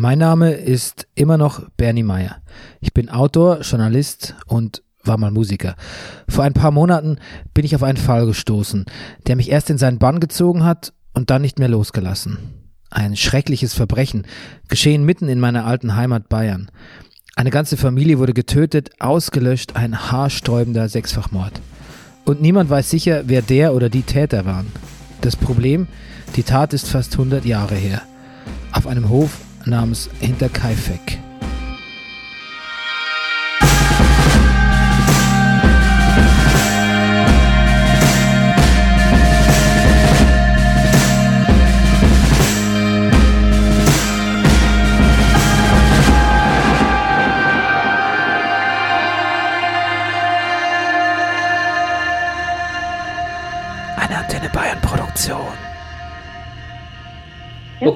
Mein 0.00 0.20
Name 0.20 0.52
ist 0.52 1.08
immer 1.16 1.36
noch 1.38 1.70
Bernie 1.76 2.04
Meyer. 2.04 2.36
Ich 2.80 2.94
bin 2.94 3.08
Autor, 3.08 3.62
Journalist 3.62 4.36
und 4.46 4.84
war 5.02 5.18
mal 5.18 5.32
Musiker. 5.32 5.74
Vor 6.28 6.44
ein 6.44 6.52
paar 6.52 6.70
Monaten 6.70 7.18
bin 7.52 7.64
ich 7.64 7.74
auf 7.74 7.82
einen 7.82 7.98
Fall 7.98 8.24
gestoßen, 8.24 8.84
der 9.26 9.34
mich 9.34 9.50
erst 9.50 9.70
in 9.70 9.78
seinen 9.78 9.98
Bann 9.98 10.20
gezogen 10.20 10.62
hat 10.62 10.92
und 11.14 11.30
dann 11.30 11.42
nicht 11.42 11.58
mehr 11.58 11.66
losgelassen. 11.66 12.38
Ein 12.90 13.16
schreckliches 13.16 13.74
Verbrechen, 13.74 14.24
geschehen 14.68 15.02
mitten 15.02 15.28
in 15.28 15.40
meiner 15.40 15.66
alten 15.66 15.96
Heimat 15.96 16.28
Bayern. 16.28 16.70
Eine 17.34 17.50
ganze 17.50 17.76
Familie 17.76 18.20
wurde 18.20 18.34
getötet, 18.34 18.90
ausgelöscht, 19.00 19.74
ein 19.74 20.12
haarsträubender 20.12 20.88
Sechsfachmord. 20.88 21.60
Und 22.24 22.40
niemand 22.40 22.70
weiß 22.70 22.88
sicher, 22.88 23.24
wer 23.26 23.42
der 23.42 23.74
oder 23.74 23.88
die 23.88 24.02
Täter 24.02 24.46
waren. 24.46 24.68
Das 25.22 25.34
Problem, 25.34 25.88
die 26.36 26.44
Tat 26.44 26.72
ist 26.72 26.86
fast 26.86 27.14
100 27.14 27.44
Jahre 27.44 27.74
her. 27.74 28.02
Auf 28.70 28.86
einem 28.86 29.08
Hof 29.08 29.40
namens 29.68 30.08
Hinterkaifeck. 30.20 31.18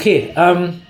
Okay, 0.03 0.33
ähm, 0.34 0.83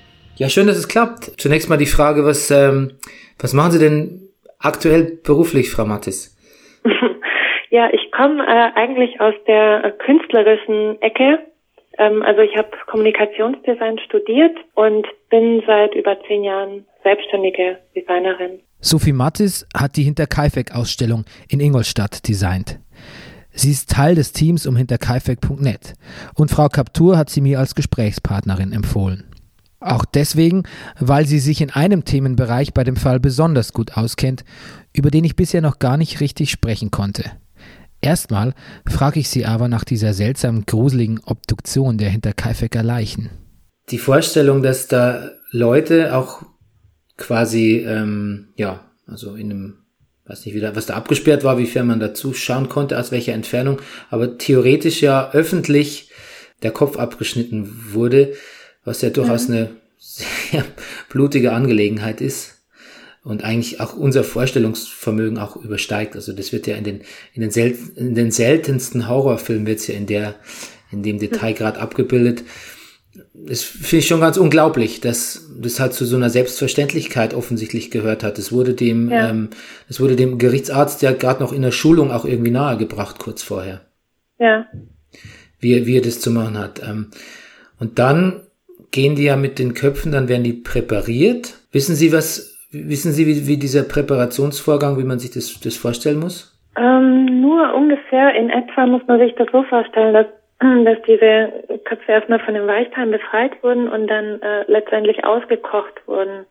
ja, 0.42 0.48
schön, 0.48 0.66
dass 0.66 0.77
es 0.77 0.88
klappt. 0.88 1.41
Zunächst 1.41 1.69
mal 1.69 1.77
die 1.77 1.87
Frage, 1.87 2.24
was, 2.24 2.50
ähm, 2.50 2.95
was 3.38 3.52
machen 3.55 3.70
Sie 3.70 3.78
denn 3.78 4.28
aktuell 4.59 5.20
beruflich, 5.22 5.70
Frau 5.70 5.84
Mattis? 5.84 6.36
ja, 7.70 7.89
ich 7.92 8.11
komme 8.11 8.42
äh, 8.42 8.70
eigentlich 8.75 9.20
aus 9.20 9.34
der 9.47 9.94
künstlerischen 10.05 11.00
Ecke. 11.00 11.39
Ähm, 11.97 12.25
also 12.25 12.41
ich 12.41 12.56
habe 12.56 12.70
Kommunikationsdesign 12.89 14.00
studiert 14.00 14.56
und 14.75 15.06
bin 15.31 15.62
seit 15.64 15.94
über 15.94 16.19
zehn 16.27 16.42
Jahren 16.42 16.86
selbstständige 17.05 17.78
Designerin. 17.94 18.59
Sophie 18.81 19.12
Mattis 19.12 19.64
hat 19.77 19.97
die 19.97 20.03
Hinterkaifeck-Ausstellung 20.03 21.25
in 21.48 21.61
Ingolstadt 21.61 22.27
designt. 22.27 22.81
Sie 23.53 23.70
ist 23.70 23.91
Teil 23.91 24.16
des 24.16 24.33
Teams 24.33 24.66
um 24.66 24.75
hinterkaifeck.net 24.75 25.94
und 26.34 26.50
Frau 26.50 26.66
Kaptur 26.66 27.16
hat 27.16 27.31
sie 27.31 27.42
mir 27.42 27.61
als 27.61 27.77
Gesprächspartnerin 27.77 28.72
empfohlen. 28.72 29.31
Auch 29.83 30.05
deswegen, 30.05 30.62
weil 30.98 31.27
sie 31.27 31.41
sich 31.41 31.61
in 31.61 31.70
einem 31.70 32.05
Themenbereich 32.05 32.72
bei 32.72 32.84
dem 32.84 32.97
Fall 32.97 33.20
besonders 33.20 33.72
gut 33.72 33.97
auskennt, 33.97 34.44
über 34.92 35.11
den 35.11 35.25
ich 35.25 35.36
bisher 35.36 35.61
noch 35.61 35.78
gar 35.78 35.97
nicht 35.97 36.20
richtig 36.20 36.50
sprechen 36.50 36.91
konnte. 36.91 37.25
Erstmal 38.00 38.55
frage 38.88 39.20
ich 39.20 39.28
sie 39.28 39.47
aber 39.47 39.69
nach 39.69 39.84
dieser 39.84 40.12
seltsam 40.12 40.66
gruseligen 40.66 41.20
Obduktion 41.25 41.98
der 41.98 42.10
Hinterkaifecker 42.10 42.83
Leichen. 42.83 43.30
Die 43.91 43.98
Vorstellung, 43.98 44.62
dass 44.62 44.88
da 44.88 45.30
Leute 45.50 46.16
auch 46.16 46.42
quasi, 47.16 47.84
ähm, 47.86 48.48
ja, 48.56 48.80
also 49.06 49.34
in 49.34 49.50
einem 49.50 49.83
weiß 50.27 50.47
nicht, 50.47 50.55
wie 50.55 50.60
da, 50.60 50.75
was 50.77 50.86
da 50.86 50.94
abgesperrt 50.94 51.44
war, 51.44 51.58
wie 51.58 51.66
viel 51.66 51.83
man 51.83 52.00
da 52.00 52.14
zuschauen 52.14 52.69
konnte, 52.69 52.98
aus 52.98 53.10
welcher 53.10 53.33
Entfernung, 53.33 53.80
aber 54.10 54.38
theoretisch 54.38 55.03
ja 55.03 55.30
öffentlich 55.33 56.10
der 56.62 56.70
Kopf 56.70 56.97
abgeschnitten 56.97 57.92
wurde, 57.92 58.34
was 58.84 59.02
ja 59.02 59.11
durchaus 59.11 59.48
mhm. 59.48 59.55
eine 59.55 59.69
sehr 59.98 60.64
blutige 61.08 61.52
Angelegenheit 61.52 62.20
ist 62.20 62.62
und 63.22 63.44
eigentlich 63.44 63.80
auch 63.80 63.94
unser 63.94 64.25
Vorstellungsvermögen 64.25 65.38
auch 65.38 65.56
übersteigt. 65.56 66.16
Also 66.16 66.33
das 66.33 66.52
wird 66.52 66.66
ja 66.66 66.77
in 66.77 66.84
den, 66.84 67.03
in 67.34 67.42
den, 67.42 67.50
sel 67.50 67.77
in 67.94 68.14
den 68.14 68.30
seltensten 68.30 69.09
Horrorfilmen 69.09 69.66
wird 69.66 69.78
es 69.78 69.87
ja 69.87 69.94
in 69.94 70.06
der, 70.06 70.34
in 70.91 71.03
dem 71.03 71.19
Detail 71.19 71.53
gerade 71.53 71.81
abgebildet 71.81 72.43
das 73.34 73.62
finde 73.62 73.98
ich 73.98 74.09
schon 74.09 74.20
ganz 74.20 74.37
unglaublich, 74.37 75.00
dass 75.00 75.49
das 75.59 75.81
halt 75.81 75.93
zu 75.93 76.04
so 76.04 76.16
einer 76.16 76.31
Selbstverständlichkeit 76.31 77.34
offensichtlich 77.34 77.91
gehört 77.91 78.22
hat. 78.22 78.38
Es 78.38 78.53
wurde 78.53 78.75
dem, 78.75 79.10
ja. 79.10 79.31
ähm, 79.31 79.50
es 79.88 80.00
wurde 80.00 80.16
dem 80.16 80.38
Gerichtsarzt 80.38 81.03
ja 81.03 81.12
gerade 81.12 81.43
noch 81.43 81.53
in 81.53 81.62
der 81.62 81.72
Schulung 81.72 82.10
auch 82.10 82.25
irgendwie 82.25 82.50
nahegebracht, 82.50 83.19
kurz 83.19 83.43
vorher. 83.43 83.82
Ja. 84.38 84.66
Wie, 85.59 85.87
wie 85.87 85.97
er 85.97 86.03
das 86.03 86.20
zu 86.20 86.31
machen 86.31 86.59
hat. 86.59 86.82
Ähm, 86.82 87.10
und 87.78 87.99
dann 87.99 88.43
gehen 88.92 89.16
die 89.16 89.25
ja 89.25 89.36
mit 89.36 89.58
den 89.58 89.75
Köpfen, 89.75 90.12
dann 90.12 90.28
werden 90.28 90.44
die 90.44 90.53
präpariert. 90.53 91.54
Wissen 91.72 91.94
Sie 91.97 92.12
was, 92.12 92.58
wissen 92.70 93.12
Sie, 93.12 93.26
wie, 93.26 93.48
wie 93.48 93.56
dieser 93.56 93.82
Präparationsvorgang, 93.82 94.98
wie 94.98 95.04
man 95.04 95.19
sich 95.19 95.32
das, 95.32 95.58
das 95.60 95.76
vorstellen 95.76 96.20
muss? 96.20 96.56
Ähm, 96.76 97.41
nur 97.41 97.75
ungefähr 97.75 98.34
in 98.34 98.50
etwa 98.50 98.86
muss 98.86 99.02
man 99.06 99.19
sich 99.19 99.34
das 99.34 99.48
so 99.52 99.62
vorstellen, 99.64 100.14
dass 100.14 100.26
dass 100.84 101.02
diese 101.06 101.52
Köpfe 101.84 102.12
erstmal 102.12 102.41
von 102.41 102.54
dem 102.54 102.66
Weichthalm 102.66 103.10
befreit 103.10 103.62
wurden 103.62 103.88
und 103.88 104.06
dann 104.06 104.41
äh, 104.42 104.64
letztendlich 104.69 105.25
ausgekocht 105.25 106.06
wurden. 106.06 106.47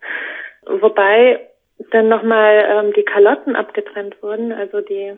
Wobei 0.65 1.39
dann 1.91 2.09
nochmal 2.09 2.65
ähm, 2.69 2.93
die 2.93 3.03
Kalotten 3.03 3.55
abgetrennt 3.55 4.21
wurden, 4.21 4.51
also 4.51 4.81
die, 4.81 5.13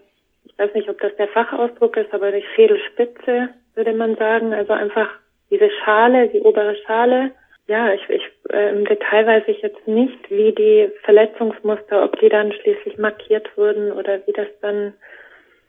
ich 0.46 0.58
weiß 0.58 0.74
nicht, 0.74 0.90
ob 0.90 1.00
das 1.02 1.16
der 1.18 1.28
Fachausdruck 1.28 1.98
ist, 1.98 2.14
aber 2.14 2.32
die 2.32 2.46
Schädelspitze, 2.56 3.50
würde 3.76 3.94
man 3.94 4.16
sagen, 4.16 4.54
also 4.54 4.74
einfach 4.74 5.10
diese 5.54 5.70
Schale, 5.84 6.30
die 6.30 6.42
obere 6.42 6.76
Schale. 6.86 7.32
Ja, 7.68 7.94
ich, 7.94 8.02
ich 8.10 8.24
äh, 8.52 8.72
im 8.72 8.86
Detail 8.86 9.26
weiß 9.26 9.44
ich 9.48 9.62
jetzt 9.62 9.88
nicht, 9.88 10.30
wie 10.30 10.52
die 10.52 10.90
Verletzungsmuster, 11.04 12.04
ob 12.04 12.20
die 12.20 12.30
dann 12.30 12.52
schließlich 12.52 12.98
markiert 12.98 13.56
wurden 13.56 13.92
oder 13.94 14.20
wie 14.28 14.34
das 14.34 14.48
dann 14.62 14.94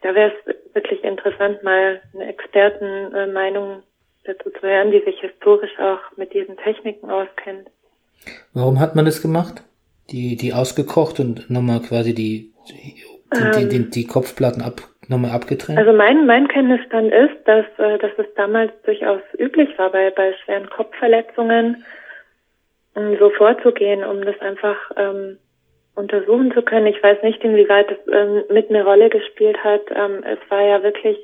da 0.04 0.14
wäre 0.14 0.32
es 0.32 0.74
wirklich 0.74 1.02
interessant, 1.02 1.62
mal 1.62 2.00
eine 2.12 2.28
Expertenmeinung 2.28 3.82
dazu 4.24 4.50
zu 4.50 4.60
hören, 4.60 4.90
die 4.90 5.02
sich 5.02 5.18
historisch 5.20 5.78
auch 5.78 6.16
mit 6.18 6.34
diesen 6.34 6.58
Techniken 6.58 7.10
auskennt. 7.10 7.68
Warum 8.52 8.78
hat 8.80 8.94
man 8.94 9.06
das 9.06 9.22
gemacht? 9.22 9.64
Die, 10.10 10.36
die 10.36 10.52
ausgekocht 10.52 11.20
und 11.20 11.48
nochmal 11.48 11.80
quasi 11.80 12.14
die, 12.14 12.52
die, 13.32 13.62
ähm, 13.62 13.68
die, 13.68 13.90
die, 13.90 14.06
Kopfplatten 14.06 14.62
ab, 14.62 14.80
nochmal 15.08 15.30
abgetrennt? 15.30 15.78
Also 15.78 15.92
mein, 15.92 16.26
mein 16.26 16.48
Kenntnisstand 16.48 17.12
ist, 17.12 17.36
dass, 17.46 17.66
äh, 17.78 17.98
dass 17.98 18.12
es 18.18 18.26
damals 18.36 18.72
durchaus 18.84 19.20
üblich 19.38 19.70
war, 19.78 19.90
bei, 19.90 20.10
bei 20.10 20.34
schweren 20.44 20.68
Kopfverletzungen 20.70 21.84
um 22.94 23.16
so 23.18 23.30
vorzugehen, 23.30 24.04
um 24.04 24.24
das 24.24 24.40
einfach 24.40 24.76
ähm, 24.96 25.38
untersuchen 25.94 26.52
zu 26.52 26.62
können. 26.62 26.86
Ich 26.86 27.02
weiß 27.02 27.22
nicht, 27.22 27.42
inwieweit 27.44 27.90
es 27.90 27.98
ähm, 28.12 28.44
mit 28.50 28.70
eine 28.70 28.84
Rolle 28.84 29.10
gespielt 29.10 29.62
hat. 29.62 29.82
Ähm, 29.94 30.24
es 30.24 30.38
war 30.48 30.62
ja 30.62 30.82
wirklich, 30.82 31.18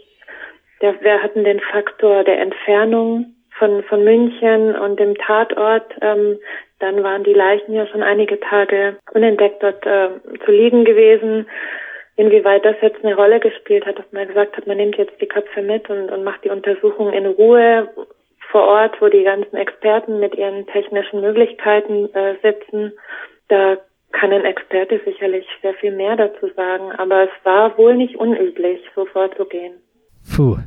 der, 0.81 1.00
wir 1.00 1.22
hatten 1.22 1.44
den 1.44 1.61
Faktor 1.61 2.25
der 2.25 2.41
Entfernung 2.41 3.34
von, 3.59 3.82
von 3.84 4.05
München 4.05 4.75
und 4.77 4.99
dem 4.99 5.15
Tatort. 5.17 5.93
Ähm, 6.00 6.38
dann 6.78 7.03
waren 7.03 7.25
die 7.25 7.34
Leichen 7.34 7.75
ja 7.75 7.87
schon 7.87 8.03
einige 8.03 8.41
Tage 8.41 8.97
unentdeckt 9.12 9.62
dort 9.62 9.84
äh, 9.87 10.09
zu 10.44 10.50
liegen 10.50 10.84
gewesen. 10.84 11.47
Inwieweit 12.20 12.66
das 12.66 12.76
jetzt 12.82 13.03
eine 13.03 13.14
Rolle 13.14 13.41
gespielt 13.41 13.86
hat, 13.86 13.98
dass 13.98 14.04
man 14.12 14.28
gesagt 14.28 14.54
hat, 14.54 14.66
man 14.66 14.76
nimmt 14.76 14.98
jetzt 14.98 15.19
die 15.22 15.26
Köpfe 15.26 15.62
mit 15.62 15.88
und, 15.88 16.10
und 16.10 16.22
macht 16.22 16.44
die 16.44 16.50
Untersuchung 16.50 17.10
in 17.14 17.25
Ruhe 17.25 17.88
vor 18.50 18.60
Ort, 18.60 19.00
wo 19.00 19.08
die 19.08 19.22
ganzen 19.22 19.56
Experten 19.56 20.20
mit 20.20 20.34
ihren 20.34 20.66
technischen 20.66 21.22
Möglichkeiten 21.22 22.14
äh, 22.14 22.34
sitzen. 22.42 22.92
Da 23.48 23.78
kann 24.12 24.32
ein 24.32 24.44
Experte 24.44 25.00
sicherlich 25.03 25.47
sehr 25.62 25.72
viel 25.72 25.92
mehr 25.92 26.14
dazu 26.14 26.50
sagen, 26.54 26.92
aber 26.98 27.22
es 27.22 27.44
war 27.44 27.78
wohl 27.78 27.97
nicht 27.97 28.16
unüblich, 28.16 28.82
so 28.94 29.06
vorzugehen. 29.06 29.72
Puh. 30.37 30.58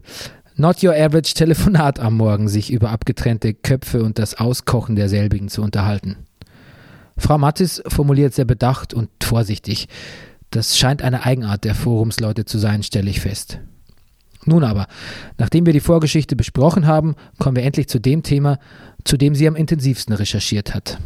Not 0.56 0.84
your 0.84 0.94
average 0.94 1.36
Telefonat 1.36 2.00
am 2.00 2.18
Morgen, 2.18 2.48
sich 2.48 2.74
über 2.74 2.90
abgetrennte 2.90 3.54
Köpfe 3.54 4.02
und 4.02 4.18
das 4.18 4.40
Auskochen 4.40 4.96
derselbigen 4.96 5.50
zu 5.50 5.62
unterhalten. 5.62 6.26
Frau 7.16 7.38
Mattis 7.38 7.84
formuliert 7.90 8.34
sehr 8.34 8.46
bedacht 8.46 8.96
und 8.96 9.10
vorsichtig. 9.24 9.88
Das 10.54 10.78
scheint 10.78 11.04
eine 11.04 11.26
Eigenart 11.26 11.64
der 11.66 11.76
Forumsleute 11.76 12.46
zu 12.46 12.58
sein, 12.58 12.84
stelle 12.84 13.10
ich 13.10 13.22
fest. 13.22 13.60
Nun 14.46 14.64
aber, 14.64 14.88
nachdem 15.38 15.66
wir 15.66 15.74
die 15.74 15.80
Vorgeschichte 15.80 16.36
besprochen 16.36 16.86
haben, 16.86 17.16
kommen 17.40 17.56
wir 17.56 17.64
endlich 17.64 17.88
zu 17.88 18.00
dem 18.00 18.24
Thema, 18.24 18.60
zu 19.04 19.18
dem 19.18 19.36
sie 19.36 19.48
am 19.48 19.56
intensivsten 19.56 20.14
recherchiert 20.14 20.76
hat 20.76 20.98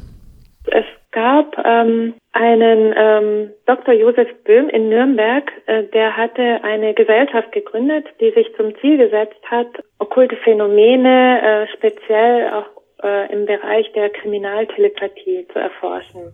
gab 1.17 1.57
ähm, 1.65 2.13
einen 2.33 2.93
ähm, 2.95 3.51
Dr. 3.65 3.95
Josef 3.95 4.27
Böhm 4.43 4.69
in 4.69 4.89
Nürnberg, 4.89 5.51
äh, 5.65 5.83
der 5.85 6.15
hatte 6.15 6.63
eine 6.63 6.93
Gesellschaft 6.93 7.51
gegründet, 7.51 8.05
die 8.21 8.29
sich 8.31 8.55
zum 8.55 8.75
Ziel 8.79 8.99
gesetzt 8.99 9.41
hat, 9.49 9.67
okkulte 9.97 10.35
Phänomene, 10.35 11.41
äh, 11.41 11.67
speziell 11.75 12.51
auch 12.53 12.69
äh, 13.03 13.33
im 13.33 13.47
Bereich 13.47 13.91
der 13.93 14.11
Kriminaltelepathie 14.11 15.47
zu 15.51 15.57
erforschen. 15.57 16.33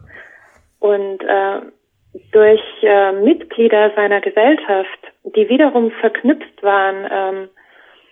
Und 0.80 1.24
äh, 1.24 1.62
durch 2.32 2.62
äh, 2.82 3.12
Mitglieder 3.14 3.92
seiner 3.96 4.22
Gesellschaft, 4.22 5.00
die 5.36 5.50
wiederum 5.50 5.92
verknüpft 5.92 6.62
waren 6.62 7.08
ähm, 7.12 7.50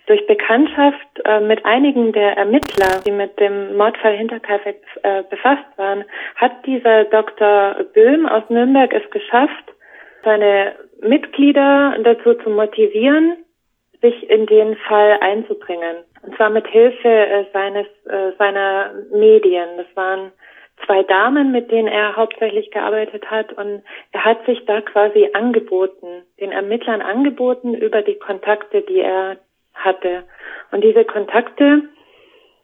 durch 0.06 0.26
Bekanntschaft 0.26 1.20
äh, 1.24 1.40
mit 1.40 1.64
einigen 1.64 2.12
der 2.12 2.36
Ermittler, 2.36 3.00
die 3.06 3.12
mit 3.12 3.38
dem 3.38 3.76
Mordfall 3.76 4.16
Hinterkaifeck 4.16 4.82
äh, 5.02 5.22
befasst 5.30 5.66
waren, 5.76 6.04
hat 6.36 6.66
dieser 6.66 7.04
Dr. 7.04 7.76
Böhm 7.94 8.26
aus 8.26 8.42
Nürnberg 8.48 8.92
es 8.92 9.08
geschafft, 9.10 9.72
seine 10.24 10.74
Mitglieder 11.00 11.96
dazu 12.02 12.34
zu 12.34 12.50
motivieren, 12.50 13.36
sich 14.00 14.28
in 14.28 14.46
den 14.46 14.76
Fall 14.88 15.18
einzubringen. 15.20 15.98
Und 16.22 16.36
zwar 16.36 16.50
mit 16.50 16.66
Hilfe 16.66 17.08
äh, 17.08 17.44
seines 17.52 17.86
äh, 18.06 18.32
seiner 18.38 18.92
Medien. 19.12 19.68
Das 19.76 19.86
waren 19.94 20.32
zwei 20.86 21.02
Damen, 21.02 21.52
mit 21.52 21.70
denen 21.70 21.88
er 21.88 22.16
hauptsächlich 22.16 22.70
gearbeitet 22.70 23.30
hat 23.30 23.52
und 23.52 23.82
er 24.12 24.24
hat 24.24 24.44
sich 24.46 24.64
da 24.66 24.80
quasi 24.80 25.30
angeboten, 25.32 26.24
den 26.40 26.52
Ermittlern 26.52 27.02
angeboten 27.02 27.74
über 27.74 28.02
die 28.02 28.18
Kontakte, 28.18 28.82
die 28.82 29.00
er 29.00 29.38
hatte. 29.74 30.24
Und 30.70 30.82
diese 30.84 31.04
Kontakte 31.04 31.82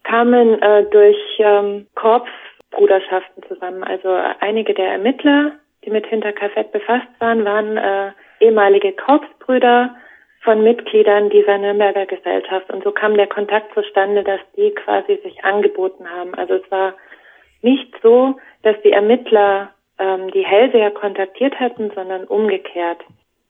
kamen 0.05 0.61
äh, 0.61 0.85
durch 0.91 1.19
ähm, 1.39 1.87
Korpsbruderschaften 1.95 3.43
zusammen. 3.49 3.85
Also 3.85 4.09
einige 4.41 4.75
der 4.75 4.93
Ermittler, 4.93 5.53
die 5.85 5.91
mit 5.91 6.07
Hinterkaifeck 6.07 6.73
befasst 6.73 7.09
waren, 7.19 7.45
waren 7.45 7.77
äh, 7.77 8.13
ehemalige 8.41 8.93
Korpsbrüder 8.93 9.95
von 10.43 10.63
Mitgliedern 10.63 11.31
dieser 11.31 11.59
Nürnberger 11.59 12.07
Gesellschaft. 12.07 12.71
Und 12.71 12.85
so 12.85 12.93
kam 12.93 13.17
der 13.17 13.27
Kontakt 13.27 13.75
zustande, 13.75 14.23
dass 14.23 14.41
die 14.57 14.71
quasi 14.71 15.21
sich 15.23 15.45
angeboten 15.45 16.09
haben. 16.09 16.35
Also 16.35 16.55
es 16.55 16.71
war 16.71 16.95
nicht 17.63 17.93
so, 18.03 18.37
dass 18.63 18.77
die 18.85 18.93
Ermittler 18.93 19.71
ähm, 19.99 20.31
die 20.33 20.45
Hellseher 20.45 20.91
kontaktiert 20.91 21.59
hätten, 21.59 21.91
sondern 21.95 22.25
umgekehrt. 22.25 23.01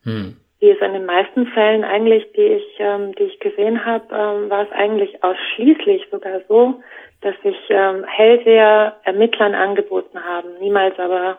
Hm. 0.05 0.37
Wie 0.61 0.71
es 0.71 0.81
in 0.81 0.93
den 0.93 1.07
meisten 1.07 1.47
Fällen 1.47 1.85
eigentlich, 1.85 2.25
die 2.33 2.43
ich, 2.43 2.65
ähm, 2.79 3.15
die 3.15 3.25
ich 3.25 3.39
gesehen 3.41 3.85
habe, 3.85 4.05
ähm, 4.13 4.51
war 4.51 4.65
es 4.65 4.73
eigentlich 4.73 5.23
ausschließlich 5.23 6.07
sogar 6.11 6.41
so, 6.49 6.81
dass 7.21 7.35
sich 7.43 7.57
ähm, 7.69 8.05
Hellseher 8.07 8.97
Ermittlern 9.05 9.55
angeboten 9.55 10.19
haben, 10.21 10.49
niemals 10.61 10.99
aber 10.99 11.39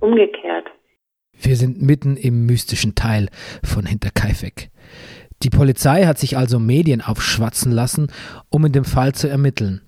umgekehrt. 0.00 0.66
Wir 1.32 1.56
sind 1.56 1.82
mitten 1.82 2.16
im 2.16 2.46
mystischen 2.46 2.94
Teil 2.94 3.28
von 3.64 3.86
Hinterkaifeck. 3.86 4.70
Die 5.42 5.50
Polizei 5.50 6.04
hat 6.04 6.18
sich 6.18 6.36
also 6.36 6.58
Medien 6.58 7.02
aufschwatzen 7.02 7.72
lassen, 7.72 8.10
um 8.50 8.64
in 8.64 8.72
dem 8.72 8.84
Fall 8.84 9.12
zu 9.12 9.28
ermitteln. 9.28 9.82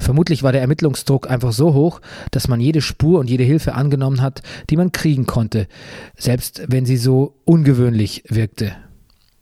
Vermutlich 0.00 0.42
war 0.42 0.52
der 0.52 0.62
Ermittlungsdruck 0.62 1.30
einfach 1.30 1.52
so 1.52 1.74
hoch, 1.74 2.00
dass 2.32 2.48
man 2.48 2.58
jede 2.58 2.80
Spur 2.80 3.20
und 3.20 3.30
jede 3.30 3.44
Hilfe 3.44 3.74
angenommen 3.74 4.22
hat, 4.22 4.42
die 4.70 4.76
man 4.76 4.90
kriegen 4.92 5.26
konnte, 5.26 5.68
selbst 6.16 6.64
wenn 6.68 6.86
sie 6.86 6.96
so 6.96 7.34
ungewöhnlich 7.44 8.24
wirkte. 8.28 8.72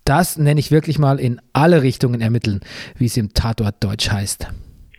Das 0.04 0.38
nenne 0.38 0.60
ich 0.60 0.72
wirklich 0.72 0.98
mal 0.98 1.20
in 1.20 1.40
alle 1.52 1.82
Richtungen 1.82 2.20
ermitteln, 2.20 2.60
wie 2.98 3.06
es 3.06 3.16
im 3.16 3.34
Tatort 3.34 3.84
Deutsch 3.84 4.10
heißt. 4.10 4.48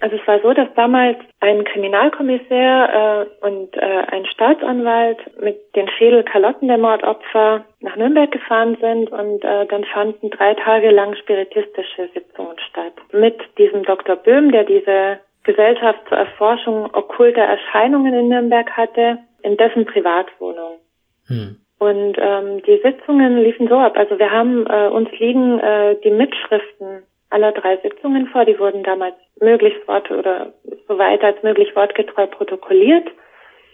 Also 0.02 0.16
es 0.16 0.28
war 0.28 0.40
so, 0.40 0.54
dass 0.54 0.74
damals 0.76 1.18
ein 1.42 1.66
Kriminalkommissär 1.66 3.28
äh, 3.42 3.46
und 3.46 3.76
äh, 3.76 4.04
ein 4.12 4.26
Staatsanwalt 4.28 5.20
mit 5.42 5.58
den 5.76 5.90
Schädelkalotten 5.90 6.70
der 6.70 6.78
Mordopfer 6.78 7.66
nach 7.82 7.98
Nürnberg 7.98 8.32
gefahren 8.32 8.78
sind 8.80 9.12
und 9.12 9.44
äh, 9.44 9.66
dann 9.66 9.84
fanden 9.84 10.30
drei 10.30 10.54
Tage 10.54 10.92
lang 10.92 11.16
spiritistische 11.16 12.10
Sitzungen 12.14 12.58
statt. 12.70 12.94
Mit 13.12 13.42
diesem 13.58 13.84
Dr. 13.84 14.16
Böhm, 14.16 14.52
der 14.52 14.64
diese 14.64 15.20
Gesellschaft 15.44 16.00
zur 16.08 16.18
Erforschung 16.18 16.94
okkulter 16.94 17.42
Erscheinungen 17.42 18.14
in 18.14 18.28
Nürnberg 18.30 18.70
hatte, 18.72 19.20
in 19.42 19.58
dessen 19.58 19.86
Privatwohnung. 19.86 20.80
Hm. 21.28 21.58
Und 21.80 22.18
ähm, 22.20 22.62
die 22.64 22.82
Sitzungen 22.84 23.42
liefen 23.42 23.70
so 23.70 23.78
ab. 23.78 23.98
Also 23.98 24.20
wir 24.20 24.32
haben 24.32 24.68
äh, 24.68 24.90
uns 24.90 25.10
liegen 25.18 25.60
äh, 25.60 25.96
die 26.04 26.12
Mitschriften 26.12 27.04
aller 27.30 27.54
drei 27.54 27.78
Sitzungen 27.78 28.28
vor. 28.28 28.44
Die 28.44 28.60
wurden 28.60 28.84
damals 28.84 29.16
möglichst 29.40 29.88
wort 29.88 30.12
oder 30.12 30.52
so 30.88 30.98
weit 30.98 31.24
als 31.24 31.42
möglich 31.42 31.74
wortgetreu 31.76 32.28
protokolliert. 32.28 33.08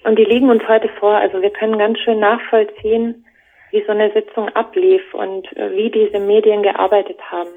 Und 0.04 0.20
die 0.20 0.24
liegen 0.24 0.52
uns 0.52 0.68
heute 0.68 0.90
vor. 1.00 1.16
Also 1.16 1.42
wir 1.42 1.50
können 1.50 1.80
ganz 1.80 1.98
schön 2.00 2.20
nachvollziehen, 2.20 3.26
wie 3.72 3.84
so 3.86 3.92
eine 3.92 4.12
Sitzung 4.12 4.50
ablief 4.50 5.02
und 5.16 5.52
äh, 5.58 5.72
wie 5.72 5.90
diese 5.90 6.20
Medien 6.20 6.62
gearbeitet 6.62 7.20
haben. 7.32 7.50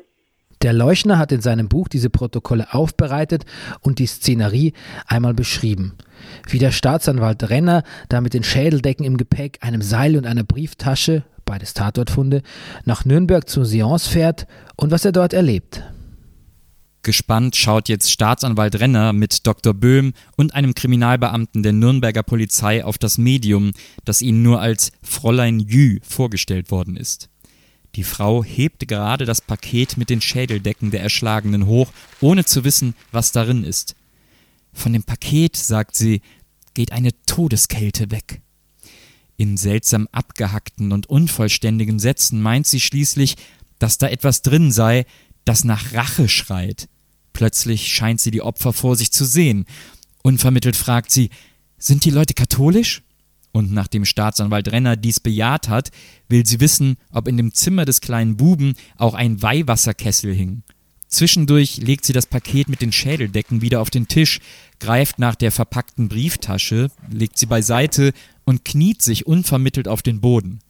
Der 0.63 0.73
Leuchner 0.73 1.19
hat 1.19 1.31
in 1.31 1.41
seinem 1.41 1.69
Buch 1.69 1.89
diese 1.89 2.11
Protokolle 2.11 2.73
aufbereitet 2.75 3.45
und 3.81 3.99
die 3.99 4.07
Szenerie 4.07 4.73
einmal 5.07 5.35
beschrieben. 5.35 5.95
Wie 6.49 6.59
der 6.59 6.73
Staatsanwalt 6.73 7.49
Renner 7.49 7.85
da 8.09 8.21
mit 8.21 8.35
den 8.35 8.43
Schädeldecken 8.43 9.05
im 9.05 9.17
Gepäck, 9.17 9.59
einem 9.61 9.83
Seil 9.83 10.17
und 10.17 10.27
einer 10.27 10.45
Brieftasche, 10.45 11.23
beides 11.45 11.75
Tatortfunde, 11.75 12.43
nach 12.85 13.05
Nürnberg 13.05 13.49
zur 13.49 13.65
Seance 13.65 14.11
fährt 14.11 14.47
und 14.77 14.91
was 14.91 15.05
er 15.05 15.13
dort 15.13 15.33
erlebt. 15.33 15.85
Gespannt 17.03 17.57
schaut 17.57 17.89
jetzt 17.89 18.11
Staatsanwalt 18.11 18.81
Renner 18.81 19.13
mit 19.13 19.47
Dr. 19.47 19.73
Böhm 19.73 20.13
und 20.37 20.55
einem 20.55 20.75
Kriminalbeamten 20.75 21.63
der 21.63 21.73
Nürnberger 21.73 22.25
Polizei 22.25 22.85
auf 22.85 22.99
das 22.99 23.17
Medium, 23.17 23.71
das 24.05 24.21
ihnen 24.21 24.43
nur 24.43 24.61
als 24.61 24.93
Fräulein 25.03 25.61
Jü 25.61 26.01
vorgestellt 26.03 26.71
worden 26.71 26.97
ist. 26.97 27.31
Die 27.95 28.05
Frau 28.05 28.45
hebt 28.45 28.87
gerade 28.87 29.25
das 29.25 29.41
Paket 29.41 29.97
mit 29.97 30.11
den 30.11 30.21
Schädeldecken 30.21 30.91
der 30.91 31.03
Erschlagenen 31.03 31.67
hoch, 31.67 31.91
ohne 32.21 32.45
zu 32.45 32.65
wissen, 32.65 32.95
was 33.13 33.33
darin 33.33 33.65
ist. 33.65 33.97
Von 34.73 34.93
dem 34.93 35.03
Paket, 35.03 35.57
sagt 35.57 35.97
sie, 35.97 36.21
geht 36.75 36.93
eine 36.93 37.11
Todeskälte 37.27 38.11
weg. 38.11 38.41
In 39.37 39.57
seltsam 39.57 40.09
abgehackten 40.13 40.93
und 40.93 41.09
unvollständigen 41.09 41.99
Sätzen 41.99 42.41
meint 42.43 42.67
sie 42.67 42.81
schließlich, 42.81 43.37
dass 43.79 43.99
da 43.99 44.09
etwas 44.09 44.43
drin 44.43 44.71
sei, 44.73 45.07
das 45.45 45.65
nach 45.65 45.93
Rache 45.93 46.29
schreit. 46.29 46.89
Plötzlich 47.33 47.89
scheint 47.89 48.21
sie 48.21 48.31
die 48.31 48.43
Opfer 48.43 48.73
vor 48.73 48.97
sich 48.97 49.13
zu 49.13 49.25
sehen. 49.25 49.65
Unvermittelt 50.23 50.77
fragt 50.77 51.11
sie, 51.11 51.31
sind 51.79 52.05
die 52.05 52.11
Leute 52.11 52.35
katholisch? 52.35 53.03
Und 53.53 53.73
nachdem 53.73 54.05
Staatsanwalt 54.05 54.71
Renner 54.71 54.97
dies 54.97 55.21
bejaht 55.21 55.69
hat, 55.69 55.91
will 56.29 56.45
sie 56.47 56.61
wissen, 56.61 56.97
ob 57.11 57.29
in 57.29 57.37
dem 57.37 57.55
Zimmer 57.55 57.85
des 57.85 58.01
kleinen 58.01 58.37
Buben 58.37 58.75
auch 58.97 59.15
ein 59.15 59.43
Weihwasserkessel 59.43 60.35
hing. 60.35 60.63
Zwischendurch 61.09 61.79
legt 61.79 62.05
sie 62.05 62.13
das 62.13 62.27
Paket 62.27 62.69
mit 62.69 62.83
den 62.83 62.93
Schädeldecken 62.93 63.63
wieder 63.63 63.81
auf 63.81 63.89
den 63.89 64.09
Tisch, 64.09 64.41
greift 64.79 65.19
nach 65.19 65.35
der 65.35 65.51
verpackten 65.51 66.09
Brieftasche, 66.09 66.91
legt 67.11 67.39
sie 67.39 67.47
beiseite 67.47 68.13
und 68.45 68.65
kniet 68.65 69.01
sich 69.01 69.27
unvermittelt 69.27 69.89
auf 69.89 70.03
den 70.03 70.21
Boden. 70.21 70.61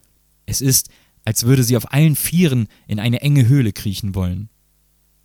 Es 0.47 0.61
ist, 0.61 0.91
als 1.25 1.45
würde 1.45 1.65
sie 1.65 1.77
auf 1.77 1.93
allen 1.93 2.15
Vieren 2.15 2.69
in 2.87 3.01
eine 3.01 3.21
enge 3.21 3.49
Höhle 3.49 3.73
kriechen 3.73 4.15
wollen. 4.15 4.49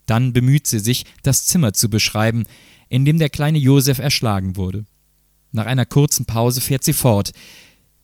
Dann 0.07 0.33
bemüht 0.33 0.67
sie 0.67 0.79
sich, 0.79 1.05
das 1.21 1.45
Zimmer 1.45 1.73
zu 1.73 1.89
beschreiben, 1.89 2.43
in 2.89 3.05
dem 3.05 3.19
der 3.19 3.29
kleine 3.29 3.59
Josef 3.59 3.99
erschlagen 3.99 4.55
wurde. 4.55 4.85
Nach 5.53 5.65
einer 5.65 5.85
kurzen 5.85 6.25
Pause 6.25 6.59
fährt 6.59 6.83
sie 6.83 6.93
fort. 6.93 7.31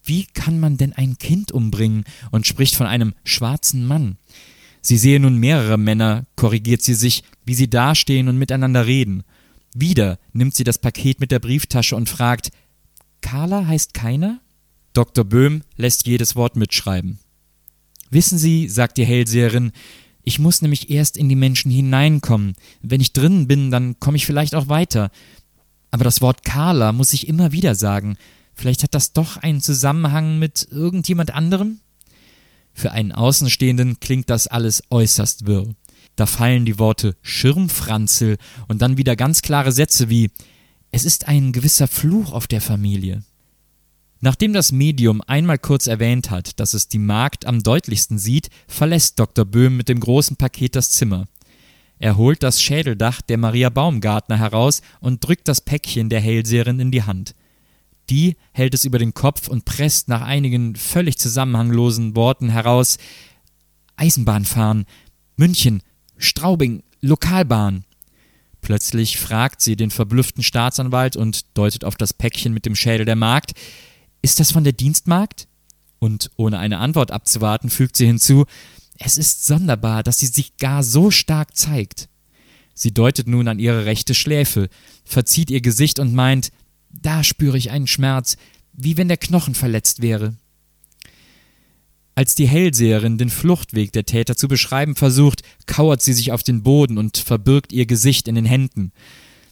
Wie 0.04 0.26
kann 0.26 0.60
man 0.60 0.78
denn 0.78 0.94
ein 0.94 1.18
Kind 1.18 1.52
umbringen 1.52 2.06
und 2.32 2.48
spricht 2.48 2.76
von 2.76 2.88
einem 2.88 3.14
schwarzen 3.26 3.86
Mann? 3.86 4.18
Sie 4.82 4.98
sehe 4.98 5.20
nun 5.20 5.36
mehrere 5.36 5.78
Männer, 5.78 6.26
korrigiert 6.38 6.82
sie 6.82 6.94
sich, 6.94 7.24
wie 7.44 7.56
sie 7.56 7.70
dastehen 7.70 8.30
und 8.30 8.38
miteinander 8.38 8.86
reden. 8.86 9.24
Wieder 9.74 10.20
nimmt 10.32 10.56
sie 10.56 10.64
das 10.64 10.78
Paket 10.78 11.20
mit 11.20 11.32
der 11.32 11.40
Brieftasche 11.40 11.96
und 11.96 12.08
fragt 12.08 12.52
Carla 13.22 13.68
heißt 13.68 13.94
keiner? 13.94 14.40
Dr. 14.94 15.26
Böhm 15.26 15.64
lässt 15.76 16.08
jedes 16.08 16.36
Wort 16.36 16.56
mitschreiben. 16.56 17.20
Wissen 18.10 18.38
Sie, 18.38 18.70
sagt 18.70 18.98
die 18.98 19.06
Hellseherin, 19.06 19.72
ich 20.24 20.40
muss 20.40 20.62
nämlich 20.62 20.90
erst 20.90 21.18
in 21.18 21.30
die 21.30 21.36
Menschen 21.36 21.72
hineinkommen. 21.72 22.56
Wenn 22.82 23.02
ich 23.02 23.14
drinnen 23.14 23.48
bin, 23.48 23.72
dann 23.72 24.00
komme 24.00 24.18
ich 24.18 24.26
vielleicht 24.26 24.56
auch 24.56 24.68
weiter. 24.68 25.12
Aber 25.92 26.04
das 26.04 26.22
Wort 26.22 26.44
Carla 26.44 26.92
muss 26.92 27.14
ich 27.14 27.28
immer 27.28 27.52
wieder 27.52 27.76
sagen. 27.76 28.18
Vielleicht 28.54 28.84
hat 28.84 28.94
das 28.94 29.14
doch 29.14 29.38
einen 29.38 29.62
Zusammenhang 29.62 30.40
mit 30.40 30.68
irgendjemand 30.72 31.34
anderem? 31.34 31.80
Für 32.74 32.92
einen 32.92 33.12
Außenstehenden 33.12 34.00
klingt 34.00 34.30
das 34.30 34.48
alles 34.48 34.84
äußerst 34.90 35.46
wirr. 35.46 35.68
Da 36.16 36.26
fallen 36.26 36.66
die 36.66 36.80
Worte 36.80 37.16
Schirmfranzel 37.22 38.38
und 38.68 38.82
dann 38.82 38.98
wieder 38.98 39.16
ganz 39.16 39.42
klare 39.42 39.72
Sätze 39.72 40.10
wie 40.10 40.32
Es 40.92 41.06
ist 41.06 41.28
ein 41.28 41.54
gewisser 41.54 41.88
Fluch 41.88 42.34
auf 42.34 42.48
der 42.48 42.62
Familie. 42.62 43.24
Nachdem 44.22 44.52
das 44.52 44.74
Medium 44.74 45.22
einmal 45.22 45.58
kurz 45.58 45.88
erwähnt 45.88 46.30
hat, 46.30 46.60
dass 46.60 46.74
es 46.74 46.90
die 46.90 47.00
Magd 47.00 47.46
am 47.46 47.64
deutlichsten 47.64 48.20
sieht, 48.20 48.50
verlässt 48.68 49.18
Dr. 49.18 49.46
Böhm 49.46 49.78
mit 49.78 49.88
dem 49.88 50.02
großen 50.02 50.36
Paket 50.36 50.76
das 50.76 50.90
Zimmer. 50.90 51.28
Er 52.00 52.16
holt 52.16 52.44
das 52.44 52.62
Schädeldach 52.62 53.22
der 53.22 53.38
Maria 53.38 53.70
Baumgartner 53.70 54.38
heraus 54.38 54.82
und 55.02 55.24
drückt 55.26 55.50
das 55.50 55.60
Päckchen 55.60 56.10
der 56.10 56.22
Hellseherin 56.22 56.80
in 56.80 56.92
die 56.92 57.04
Hand. 57.04 57.36
Die 58.10 58.38
hält 58.54 58.74
es 58.74 58.86
über 58.86 58.98
den 58.98 59.14
Kopf 59.14 59.50
und 59.50 59.66
presst 59.66 60.08
nach 60.08 60.22
einigen 60.22 60.76
völlig 60.76 61.18
zusammenhanglosen 61.20 62.16
Worten 62.16 62.50
heraus 62.50 62.98
Eisenbahnfahren, 63.98 64.86
München, 65.36 65.84
Straubing, 66.18 66.84
Lokalbahn. 67.02 67.84
Plötzlich 68.62 69.20
fragt 69.20 69.62
sie 69.62 69.76
den 69.76 69.92
verblüfften 69.92 70.42
Staatsanwalt 70.42 71.18
und 71.18 71.58
deutet 71.58 71.84
auf 71.84 71.96
das 71.96 72.14
Päckchen 72.14 72.54
mit 72.54 72.66
dem 72.66 72.76
Schädel 72.76 73.06
der 73.06 73.16
Magd. 73.16 73.52
Ist 74.22 74.40
das 74.40 74.52
von 74.52 74.64
der 74.64 74.74
Dienstmagd? 74.74 75.48
Und 76.00 76.32
ohne 76.38 76.60
eine 76.60 76.78
Antwort 76.78 77.12
abzuwarten, 77.12 77.70
fügt 77.70 77.98
sie 77.98 78.06
hinzu, 78.06 78.46
Es 79.00 79.18
ist 79.18 79.48
sonderbar, 79.48 80.04
dass 80.04 80.20
sie 80.20 80.28
sich 80.28 80.58
gar 80.58 80.84
so 80.84 81.10
stark 81.10 81.56
zeigt. 81.56 82.10
Sie 82.74 82.94
deutet 82.94 83.28
nun 83.28 83.48
an 83.48 83.58
ihre 83.58 83.86
rechte 83.86 84.14
Schläfe, 84.14 84.70
verzieht 85.06 85.50
ihr 85.50 85.62
Gesicht 85.62 86.00
und 86.00 86.14
meint, 86.14 86.52
da 86.90 87.24
spüre 87.24 87.58
ich 87.58 87.72
einen 87.72 87.88
Schmerz, 87.88 88.38
wie 88.74 88.98
wenn 88.98 89.08
der 89.08 89.18
Knochen 89.18 89.56
verletzt 89.56 90.02
wäre. 90.02 90.36
Als 92.14 92.36
die 92.36 92.48
Hellseherin 92.48 93.18
den 93.18 93.30
Fluchtweg 93.30 93.94
der 93.94 94.06
Täter 94.06 94.36
zu 94.36 94.50
beschreiben 94.50 94.96
versucht, 94.96 95.44
kauert 95.66 96.02
sie 96.02 96.14
sich 96.14 96.34
auf 96.34 96.44
den 96.44 96.64
Boden 96.64 96.98
und 96.98 97.18
verbirgt 97.18 97.72
ihr 97.72 97.86
Gesicht 97.86 98.28
in 98.28 98.36
den 98.36 98.46
Händen. 98.46 98.92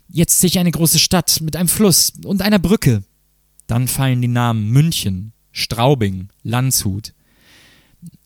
Jetzt 0.09 0.39
sehe 0.39 0.49
ich 0.49 0.59
eine 0.59 0.71
große 0.71 0.99
Stadt 0.99 1.39
mit 1.41 1.55
einem 1.55 1.69
Fluss 1.69 2.11
und 2.25 2.41
einer 2.41 2.59
Brücke. 2.59 3.03
Dann 3.67 3.87
fallen 3.87 4.21
die 4.21 4.27
Namen 4.27 4.69
München, 4.69 5.31
Straubing, 5.53 6.29
Landshut. 6.43 7.13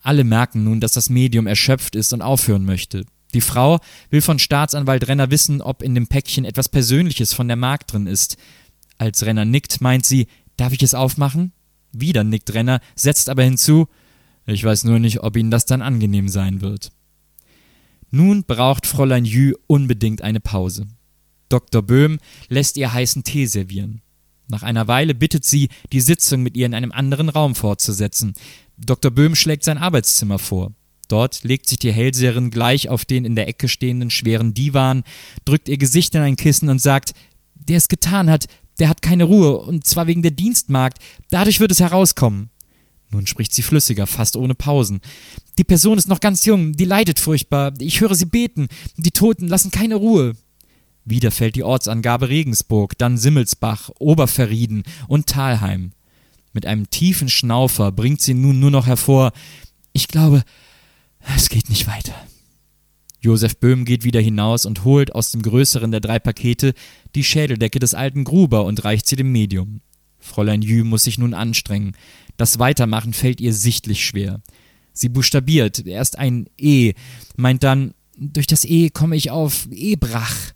Alle 0.01 0.23
merken 0.23 0.63
nun, 0.63 0.79
dass 0.79 0.93
das 0.93 1.09
Medium 1.09 1.47
erschöpft 1.47 1.95
ist 1.95 2.13
und 2.13 2.21
aufhören 2.21 2.65
möchte. 2.65 3.05
Die 3.33 3.41
Frau 3.41 3.79
will 4.09 4.21
von 4.21 4.39
Staatsanwalt 4.39 5.07
Renner 5.07 5.31
wissen, 5.31 5.61
ob 5.61 5.83
in 5.83 5.95
dem 5.95 6.07
Päckchen 6.07 6.45
etwas 6.45 6.69
Persönliches 6.69 7.33
von 7.33 7.47
der 7.47 7.57
Mark 7.57 7.87
drin 7.87 8.07
ist. 8.07 8.37
Als 8.97 9.25
Renner 9.25 9.45
nickt, 9.45 9.81
meint 9.81 10.05
sie, 10.05 10.27
darf 10.57 10.73
ich 10.73 10.83
es 10.83 10.93
aufmachen? 10.93 11.53
Wieder 11.93 12.23
nickt 12.23 12.53
Renner, 12.53 12.81
setzt 12.95 13.29
aber 13.29 13.43
hinzu, 13.43 13.87
ich 14.45 14.63
weiß 14.63 14.83
nur 14.85 14.99
nicht, 14.99 15.21
ob 15.21 15.37
Ihnen 15.37 15.51
das 15.51 15.65
dann 15.65 15.81
angenehm 15.81 16.27
sein 16.27 16.61
wird. 16.61 16.91
Nun 18.09 18.43
braucht 18.43 18.85
Fräulein 18.85 19.23
Jü 19.23 19.53
unbedingt 19.67 20.21
eine 20.21 20.39
Pause. 20.39 20.87
Dr. 21.47 21.81
Böhm 21.81 22.19
lässt 22.49 22.77
ihr 22.77 22.91
heißen 22.91 23.23
Tee 23.23 23.45
servieren. 23.45 24.01
Nach 24.47 24.63
einer 24.63 24.87
Weile 24.87 25.15
bittet 25.15 25.45
sie, 25.45 25.69
die 25.93 26.01
Sitzung 26.01 26.43
mit 26.43 26.57
ihr 26.57 26.65
in 26.65 26.73
einem 26.73 26.91
anderen 26.91 27.29
Raum 27.29 27.55
fortzusetzen. 27.55 28.33
Dr. 28.85 29.11
Böhm 29.11 29.35
schlägt 29.35 29.63
sein 29.63 29.77
Arbeitszimmer 29.77 30.39
vor. 30.39 30.73
Dort 31.07 31.43
legt 31.43 31.67
sich 31.67 31.79
die 31.79 31.91
Hellseherin 31.91 32.51
gleich 32.51 32.89
auf 32.89 33.05
den 33.05 33.25
in 33.25 33.35
der 33.35 33.47
Ecke 33.47 33.67
stehenden 33.67 34.09
schweren 34.09 34.53
Divan, 34.53 35.03
drückt 35.45 35.67
ihr 35.67 35.77
Gesicht 35.77 36.15
in 36.15 36.21
ein 36.21 36.37
Kissen 36.37 36.69
und 36.69 36.81
sagt, 36.81 37.11
der 37.53 37.77
es 37.77 37.89
getan 37.89 38.29
hat, 38.29 38.45
der 38.79 38.89
hat 38.89 39.01
keine 39.01 39.25
Ruhe, 39.25 39.57
und 39.57 39.85
zwar 39.85 40.07
wegen 40.07 40.21
der 40.21 40.31
Dienstmagd. 40.31 40.99
Dadurch 41.29 41.59
wird 41.59 41.71
es 41.71 41.81
herauskommen. 41.81 42.49
Nun 43.11 43.27
spricht 43.27 43.53
sie 43.53 43.61
flüssiger, 43.61 44.07
fast 44.07 44.37
ohne 44.37 44.55
Pausen. 44.55 45.01
Die 45.57 45.65
Person 45.65 45.97
ist 45.97 46.07
noch 46.07 46.21
ganz 46.21 46.45
jung, 46.45 46.71
die 46.73 46.85
leidet 46.85 47.19
furchtbar. 47.19 47.73
Ich 47.79 47.99
höre 47.99 48.15
sie 48.15 48.25
beten. 48.25 48.69
Die 48.95 49.11
Toten 49.11 49.49
lassen 49.49 49.69
keine 49.69 49.95
Ruhe. 49.95 50.33
Wieder 51.03 51.31
fällt 51.31 51.55
die 51.55 51.63
Ortsangabe 51.63 52.29
Regensburg, 52.29 52.97
dann 52.97 53.17
Simmelsbach, 53.17 53.89
Oberverrieden 53.99 54.83
und 55.07 55.27
Talheim. 55.27 55.91
Mit 56.53 56.65
einem 56.65 56.89
tiefen 56.89 57.29
Schnaufer 57.29 57.91
bringt 57.91 58.21
sie 58.21 58.33
nun 58.33 58.59
nur 58.59 58.71
noch 58.71 58.87
hervor, 58.87 59.31
ich 59.93 60.07
glaube, 60.07 60.43
es 61.35 61.49
geht 61.49 61.69
nicht 61.69 61.87
weiter. 61.87 62.15
Josef 63.19 63.57
Böhm 63.57 63.85
geht 63.85 64.03
wieder 64.03 64.19
hinaus 64.19 64.65
und 64.65 64.83
holt 64.83 65.13
aus 65.13 65.31
dem 65.31 65.43
größeren 65.43 65.91
der 65.91 65.99
drei 65.99 66.17
Pakete 66.17 66.73
die 67.13 67.23
Schädeldecke 67.23 67.79
des 67.79 67.93
alten 67.93 68.23
Gruber 68.23 68.65
und 68.65 68.83
reicht 68.83 69.05
sie 69.05 69.15
dem 69.15 69.31
Medium. 69.31 69.81
Fräulein 70.19 70.61
Jü 70.61 70.83
muss 70.83 71.03
sich 71.03 71.17
nun 71.17 71.33
anstrengen. 71.33 71.95
Das 72.37 72.57
Weitermachen 72.59 73.13
fällt 73.13 73.39
ihr 73.39 73.53
sichtlich 73.53 74.05
schwer. 74.05 74.41
Sie 74.93 75.09
buchstabiert 75.09 75.85
erst 75.85 76.17
ein 76.17 76.47
E, 76.57 76.93
meint 77.37 77.63
dann, 77.63 77.93
durch 78.17 78.47
das 78.47 78.65
E 78.65 78.89
komme 78.89 79.15
ich 79.15 79.31
auf 79.31 79.67
Ebrach. 79.71 80.51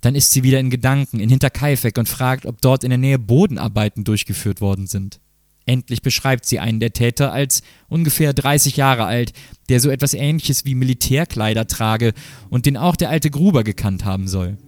Dann 0.00 0.14
ist 0.14 0.32
sie 0.32 0.42
wieder 0.42 0.60
in 0.60 0.70
Gedanken 0.70 1.20
in 1.20 1.28
Hinterkaifeck 1.28 1.98
und 1.98 2.08
fragt, 2.08 2.46
ob 2.46 2.60
dort 2.60 2.84
in 2.84 2.90
der 2.90 2.98
Nähe 2.98 3.18
Bodenarbeiten 3.18 4.04
durchgeführt 4.04 4.60
worden 4.60 4.86
sind. 4.86 5.20
Endlich 5.70 6.02
beschreibt 6.02 6.46
sie 6.46 6.58
einen 6.58 6.80
der 6.80 6.92
Täter 6.92 7.32
als 7.32 7.62
ungefähr 7.88 8.32
30 8.32 8.76
Jahre 8.76 9.04
alt, 9.04 9.32
der 9.68 9.78
so 9.78 9.88
etwas 9.88 10.14
ähnliches 10.14 10.64
wie 10.64 10.74
Militärkleider 10.74 11.68
trage 11.68 12.12
und 12.48 12.66
den 12.66 12.76
auch 12.76 12.96
der 12.96 13.08
alte 13.08 13.30
Gruber 13.30 13.62
gekannt 13.62 14.04
haben 14.04 14.26
soll. 14.26 14.58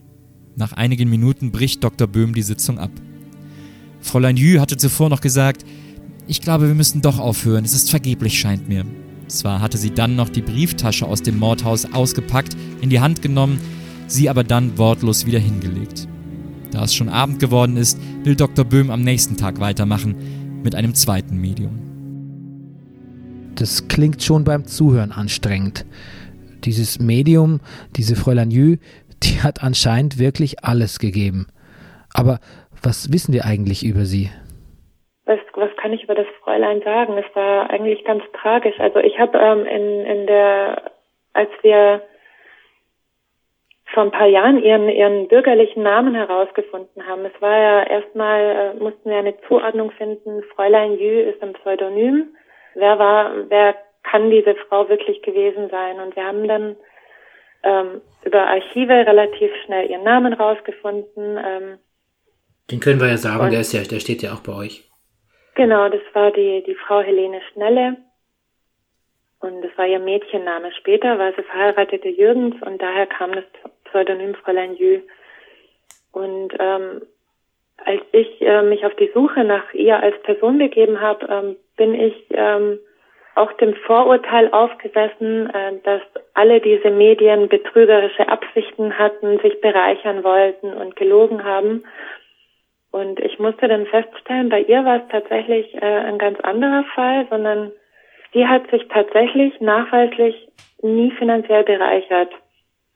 Nach 0.55 0.73
einigen 0.73 1.11
Minuten 1.11 1.51
bricht 1.51 1.83
Dr. 1.83 2.07
Böhm 2.07 2.37
die 2.37 2.43
Sitzung 2.43 2.79
ab. 2.79 2.93
Fräulein 4.01 4.37
Jü 4.37 4.61
hatte 4.61 4.77
zuvor 4.77 5.09
noch 5.09 5.21
gesagt, 5.21 5.65
ich 6.29 6.41
glaube, 6.41 6.69
wir 6.69 6.75
müssen 6.77 7.03
doch 7.03 7.19
aufhören, 7.19 7.65
es 7.65 7.75
ist 7.75 7.91
vergeblich, 7.91 8.39
scheint 8.39 8.69
mir. 8.69 8.87
Zwar 9.27 9.61
hatte 9.61 9.79
sie 9.79 9.91
dann 9.91 10.15
noch 10.15 10.29
die 10.29 10.43
Brieftasche 10.43 11.09
aus 11.09 11.21
dem 11.21 11.37
Mordhaus 11.37 11.85
ausgepackt, 11.93 12.57
in 12.81 12.91
die 12.91 13.01
Hand 13.01 13.23
genommen, 13.23 13.61
sie 14.07 14.31
aber 14.31 14.45
dann 14.45 14.79
wortlos 14.79 15.27
wieder 15.27 15.41
hingelegt. 15.41 16.07
Da 16.71 16.85
es 16.85 16.95
schon 16.95 17.09
Abend 17.09 17.41
geworden 17.41 17.77
ist, 17.77 17.99
will 18.23 18.37
Dr. 18.37 18.65
Böhm 18.65 18.91
am 18.91 19.03
nächsten 19.03 19.37
Tag 19.37 19.59
weitermachen 19.59 20.42
mit 20.63 20.75
einem 20.75 20.95
zweiten 20.95 21.41
Medium. 21.41 21.79
Das 23.59 23.89
klingt 23.89 24.23
schon 24.23 24.45
beim 24.45 24.65
Zuhören 24.65 25.13
anstrengend. 25.13 25.85
Dieses 26.65 26.99
Medium, 26.99 27.61
diese 27.97 28.17
Fräulein 28.17 28.51
Jü, 28.51 28.79
die 29.23 29.43
hat 29.43 29.63
anscheinend 29.63 30.19
wirklich 30.19 30.65
alles 30.65 30.99
gegeben. 30.99 31.47
Aber 32.15 32.39
was 32.83 33.13
wissen 33.13 33.33
wir 33.33 33.45
eigentlich 33.45 33.85
über 33.85 34.05
sie? 34.05 34.31
Was, 35.25 35.39
was 35.55 35.71
kann 35.77 35.93
ich 35.93 36.05
über 36.05 36.15
das 36.15 36.27
Fräulein 36.43 36.83
sagen? 36.83 37.17
Es 37.19 37.37
war 37.37 37.71
eigentlich 37.71 38.05
ganz 38.05 38.23
tragisch. 38.41 38.79
Also 38.79 38.99
ich 38.99 39.19
habe 39.19 39.39
ähm, 39.39 39.67
in, 39.67 40.07
in 40.07 40.27
der, 40.27 40.91
als 41.33 41.51
wir 41.63 42.03
vor 43.93 44.05
ein 44.05 44.11
paar 44.11 44.27
Jahren 44.27 44.63
ihren, 44.63 44.89
ihren 44.89 45.29
bürgerlichen 45.29 45.83
Namen 45.83 46.15
herausgefunden 46.15 47.07
haben. 47.07 47.25
Es 47.25 47.41
war 47.41 47.57
ja 47.57 47.83
erstmal, 47.85 48.41
äh, 48.41 48.75
mussten 48.83 49.11
wir 49.11 49.19
eine 49.19 49.39
Zuordnung 49.49 49.91
finden. 49.93 50.43
Fräulein 50.55 50.99
Jü 50.99 51.21
ist 51.21 51.43
ein 51.43 51.53
Pseudonym. 51.55 52.35
Wer 52.75 52.99
war, 52.99 53.33
wer 53.49 53.77
kann 54.03 54.31
diese 54.31 54.55
Frau 54.69 54.89
wirklich 54.89 55.23
gewesen 55.23 55.69
sein? 55.71 56.01
Und 56.01 56.17
wir 56.17 56.25
haben 56.25 56.49
dann 56.49 56.77
ähm, 57.63 58.01
über 58.25 58.47
Archive 58.47 58.93
relativ 58.93 59.51
schnell 59.65 59.91
ihren 59.91 60.05
Namen 60.05 60.33
rausgefunden. 60.33 61.39
Ähm, 61.45 61.79
Den 62.71 62.81
können 62.81 63.01
wir 63.01 63.09
ja 63.09 63.19
sagen, 63.19 63.51
der 63.51 63.61
ist 63.61 63.73
ja, 63.73 63.83
der 63.83 64.01
steht 64.01 64.23
ja 64.23 64.33
auch 64.33 64.43
bei 64.43 64.55
euch. 64.55 64.89
Genau, 65.55 65.89
das 65.89 66.01
war 66.15 66.31
die, 66.31 66.63
die 66.67 66.75
Frau 66.75 67.01
Helene 67.01 67.41
Schnelle. 67.53 67.99
Und 69.41 69.61
das 69.63 69.77
war 69.77 69.87
ihr 69.87 69.99
Mädchenname. 69.99 70.73
Später 70.73 71.19
war 71.19 71.33
sie 71.35 71.43
verheiratete 71.43 72.09
Jürgens 72.09 72.55
und 72.63 72.81
daher 72.81 73.07
kam 73.07 73.33
das 73.33 73.45
Pseudonym 73.93 74.35
Fräulein 74.35 74.75
Jü. 74.75 75.01
Und 76.13 76.53
ähm, 76.59 77.03
als 77.85 78.03
ich 78.13 78.41
äh, 78.41 78.63
mich 78.63 78.85
auf 78.85 78.95
die 78.97 79.11
Suche 79.15 79.45
nach 79.45 79.73
ihr 79.75 80.03
als 80.03 80.21
Person 80.23 80.59
begeben 80.59 81.01
habe, 81.01 81.27
ähm, 81.31 81.57
bin 81.77 81.95
ich 81.95 82.15
ähm, 82.31 82.79
auch 83.35 83.53
dem 83.55 83.75
Vorurteil 83.75 84.51
aufgesessen, 84.53 85.49
äh, 85.51 85.79
dass 85.85 86.03
alle 86.35 86.61
diese 86.61 86.91
Medien 86.91 87.49
betrügerische 87.49 88.29
Absichten 88.29 88.99
hatten, 88.99 89.39
sich 89.41 89.61
bereichern 89.61 90.23
wollten 90.23 90.73
und 90.75 90.97
gelogen 90.97 91.45
haben. 91.45 91.85
Und 92.91 93.21
ich 93.21 93.39
musste 93.39 93.69
dann 93.69 93.87
feststellen, 93.87 94.51
bei 94.51 94.61
ihr 94.61 94.85
war 94.85 94.97
es 94.97 95.09
tatsächlich 95.11 95.75
äh, 95.75 95.81
ein 95.81 96.19
ganz 96.19 96.39
anderer 96.41 96.85
Fall, 96.95 97.27
sondern 97.31 97.73
sie 98.35 98.47
hat 98.47 98.71
sich 98.71 98.87
tatsächlich 98.89 99.59
nachweislich 99.61 100.49
nie 100.83 101.11
finanziell 101.13 101.65
bereichert. 101.65 102.31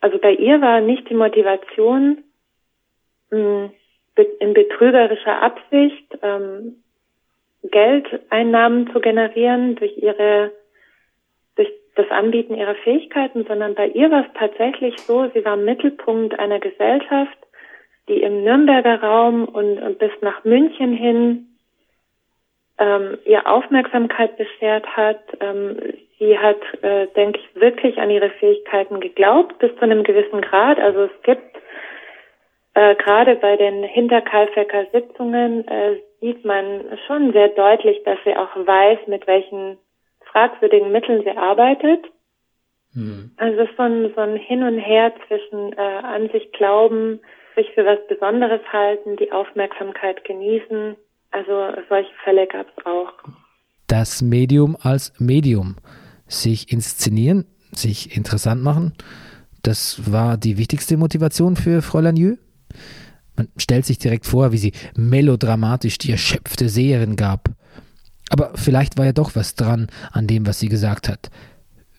Also 0.07 0.19
bei 0.19 0.35
ihr 0.35 0.61
war 0.61 0.81
nicht 0.81 1.11
die 1.11 1.15
Motivation 1.15 2.23
hm, 3.33 3.73
in 4.39 4.55
betrügerischer 4.55 5.43
Absicht 5.43 6.17
ähm, 6.23 6.77
Geldeinnahmen 7.65 8.89
zu 8.93 9.01
generieren 9.01 9.75
durch 9.75 9.99
ihre 9.99 10.53
durch 11.57 11.73
das 11.97 12.09
Anbieten 12.11 12.55
ihrer 12.55 12.77
Fähigkeiten, 12.77 13.47
sondern 13.49 13.75
bei 13.75 13.89
ihr 13.89 14.09
war 14.13 14.21
es 14.27 14.33
tatsächlich 14.39 14.97
so, 15.01 15.29
sie 15.35 15.45
war 15.45 15.57
Mittelpunkt 15.57 16.39
einer 16.39 16.61
Gesellschaft, 16.61 17.39
die 18.09 18.23
im 18.23 18.45
Nürnberger 18.45 19.03
Raum 19.03 19.45
und, 19.45 19.83
und 19.83 19.99
bis 19.99 20.13
nach 20.21 20.45
München 20.45 20.93
hin 20.93 21.56
ähm, 22.79 23.19
ihr 23.25 23.47
Aufmerksamkeit 23.47 24.37
beschert 24.37 24.87
hat. 24.97 25.21
Ähm, 25.41 25.77
sie 26.19 26.39
hat, 26.39 26.61
äh, 26.83 27.07
denke 27.17 27.41
ich, 27.41 27.61
wirklich 27.61 27.99
an 27.99 28.11
ihre 28.11 28.31
Fähigkeiten 28.31 29.01
geglaubt, 29.01 29.59
bis 29.59 29.75
zu 29.77 29.83
einem 29.83 30.05
gewissen 30.05 30.41
Grad. 30.43 30.79
Also 30.79 31.05
es 31.05 31.23
gibt 31.23 31.57
äh, 32.75 32.95
gerade 32.97 33.37
bei 33.37 33.57
den 33.57 33.83
Hinterkaifecker 33.83 34.87
Sitzungen 34.93 35.67
äh, 35.67 35.97
sieht 36.21 36.45
man 36.45 36.85
schon 37.07 37.33
sehr 37.33 37.49
deutlich, 37.49 38.03
dass 38.05 38.19
sie 38.25 38.37
auch 38.37 38.55
weiß, 38.55 39.07
mit 39.07 39.27
welchen 39.27 39.79
fragwürdigen 40.25 40.93
Mitteln 40.93 41.23
sie 41.23 41.37
arbeitet. 41.37 42.05
Mhm. 42.95 43.31
Also 43.37 43.67
so 43.77 43.83
ein, 43.83 44.13
so 44.15 44.21
ein 44.21 44.37
Hin 44.37 44.63
und 44.63 44.79
Her 44.79 45.13
zwischen 45.27 45.73
äh, 45.73 45.81
an 45.81 46.29
sich 46.31 46.53
glauben, 46.53 47.21
sich 47.55 47.71
für 47.73 47.87
was 47.87 48.07
Besonderes 48.09 48.61
halten, 48.71 49.17
die 49.17 49.33
Aufmerksamkeit 49.33 50.25
genießen. 50.25 50.97
Also 51.37 51.71
solche 51.91 52.13
Fälle 52.25 52.47
gab 52.47 52.67
es 52.67 52.87
auch. 52.87 53.13
Das 53.89 54.23
Medium 54.23 54.75
als 54.81 55.13
Medium. 55.19 55.77
Sich 56.27 56.73
inszenieren, 56.73 57.45
sich 57.73 58.17
interessant 58.17 58.63
machen, 58.63 58.95
das 59.63 60.11
war 60.11 60.39
die 60.39 60.57
wichtigste 60.57 60.97
Motivation 60.97 61.55
für 61.55 61.83
Fräulein 61.83 62.17
Jü. 62.17 62.37
Man 63.37 63.49
stellt 63.59 63.85
sich 63.85 63.99
direkt 63.99 64.25
vor, 64.25 64.51
wie 64.53 64.57
sie 64.57 64.73
melodramatisch 64.97 65.99
die 65.99 66.11
erschöpfte 66.11 66.71
Seherin 66.71 67.17
gab. 67.17 67.51
Aber 68.31 68.53
vielleicht 68.55 68.97
war 68.97 69.05
ja 69.05 69.13
doch 69.13 69.37
was 69.37 69.55
dran 69.55 69.89
an 70.13 70.27
dem, 70.27 70.47
was 70.47 70.59
sie 70.59 70.69
gesagt 70.69 71.09
hat. 71.09 71.31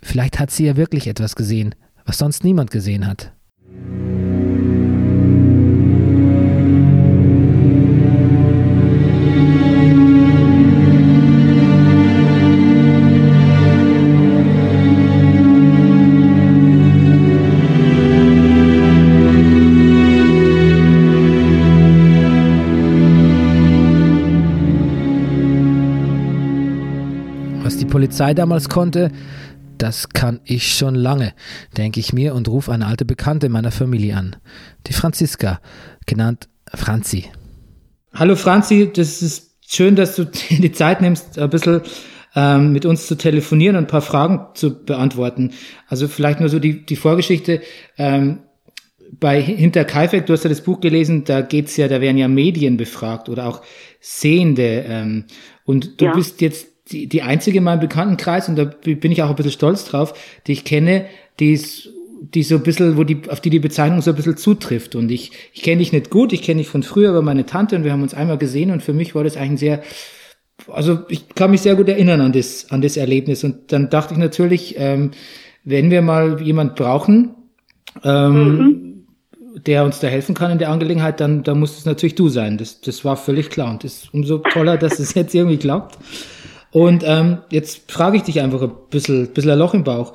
Vielleicht 0.02 0.40
hat 0.40 0.50
sie 0.50 0.66
ja 0.66 0.78
wirklich 0.78 1.08
etwas 1.08 1.36
gesehen, 1.36 1.76
was 2.06 2.18
sonst 2.18 2.44
niemand 2.44 2.72
gesehen 2.72 3.06
hat. 3.06 3.34
Polizei 28.08 28.34
damals 28.34 28.70
konnte, 28.70 29.12
das 29.78 30.08
kann 30.08 30.40
ich 30.46 30.74
schon 30.74 30.96
lange, 30.96 31.34
denke 31.76 32.00
ich 32.00 32.14
mir 32.14 32.36
und 32.36 32.48
rufe 32.48 32.72
eine 32.72 32.86
alte 32.86 33.04
Bekannte 33.04 33.50
meiner 33.50 33.70
Familie 33.70 34.16
an, 34.16 34.38
die 34.88 34.94
Franziska, 34.94 35.60
genannt 36.06 36.48
Franzi. 36.74 37.26
Hallo 38.14 38.38
Franzi, 38.38 38.90
das 38.96 39.22
ist 39.22 39.58
schön, 39.68 39.98
dass 39.98 40.16
du 40.16 40.24
dir 40.50 40.62
die 40.62 40.72
Zeit 40.72 41.02
nimmst, 41.02 41.38
ein 41.38 41.50
bisschen 41.50 41.82
ähm, 42.34 42.72
mit 42.72 42.86
uns 42.86 43.08
zu 43.08 43.16
telefonieren 43.16 43.76
und 43.76 43.84
ein 43.84 43.88
paar 43.88 44.02
Fragen 44.02 44.56
zu 44.56 44.86
beantworten. 44.86 45.52
Also 45.90 46.08
vielleicht 46.08 46.40
nur 46.40 46.48
so 46.48 46.60
die, 46.60 46.86
die 46.86 46.96
Vorgeschichte. 46.96 47.62
Ähm, 47.98 48.40
bei 49.20 49.42
Hinter 49.42 49.84
Kaifek, 49.84 50.26
du 50.28 50.32
hast 50.32 50.46
ja 50.46 50.50
das 50.50 50.62
Buch 50.62 50.80
gelesen, 50.80 51.26
da 51.26 51.42
geht's 51.42 51.76
ja, 51.76 51.90
da 51.90 52.00
werden 52.00 52.18
ja 52.18 52.30
Medien 52.30 52.78
befragt 52.78 53.28
oder 53.28 53.48
auch 53.48 53.64
Sehende. 54.00 54.86
Ähm, 54.88 55.26
und 55.66 56.00
du 56.00 56.06
ja. 56.06 56.14
bist 56.14 56.40
jetzt 56.40 56.77
die, 56.92 57.08
die 57.08 57.22
einzige 57.22 57.60
in 57.60 57.64
meinem 57.64 57.80
Bekanntenkreis, 57.80 58.50
und 58.50 58.56
da 58.56 58.66
bin 58.66 59.12
ich 59.12 59.24
auch 59.24 59.30
ein 59.30 59.36
bisschen 59.36 59.52
stolz 59.52 59.86
drauf, 59.86 60.14
die 60.48 60.54
ich 60.54 60.64
kenne, 60.64 61.06
die 61.40 61.54
ist 61.54 61.90
die 62.22 62.44
so 62.44 62.56
ein 62.56 62.64
bisschen, 62.64 62.98
wo 62.98 63.04
die, 63.04 63.22
auf 63.30 63.42
die 63.42 63.50
die 63.50 63.60
Bezeichnung 63.60 64.02
so 64.02 64.12
ein 64.12 64.16
bisschen 64.16 64.38
zutrifft. 64.38 64.96
Und 64.96 65.12
ich, 65.12 65.32
ich 65.54 65.62
kenne 65.62 65.78
dich 65.78 65.92
nicht 65.92 66.10
gut, 66.10 66.34
ich 66.34 66.42
kenne 66.42 66.60
dich 66.60 66.70
von 66.70 66.84
früher, 66.84 67.10
aber 67.10 67.22
meine 67.22 67.46
Tante 67.46 67.76
und 67.76 67.84
wir 67.84 67.92
haben 67.92 68.02
uns 68.02 68.14
einmal 68.14 68.38
gesehen 68.38 68.72
und 68.72 68.84
für 68.84 68.94
mich 68.94 69.16
war 69.16 69.24
das 69.24 69.38
eigentlich 69.38 69.52
ein 69.52 69.58
sehr, 69.58 69.84
also 70.68 71.00
ich 71.10 71.30
kann 71.36 71.52
mich 71.52 71.62
sehr 71.62 71.76
gut 71.76 71.88
erinnern 71.88 72.22
an 72.22 72.32
das, 72.34 72.72
an 72.72 72.82
das 72.82 72.98
Erlebnis. 72.98 73.44
Und 73.44 73.72
dann 73.72 73.90
dachte 73.90 74.14
ich 74.14 74.20
natürlich, 74.20 74.76
ähm, 74.78 75.12
wenn 75.64 75.92
wir 75.92 76.02
mal 76.02 76.42
jemand 76.42 76.76
brauchen, 76.76 77.36
ähm, 78.04 78.58
mhm. 78.58 79.08
der 79.66 79.86
uns 79.86 80.00
da 80.00 80.08
helfen 80.08 80.34
kann 80.34 80.52
in 80.52 80.58
der 80.58 80.70
Angelegenheit, 80.70 81.20
dann, 81.20 81.44
dann 81.44 81.60
muss 81.60 81.78
es 81.78 81.86
natürlich 81.86 82.16
du 82.16 82.30
sein. 82.30 82.58
Das, 82.58 82.82
das 82.82 83.06
war 83.06 83.16
völlig 83.18 83.50
klar. 83.50 83.70
Und 83.70 83.84
das 83.84 84.04
ist 84.04 84.14
umso 84.14 84.40
toller, 84.40 84.78
dass 84.78 85.00
es 85.00 85.14
jetzt 85.14 85.36
irgendwie 85.36 85.58
klappt. 85.58 85.98
Und 86.72 87.04
ähm, 87.06 87.40
jetzt 87.50 87.92
frage 87.92 88.18
ich 88.18 88.24
dich 88.24 88.42
einfach 88.42 88.62
ein 88.62 88.72
bisschen, 88.90 89.34
bisschen 89.34 89.52
ein 89.52 89.60
Loch 89.60 89.74
im 89.74 89.84
Bauch. 89.84 90.14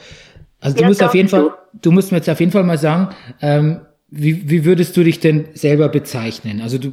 Also 0.60 0.76
du 0.76 0.82
ja, 0.82 0.88
musst 0.88 1.02
auf 1.02 1.14
jeden. 1.14 1.28
Fall, 1.28 1.52
du 1.80 1.90
musst 1.90 2.12
mir 2.12 2.18
jetzt 2.18 2.30
auf 2.30 2.40
jeden 2.40 2.52
Fall 2.52 2.62
mal 2.62 2.78
sagen, 2.78 3.14
ähm, 3.40 3.80
wie, 4.14 4.50
wie 4.50 4.66
würdest 4.66 4.94
du 4.96 5.02
dich 5.02 5.20
denn 5.20 5.46
selber 5.54 5.88
bezeichnen? 5.88 6.60
Also 6.60 6.76
du, 6.76 6.92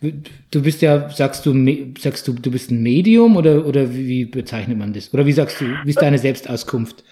du 0.00 0.62
bist 0.62 0.82
ja, 0.82 1.08
sagst 1.08 1.44
du, 1.44 1.52
sagst 1.98 2.28
du, 2.28 2.32
du 2.32 2.50
bist 2.52 2.70
ein 2.70 2.80
Medium 2.82 3.36
oder, 3.36 3.66
oder 3.66 3.92
wie, 3.92 4.06
wie 4.06 4.24
bezeichnet 4.24 4.78
man 4.78 4.92
das? 4.92 5.12
Oder 5.12 5.26
wie 5.26 5.32
sagst 5.32 5.60
du, 5.60 5.64
wie 5.84 5.90
ist 5.90 6.00
deine 6.00 6.18
Selbstauskunft? 6.18 7.04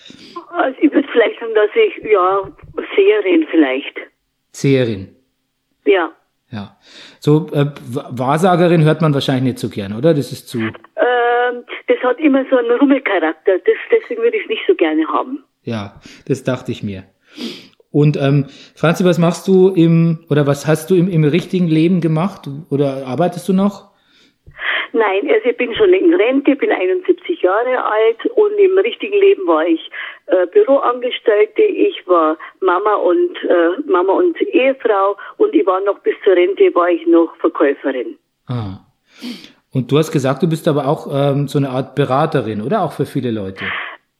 Also 0.50 0.78
ich 0.80 0.92
würde 0.92 1.08
vielleicht 1.10 1.40
sagen, 1.40 1.54
dass 1.54 1.70
ich, 1.74 2.10
ja, 2.10 2.42
Seherin 2.94 3.46
vielleicht. 3.50 3.96
Seherin? 4.52 5.08
Ja. 5.84 6.12
Ja. 6.50 6.76
So, 7.18 7.48
äh, 7.52 7.66
Wahrsagerin 8.10 8.84
hört 8.84 9.02
man 9.02 9.12
wahrscheinlich 9.12 9.44
nicht 9.44 9.58
so 9.58 9.68
gern, 9.68 9.92
oder? 9.92 10.14
Das 10.14 10.30
ist 10.30 10.48
zu. 10.48 10.60
Ähm, 11.48 11.64
das 11.86 11.98
hat 12.02 12.18
immer 12.20 12.44
so 12.50 12.56
einen 12.56 12.70
Rummelcharakter. 12.72 13.58
Das, 13.58 13.76
deswegen 13.90 14.22
würde 14.22 14.36
ich 14.36 14.44
es 14.44 14.48
nicht 14.48 14.62
so 14.66 14.74
gerne 14.74 15.06
haben. 15.08 15.44
Ja, 15.62 16.00
das 16.26 16.44
dachte 16.44 16.72
ich 16.72 16.82
mir. 16.82 17.04
Und 17.90 18.16
ähm, 18.16 18.46
Franzi, 18.76 19.04
was 19.04 19.18
machst 19.18 19.48
du 19.48 19.68
im, 19.74 20.24
oder 20.28 20.46
was 20.46 20.66
hast 20.66 20.90
du 20.90 20.94
im, 20.94 21.08
im 21.08 21.24
richtigen 21.24 21.68
Leben 21.68 22.00
gemacht? 22.00 22.48
Oder 22.70 23.06
arbeitest 23.06 23.48
du 23.48 23.52
noch? 23.52 23.88
Nein, 24.92 25.28
also 25.30 25.50
ich 25.50 25.56
bin 25.56 25.74
schon 25.74 25.92
in 25.92 26.14
Rente, 26.14 26.56
bin 26.56 26.72
71 26.72 27.42
Jahre 27.42 27.84
alt 27.84 28.24
und 28.34 28.52
im 28.58 28.78
richtigen 28.78 29.18
Leben 29.18 29.46
war 29.46 29.66
ich 29.66 29.90
äh, 30.26 30.46
Büroangestellte, 30.46 31.62
ich 31.62 32.06
war 32.06 32.38
Mama 32.60 32.94
und 32.94 33.36
äh, 33.44 33.90
Mama 33.90 34.14
und 34.14 34.40
Ehefrau 34.40 35.16
und 35.36 35.54
ich 35.54 35.66
war 35.66 35.80
noch 35.82 35.98
bis 36.00 36.14
zur 36.24 36.34
Rente 36.34 36.74
war 36.74 36.88
ich 36.88 37.06
noch 37.06 37.36
Verkäuferin. 37.36 38.18
Ah. 38.46 38.78
Und 39.72 39.92
du 39.92 39.98
hast 39.98 40.12
gesagt, 40.12 40.42
du 40.42 40.48
bist 40.48 40.66
aber 40.66 40.86
auch 40.86 41.08
ähm, 41.12 41.48
so 41.48 41.58
eine 41.58 41.70
Art 41.70 41.94
Beraterin, 41.94 42.62
oder 42.62 42.82
auch 42.82 42.92
für 42.92 43.06
viele 43.06 43.30
Leute? 43.30 43.64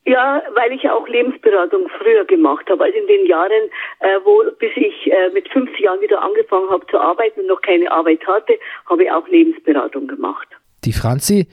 Ja, 0.05 0.43
weil 0.55 0.73
ich 0.73 0.89
auch 0.89 1.07
Lebensberatung 1.07 1.87
früher 1.99 2.25
gemacht 2.25 2.65
habe. 2.71 2.85
Also 2.85 2.99
in 2.99 3.07
den 3.07 3.27
Jahren, 3.27 3.69
äh, 4.01 4.19
wo 4.25 4.43
bis 4.59 4.71
ich 4.77 5.13
äh, 5.13 5.31
mit 5.35 5.49
50 5.51 5.81
Jahren 5.81 6.01
wieder 6.01 6.23
angefangen 6.23 6.71
habe 6.71 6.87
zu 6.87 6.99
arbeiten 6.99 7.41
und 7.41 7.47
noch 7.47 7.61
keine 7.61 7.91
Arbeit 7.91 8.27
hatte, 8.27 8.55
habe 8.89 9.05
ich 9.05 9.11
auch 9.11 9.29
Lebensberatung 9.29 10.07
gemacht. 10.07 10.49
Die 10.85 10.93
Franzi, 10.93 11.47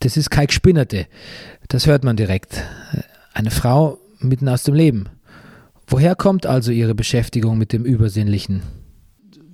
das 0.00 0.18
ist 0.18 0.30
kein 0.30 0.50
Spinnerte. 0.50 1.06
Das 1.70 1.86
hört 1.86 2.04
man 2.04 2.16
direkt. 2.16 2.62
Eine 3.32 3.50
Frau 3.50 3.98
mitten 4.20 4.48
aus 4.48 4.64
dem 4.64 4.74
Leben. 4.74 5.08
Woher 5.86 6.16
kommt 6.16 6.46
also 6.46 6.72
Ihre 6.72 6.94
Beschäftigung 6.94 7.56
mit 7.56 7.72
dem 7.72 7.84
Übersinnlichen? 7.84 8.62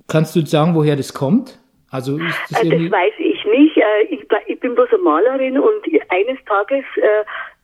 Kannst 0.09 0.35
du 0.35 0.45
sagen, 0.45 0.75
woher 0.75 0.97
das 0.97 1.15
kommt? 1.15 1.59
Also 1.91 2.19
ist 2.19 2.35
das, 2.51 2.63
äh, 2.63 2.71
das 2.71 2.91
weiß 2.91 3.13
ich 3.43 3.59
nicht. 3.59 3.77
Äh, 3.77 4.03
ich, 4.11 4.27
ich 4.47 4.61
bin 4.61 4.75
bloß 4.75 4.89
eine 4.93 5.03
Malerin 5.03 5.59
und 5.59 5.87
eines 6.09 6.43
Tages 6.45 6.85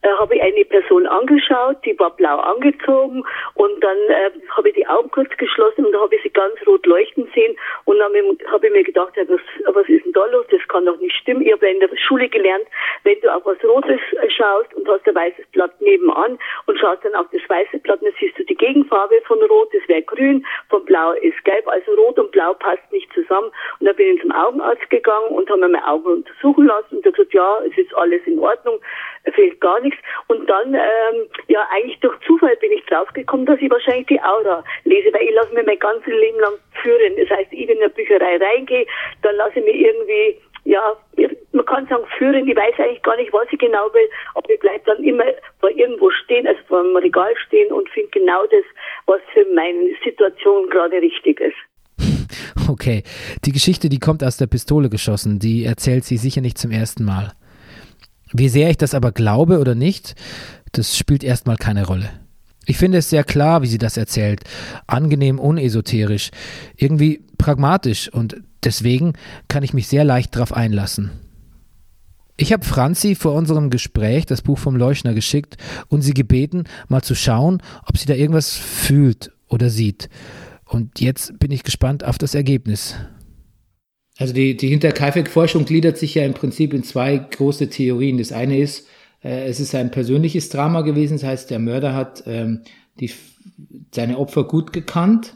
äh, 0.03 0.09
habe 0.19 0.37
ich 0.37 0.43
eine 0.43 0.65
Person 0.65 1.07
angeschaut, 1.07 1.79
die 1.85 1.99
war 1.99 2.15
blau 2.15 2.37
angezogen 2.39 3.25
und 3.55 3.83
dann 3.83 3.97
äh, 4.09 4.31
habe 4.57 4.69
ich 4.69 4.75
die 4.75 4.87
Augen 4.87 5.11
kurz 5.11 5.31
geschlossen 5.37 5.87
und 5.87 5.93
da 5.93 6.01
habe 6.01 6.15
ich 6.15 6.23
sie 6.23 6.31
ganz 6.31 6.55
rot 6.67 6.87
leuchten 6.87 7.29
sehen 7.35 7.57
und 7.85 7.99
dann 7.99 8.13
habe 8.51 8.67
ich 8.67 8.73
mir 8.73 8.85
gedacht, 8.85 9.17
ja, 9.17 9.25
was, 9.29 9.41
was 9.75 9.89
ist 9.89 10.05
denn 10.05 10.13
da 10.13 10.25
los? 10.27 10.47
Das 10.51 10.61
kann 10.69 10.87
doch 10.87 10.99
nicht 10.99 11.17
stimmen. 11.17 11.43
Ich 11.43 11.53
habe 11.53 11.69
in 11.69 11.81
der 11.81 11.91
Schule 11.97 12.29
gelernt, 12.29 12.65
wenn 13.03 13.21
du 13.21 13.35
auf 13.35 13.45
was 13.45 13.63
Rotes 13.65 14.01
äh, 14.23 14.31
schaust 14.31 14.73
und 14.75 14.89
hast 14.89 15.07
ein 15.09 15.15
weißes 15.15 15.47
Blatt 15.53 15.81
nebenan 15.81 16.39
und 16.67 16.79
schaust 16.79 17.05
dann 17.05 17.15
auf 17.15 17.27
das 17.33 17.43
weiße 17.49 17.79
Blatt, 17.81 18.01
dann 18.03 18.13
siehst 18.21 18.39
du 18.39 18.45
die 18.45 18.55
Gegenfarbe 18.55 19.21
von 19.27 19.43
Rot, 19.43 19.69
das 19.73 19.87
wäre 19.89 20.03
grün, 20.03 20.47
von 20.69 20.85
Blau 20.85 21.13
ist 21.13 21.45
gelb, 21.45 21.67
also 21.67 21.93
Rot 21.95 22.19
und 22.19 22.31
Blau 22.31 22.55
passt 22.55 22.91
nicht 22.93 23.13
zusammen. 23.13 23.51
Und 23.81 23.87
dann 23.87 23.97
bin 23.97 24.15
ich 24.15 24.23
zum 24.23 24.33
Augenarzt 24.33 24.89
gegangen 24.91 25.29
und 25.31 25.51
habe 25.51 25.61
mir 25.61 25.69
meine 25.69 25.87
Augen 25.87 26.07
untersuchen 26.07 26.67
lassen 26.67 26.99
und 26.99 27.07
er 27.07 27.13
gesagt, 27.13 27.35
ja, 27.35 27.59
es 27.67 27.77
ist 27.77 27.95
alles 27.95 28.23
in 28.27 28.39
Ordnung, 28.39 28.79
fehlt 29.33 29.61
gar 29.61 29.81
nichts. 29.81 29.99
Und 30.29 30.49
dann, 30.49 30.75
ähm, 30.75 31.29
ja, 31.49 31.67
eigentlich 31.73 31.99
durch 32.01 32.19
Zufall 32.27 32.57
bin 32.57 32.73
ich 32.73 32.85
draufgekommen, 32.87 33.47
dass 33.47 33.61
ich 33.61 33.71
wahrscheinlich 33.71 34.07
die 34.07 34.21
Aura 34.21 34.65
lese, 34.85 35.13
weil 35.13 35.23
ich 35.23 35.35
lasse 35.35 35.55
mir 35.55 35.65
mein 35.65 35.79
ganzes 35.79 36.07
Leben 36.13 36.41
lang 36.41 36.55
führen. 36.83 37.15
Das 37.17 37.31
heißt, 37.31 37.53
ich, 37.53 37.69
wenn 37.69 37.77
in 37.77 37.83
eine 37.83 37.91
Bücherei 37.91 38.37
reingehe, 38.37 38.87
dann 39.23 39.37
lasse 39.37 39.59
ich 39.59 39.65
mir 39.65 39.75
irgendwie 39.75 40.39
ja, 40.65 40.97
man 41.53 41.65
kann 41.65 41.87
sagen 41.87 42.05
führen, 42.19 42.47
ich 42.47 42.55
weiß 42.55 42.75
eigentlich 42.79 43.03
gar 43.03 43.17
nicht, 43.17 43.33
was 43.33 43.47
ich 43.51 43.59
genau 43.59 43.93
will, 43.95 44.09
aber 44.35 44.51
ich 44.51 44.61
bleibe 44.61 44.83
dann 44.85 45.03
immer 45.03 45.25
vor 45.61 45.71
irgendwo 45.71 46.11
stehen, 46.11 46.47
also 46.47 46.61
vor 46.69 46.81
einem 46.81 46.97
Regal 46.97 47.33
stehen 47.47 47.73
und 47.73 47.89
finde 47.89 48.11
genau 48.11 48.45
das, 48.51 48.65
was 49.07 49.21
für 49.33 49.47
meine 49.55 49.95
Situation 50.05 50.69
gerade 50.69 50.97
richtig 51.01 51.41
ist. 51.41 51.57
Okay, 52.69 53.03
die 53.47 53.53
Geschichte, 53.53 53.89
die 53.89 53.99
kommt 53.99 54.23
aus 54.23 54.37
der 54.37 54.47
Pistole 54.47 54.91
geschossen, 54.91 55.39
die 55.39 55.65
erzählt 55.65 56.05
sie 56.05 56.19
sicher 56.19 56.43
nicht 56.43 56.59
zum 56.59 56.71
ersten 56.71 57.03
Mal. 57.03 57.33
Wie 58.33 58.49
sehr 58.49 58.71
ich 58.71 58.77
das 58.77 58.95
aber 58.95 59.13
glaube 59.13 59.59
oder 59.59 59.75
nicht, 59.75 60.15
das 60.73 60.97
spielt 60.97 61.25
erstmal 61.25 61.57
keine 61.57 61.87
Rolle. 61.87 62.11
Ich 62.67 62.77
finde 62.77 62.99
es 62.99 63.09
sehr 63.09 63.25
klar, 63.25 63.63
wie 63.63 63.67
sie 63.67 63.79
das 63.79 63.97
erzählt, 63.97 64.43
angenehm 64.87 65.39
unesoterisch, 65.39 66.31
irgendwie 66.77 67.25
pragmatisch 67.39 68.13
und 68.13 68.37
deswegen 68.63 69.15
kann 69.49 69.63
ich 69.63 69.73
mich 69.73 69.89
sehr 69.89 70.05
leicht 70.05 70.37
darauf 70.37 70.53
einlassen. 70.53 71.11
Ich 72.37 72.53
habe 72.53 72.65
Franzi 72.65 73.15
vor 73.15 73.33
unserem 73.33 73.71
Gespräch 73.71 74.27
das 74.27 74.43
Buch 74.43 74.59
vom 74.59 74.77
Leuchner 74.77 75.15
geschickt 75.15 75.57
und 75.89 76.03
sie 76.03 76.15
gebeten, 76.15 76.65
mal 76.89 77.03
zu 77.03 77.15
schauen, 77.15 77.63
ob 77.87 77.97
sie 77.97 78.07
da 78.07 78.15
irgendwas 78.15 78.55
fühlt 78.55 79.33
oder 79.49 79.71
sieht. 79.71 80.09
Und 80.65 81.01
jetzt 81.01 81.39
bin 81.39 81.51
ich 81.51 81.65
gespannt 81.65 82.05
auf 82.05 82.19
das 82.19 82.35
Ergebnis. 82.35 82.95
Also 84.19 84.35
die, 84.35 84.57
die 84.57 84.69
Hinterkaifeck-Forschung 84.69 85.65
gliedert 85.65 85.97
sich 85.97 86.17
ja 86.17 86.25
im 86.25 86.35
Prinzip 86.35 86.75
in 86.75 86.83
zwei 86.83 87.17
große 87.17 87.71
Theorien. 87.71 88.19
Das 88.19 88.33
eine 88.33 88.59
ist, 88.59 88.89
äh, 89.23 89.49
es 89.49 89.61
ist 89.61 89.75
ein 89.77 89.93
persönliches 89.93 90.49
Drama 90.49 90.81
gewesen, 90.83 91.15
das 91.15 91.25
heißt, 91.25 91.51
der 91.51 91.61
Mörder 91.61 91.95
hat 91.95 92.25
ähm, 92.27 92.63
die, 92.99 93.13
seine 93.95 94.19
Opfer 94.19 94.45
gut 94.45 94.73
gekannt. 94.73 95.35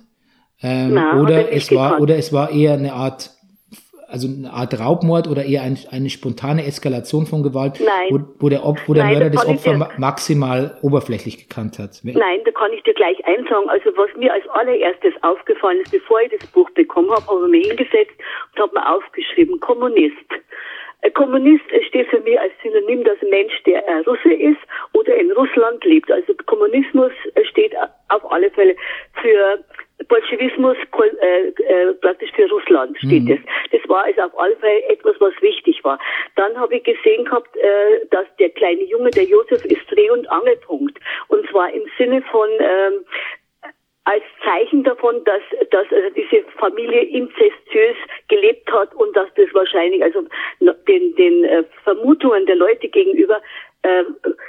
Ähm, 0.60 0.94
Na, 0.94 1.20
oder 1.20 1.52
es 1.52 1.70
war 1.70 2.00
oder 2.00 2.16
es 2.16 2.32
war 2.32 2.50
eher 2.50 2.74
eine 2.74 2.92
Art 2.92 3.30
also 4.12 4.28
eine 4.28 4.52
Art 4.52 4.78
Raubmord 4.78 5.26
oder 5.26 5.44
eher 5.44 5.62
ein, 5.62 5.78
eine 5.90 6.10
spontane 6.10 6.66
Eskalation 6.66 7.26
von 7.26 7.42
Gewalt, 7.42 7.80
Nein. 7.80 8.08
Wo, 8.10 8.46
wo 8.46 8.48
der, 8.48 8.64
Op 8.64 8.78
wo 8.86 8.94
der 8.94 9.04
Nein, 9.04 9.14
Mörder 9.14 9.30
das 9.30 9.46
Opfer 9.46 9.74
dir, 9.74 9.88
maximal 9.96 10.76
oberflächlich 10.82 11.48
gekannt 11.48 11.78
hat. 11.78 12.00
Nein, 12.04 12.40
da 12.44 12.50
kann 12.52 12.72
ich 12.72 12.82
dir 12.82 12.94
gleich 12.94 13.24
einsagen. 13.24 13.68
Also 13.68 13.90
was 13.96 14.14
mir 14.16 14.32
als 14.32 14.46
allererstes 14.50 15.14
aufgefallen 15.22 15.80
ist, 15.80 15.90
bevor 15.92 16.20
ich 16.20 16.30
das 16.38 16.46
Buch 16.48 16.68
bekommen 16.70 17.10
habe, 17.10 17.26
habe 17.26 17.46
ich 17.46 17.50
mich 17.50 17.66
hingesetzt 17.68 18.12
und 18.54 18.62
habe 18.62 18.74
mir 18.74 18.94
aufgeschrieben, 18.94 19.58
Kommunist. 19.60 20.28
Ein 21.02 21.12
Kommunist 21.14 21.64
steht 21.88 22.06
für 22.08 22.20
mich 22.20 22.38
als 22.38 22.52
Synonym, 22.62 23.02
dass 23.02 23.20
ein 23.22 23.30
Mensch, 23.30 23.52
der 23.66 23.82
Russe 24.06 24.32
ist 24.32 24.60
oder 24.92 25.16
in 25.16 25.32
Russland 25.32 25.84
lebt. 25.84 26.12
Also 26.12 26.32
Kommunismus 26.46 27.10
steht 27.50 27.72
auf 28.08 28.30
alle 28.30 28.50
Fälle 28.50 28.76
für 29.20 29.64
Bolschewismus 30.08 30.76
äh, 31.20 31.48
äh, 31.48 31.94
praktisch 31.94 32.30
für 32.32 32.48
Russland 32.48 32.96
steht 32.98 33.24
mhm. 33.24 33.28
das. 33.28 33.38
Das 33.72 33.88
war 33.88 34.04
also 34.04 34.22
auf 34.22 34.38
alle 34.38 34.56
Fälle 34.56 34.88
etwas, 34.88 35.16
was 35.20 35.32
wichtig 35.40 35.82
war. 35.84 35.98
Dann 36.36 36.56
habe 36.58 36.76
ich 36.76 36.84
gesehen 36.84 37.24
gehabt, 37.24 37.56
äh, 37.56 38.06
dass 38.10 38.26
der 38.38 38.50
kleine 38.50 38.82
Junge, 38.84 39.10
der 39.10 39.24
Josef, 39.24 39.64
ist 39.64 39.90
Dreh- 39.90 40.10
und 40.10 40.30
Angelpunkt. 40.30 40.98
Und 41.28 41.48
zwar 41.50 41.72
im 41.72 41.84
Sinne 41.98 42.22
von 42.22 42.48
ähm, 42.58 43.04
als 44.04 44.24
Zeichen 44.44 44.82
davon, 44.82 45.22
dass, 45.24 45.42
dass 45.70 45.86
also 45.92 46.10
diese 46.10 46.42
Familie 46.58 47.02
inzestiös 47.02 47.96
gelebt 48.28 48.70
hat 48.72 48.92
und 48.94 49.14
dass 49.14 49.32
das 49.34 49.46
wahrscheinlich 49.54 50.02
also 50.02 50.24
den, 50.88 51.14
den 51.14 51.44
äh, 51.44 51.64
Vermutungen 51.84 52.46
der 52.46 52.56
Leute 52.56 52.88
gegenüber 52.88 53.40
äh, 53.82 54.04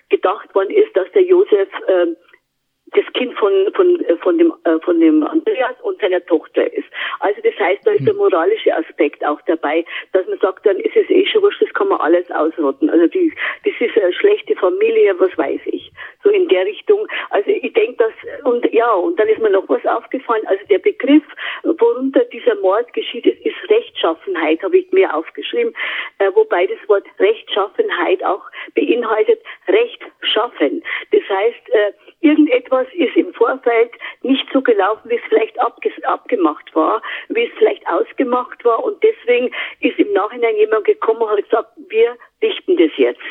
gedacht 0.09 0.53
worden 0.55 0.71
ist, 0.71 0.95
dass 0.95 1.11
der 1.11 1.23
Josef 1.23 1.69
äh, 1.87 2.07
das 2.93 3.05
Kind 3.13 3.33
von, 3.37 3.51
von, 3.73 3.99
äh, 4.05 4.15
von, 4.17 4.37
dem, 4.37 4.53
äh, 4.63 4.79
von 4.79 4.99
dem 4.99 5.23
Andreas 5.23 5.75
und 5.81 5.99
seiner 5.99 6.23
Tochter 6.25 6.71
ist. 6.73 6.87
Also 7.19 7.41
das 7.43 7.57
heißt, 7.59 7.85
da 7.85 7.91
ist 7.91 8.05
der 8.05 8.13
hm. 8.13 8.19
moralische 8.19 8.75
Aspekt 8.75 9.25
auch 9.25 9.41
dabei, 9.47 9.85
dass 10.11 10.27
man 10.27 10.39
sagt, 10.39 10.65
dann 10.65 10.77
ist 10.77 10.95
es 10.95 11.09
eh 11.09 11.25
schon 11.25 11.41
wurscht, 11.41 11.61
das 11.61 11.73
kann 11.73 11.87
man 11.87 11.99
alles 11.99 12.29
ausrotten. 12.31 12.89
Also 12.89 13.07
die, 13.07 13.33
das 13.65 13.73
ist 13.79 13.97
eine 13.97 14.13
schlechte 14.13 14.55
Familie, 14.55 15.19
was 15.19 15.35
weiß 15.37 15.61
ich. 15.65 15.91
So 16.23 16.29
in 16.29 16.47
der 16.47 16.65
Richtung. 16.65 17.07
Also 17.29 17.49
ich 17.49 17.73
denke, 17.73 17.95
dass, 17.97 18.45
und 18.45 18.71
ja, 18.73 18.91
und 18.93 19.19
dann 19.19 19.27
ist 19.27 19.39
mir 19.39 19.49
noch 19.49 19.67
was 19.67 19.85
aufgefallen. 19.85 20.45
Also 20.47 20.63
der 20.69 20.79
Begriff, 20.79 21.23
worunter 21.63 22.23
dieser 22.25 22.55
Mord 22.55 22.91
geschieht, 22.93 23.25
ist, 23.25 23.45
ist 23.45 23.69
Rechtschaffenheit, 23.69 24.61
habe 24.63 24.77
ich 24.77 24.91
mir 24.91 25.13
aufgeschrieben, 25.13 25.73
äh, 26.19 26.29
wobei 26.33 26.67
das 26.67 26.77
Wort 26.87 27.05
Rechtschaffenheit 27.19 28.23
auch 28.23 28.43
beinhaltet 28.75 29.41
Recht 29.67 30.01
schaffen. 30.21 30.83
Das 31.11 31.21
heißt, 31.29 31.69
äh, 31.69 31.93
irgendetwas 32.21 32.82
ist 32.93 33.15
im 33.15 33.33
Vorfeld 33.33 33.91
nicht 34.21 34.45
so 34.53 34.61
gelaufen, 34.61 35.09
wie 35.09 35.15
es 35.15 35.21
vielleicht 35.29 35.57
abgemacht 35.59 36.75
war, 36.75 37.01
wie 37.29 37.45
es 37.45 37.51
vielleicht 37.57 37.87
ausgemacht 37.87 38.63
war 38.65 38.83
und 38.83 39.01
deswegen 39.03 39.51
ist 39.79 39.97
im 39.99 40.11
Nachhinein 40.13 40.55
jemand 40.55 40.85
gekommen 40.85 41.21
und 41.21 41.29
hat 41.29 41.43
gesagt, 41.43 41.69
wir 41.89 42.15
richten 42.41 42.77
das 42.77 42.91
jetzt. 42.97 43.21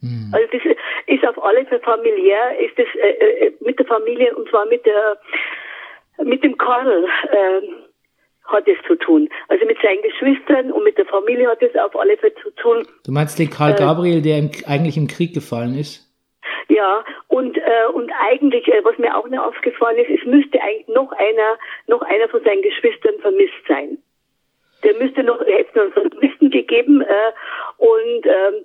Mhm. 0.00 0.30
Also 0.32 0.46
das 0.52 0.62
ist 1.06 1.26
auf 1.26 1.42
alle 1.42 1.64
Fälle 1.66 1.80
familiär, 1.80 2.58
ist 2.60 2.78
das 2.78 2.86
äh, 2.94 3.46
äh, 3.46 3.52
mit 3.60 3.78
der 3.78 3.86
Familie 3.86 4.34
und 4.36 4.48
zwar 4.48 4.66
mit 4.66 4.84
der 4.84 5.18
mit 6.24 6.42
dem 6.42 6.56
Karl 6.56 7.04
äh, 7.04 7.62
hat 8.44 8.66
es 8.68 8.78
zu 8.86 8.94
tun. 8.96 9.28
Also 9.48 9.66
mit 9.66 9.76
seinen 9.82 10.02
Geschwistern 10.02 10.70
und 10.70 10.84
mit 10.84 10.96
der 10.96 11.06
Familie 11.06 11.48
hat 11.48 11.62
es 11.62 11.74
auf 11.76 11.96
alle 11.96 12.16
Fälle 12.16 12.34
zu 12.42 12.50
tun. 12.52 12.86
Du 13.04 13.12
meinst 13.12 13.38
den 13.38 13.50
Karl 13.50 13.72
äh, 13.72 13.76
Gabriel, 13.76 14.22
der 14.22 14.38
im, 14.38 14.50
eigentlich 14.66 14.96
im 14.96 15.08
Krieg 15.08 15.34
gefallen 15.34 15.76
ist? 15.76 16.05
Ja, 16.68 17.04
und, 17.28 17.56
äh, 17.56 17.86
und 17.92 18.10
eigentlich, 18.28 18.66
äh, 18.68 18.84
was 18.84 18.98
mir 18.98 19.16
auch 19.16 19.28
noch 19.28 19.46
aufgefallen 19.46 19.98
ist, 19.98 20.20
es 20.20 20.26
müsste 20.26 20.60
eigentlich 20.60 20.88
noch 20.88 21.12
einer, 21.12 21.58
noch 21.86 22.02
einer 22.02 22.28
von 22.28 22.42
seinen 22.42 22.62
Geschwistern 22.62 23.18
vermisst 23.20 23.54
sein. 23.68 23.98
Der 24.82 24.94
müsste 24.94 25.22
noch, 25.22 25.40
hätte 25.40 25.68
es 25.68 25.74
noch 25.74 25.82
einen 26.02 26.10
Vermissten 26.10 26.50
gegeben, 26.50 27.02
äh, 27.02 27.32
und, 27.78 28.26
ähm, 28.26 28.64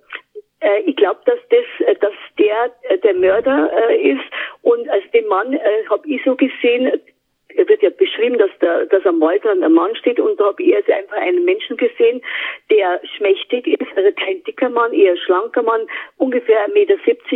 äh, 0.61 0.81
ich 0.81 0.95
glaube, 0.95 1.19
dass 1.25 1.39
das, 1.49 1.87
äh, 1.87 1.95
dass 1.95 2.13
der 2.39 2.71
äh, 2.83 2.97
der 2.99 3.13
Mörder 3.13 3.71
äh, 3.89 4.11
ist 4.13 4.23
und 4.61 4.89
also 4.89 5.07
den 5.13 5.27
Mann 5.27 5.53
äh, 5.53 5.59
habe 5.89 6.07
ich 6.07 6.23
so 6.23 6.35
gesehen, 6.35 6.91
er 7.55 7.67
wird 7.67 7.81
ja 7.81 7.89
beschrieben, 7.89 8.37
dass, 8.37 8.51
der, 8.61 8.85
dass 8.87 9.05
am 9.05 9.19
Waldrand 9.21 9.63
ein 9.63 9.73
Mann 9.73 9.95
steht 9.95 10.19
und 10.19 10.39
da 10.39 10.45
habe 10.45 10.63
ich 10.63 10.75
also 10.75 10.91
einfach 10.91 11.17
einen 11.17 11.45
Menschen 11.45 11.77
gesehen, 11.77 12.21
der 12.69 13.01
schmächtig 13.17 13.67
ist, 13.67 13.97
also 13.97 14.09
kein 14.23 14.43
dicker 14.43 14.69
Mann, 14.69 14.93
eher 14.93 15.17
schlanker 15.17 15.63
Mann, 15.63 15.87
ungefähr 16.17 16.67
1,70 16.67 16.73
Meter 16.73 16.95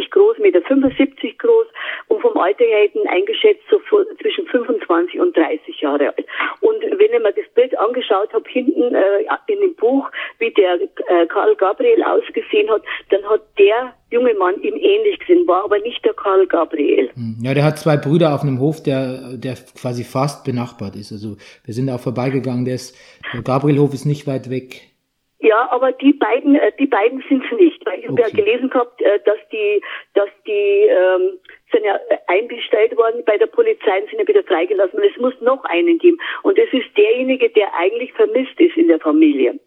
groß, 0.10 0.38
1,75 0.38 0.44
Meter 0.44 1.36
groß 1.38 1.68
und 2.08 2.22
vom 2.22 2.38
Alter 2.38 2.64
her 2.64 2.80
hätten 2.80 3.08
eingeschätzt 3.08 3.64
so 3.70 3.80
zwischen 4.22 4.48
25 4.48 5.20
und 5.20 5.36
30 5.36 5.82
Jahre 5.82 6.08
alt. 6.08 6.26
Und 6.62 6.82
wenn 6.82 7.14
ich 7.14 7.20
mir 7.20 7.34
das 7.34 7.48
Bild 7.54 7.78
angeschaut 7.78 8.34
habe, 8.34 8.50
hinten 8.50 8.96
äh, 8.96 9.26
in 9.48 9.62
dem 9.62 9.76
Buch, 9.76 10.10
wie 10.40 10.52
der 10.52 10.80
äh, 10.82 11.26
Karl 11.28 11.56
Gabriel 11.56 12.04
ausgesehen 12.04 12.70
hat, 12.70 12.84
dann 13.10 13.28
hat 13.30 13.42
der 13.58 13.94
junge 14.12 14.34
Mann 14.36 14.62
ihm 14.62 14.76
ähnlich 14.76 15.20
gesehen, 15.20 15.48
war 15.48 15.64
aber 15.64 15.80
nicht 15.80 16.04
der 16.06 16.14
Karl 16.14 16.48
Gabriel. 16.48 17.10
Hm. 17.14 17.38
Ja, 17.42 17.54
der 17.54 17.64
hat 17.64 17.80
zwei 17.80 17.98
Brüder 17.98 18.34
auf 18.34 18.44
einem 18.44 18.60
Hof, 18.60 18.84
der, 18.84 19.38
der 19.38 19.56
quasi 19.80 20.04
fast 20.04 20.46
benachbart 20.46 20.96
ist. 20.96 21.12
Also 21.12 21.38
wir 21.66 21.74
sind 21.74 21.90
auch 21.90 22.00
vorbeigegangen, 22.00 22.66
der, 22.66 22.76
ist, 22.76 22.96
der 23.34 23.42
Gabrielhof 23.42 23.94
ist 23.94 24.06
nicht 24.06 24.28
weit 24.28 24.50
weg. 24.50 24.96
Ja, 25.40 25.68
aber 25.70 25.92
die 25.92 26.14
beiden, 26.14 26.56
äh, 26.56 26.72
die 26.80 26.88
beiden 26.88 27.24
sind 27.30 27.44
es 27.46 27.60
nicht, 27.60 27.86
weil 27.86 28.00
ich 28.00 28.10
okay. 28.10 28.24
habe 28.24 28.32
ja 28.32 28.44
gelesen 28.44 28.70
gehabt, 28.70 29.00
äh, 29.02 29.20
dass 29.26 29.38
die, 29.52 29.82
dass 30.14 30.30
die 30.48 30.88
ähm, 30.90 31.38
sind 31.72 31.86
ja 31.86 32.00
einbestellt 32.28 32.96
worden 32.98 33.22
bei 33.26 33.38
der 33.38 33.48
Polizei 33.48 34.02
und 34.02 34.10
sind 34.10 34.20
ja 34.20 34.28
wieder 34.28 34.44
freigelassen. 34.44 34.98
Und 34.98 35.06
es 35.06 35.18
muss 35.18 35.40
noch 35.42 35.64
einen 35.66 36.00
geben. 36.00 36.18
Und 36.42 36.58
es 36.58 36.72
ist 36.72 36.88
derjenige, 36.98 37.50
der 37.50 37.68
eigentlich 37.76 38.14
vermisst 38.14 38.60
ist 38.60 38.78
in 38.78 38.88
der 38.88 39.00
Familie. 39.00 39.60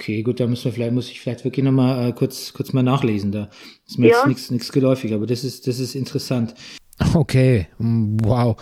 Okay, 0.00 0.22
gut, 0.22 0.38
da 0.38 0.46
muss 0.46 0.64
man 0.64 0.72
vielleicht, 0.72 0.92
muss 0.92 1.10
ich 1.10 1.20
vielleicht 1.20 1.44
wirklich 1.44 1.64
nochmal 1.64 2.10
äh, 2.10 2.12
kurz, 2.12 2.52
kurz 2.52 2.72
mal 2.72 2.84
nachlesen. 2.84 3.32
Da 3.32 3.50
ist 3.84 3.98
mir 3.98 4.10
ja. 4.10 4.28
jetzt 4.28 4.50
nichts 4.52 4.70
geläufig, 4.70 5.12
aber 5.12 5.26
das 5.26 5.42
ist, 5.42 5.66
das 5.66 5.80
ist 5.80 5.96
interessant. 5.96 6.54
Okay, 7.14 7.66
wow. 7.78 8.56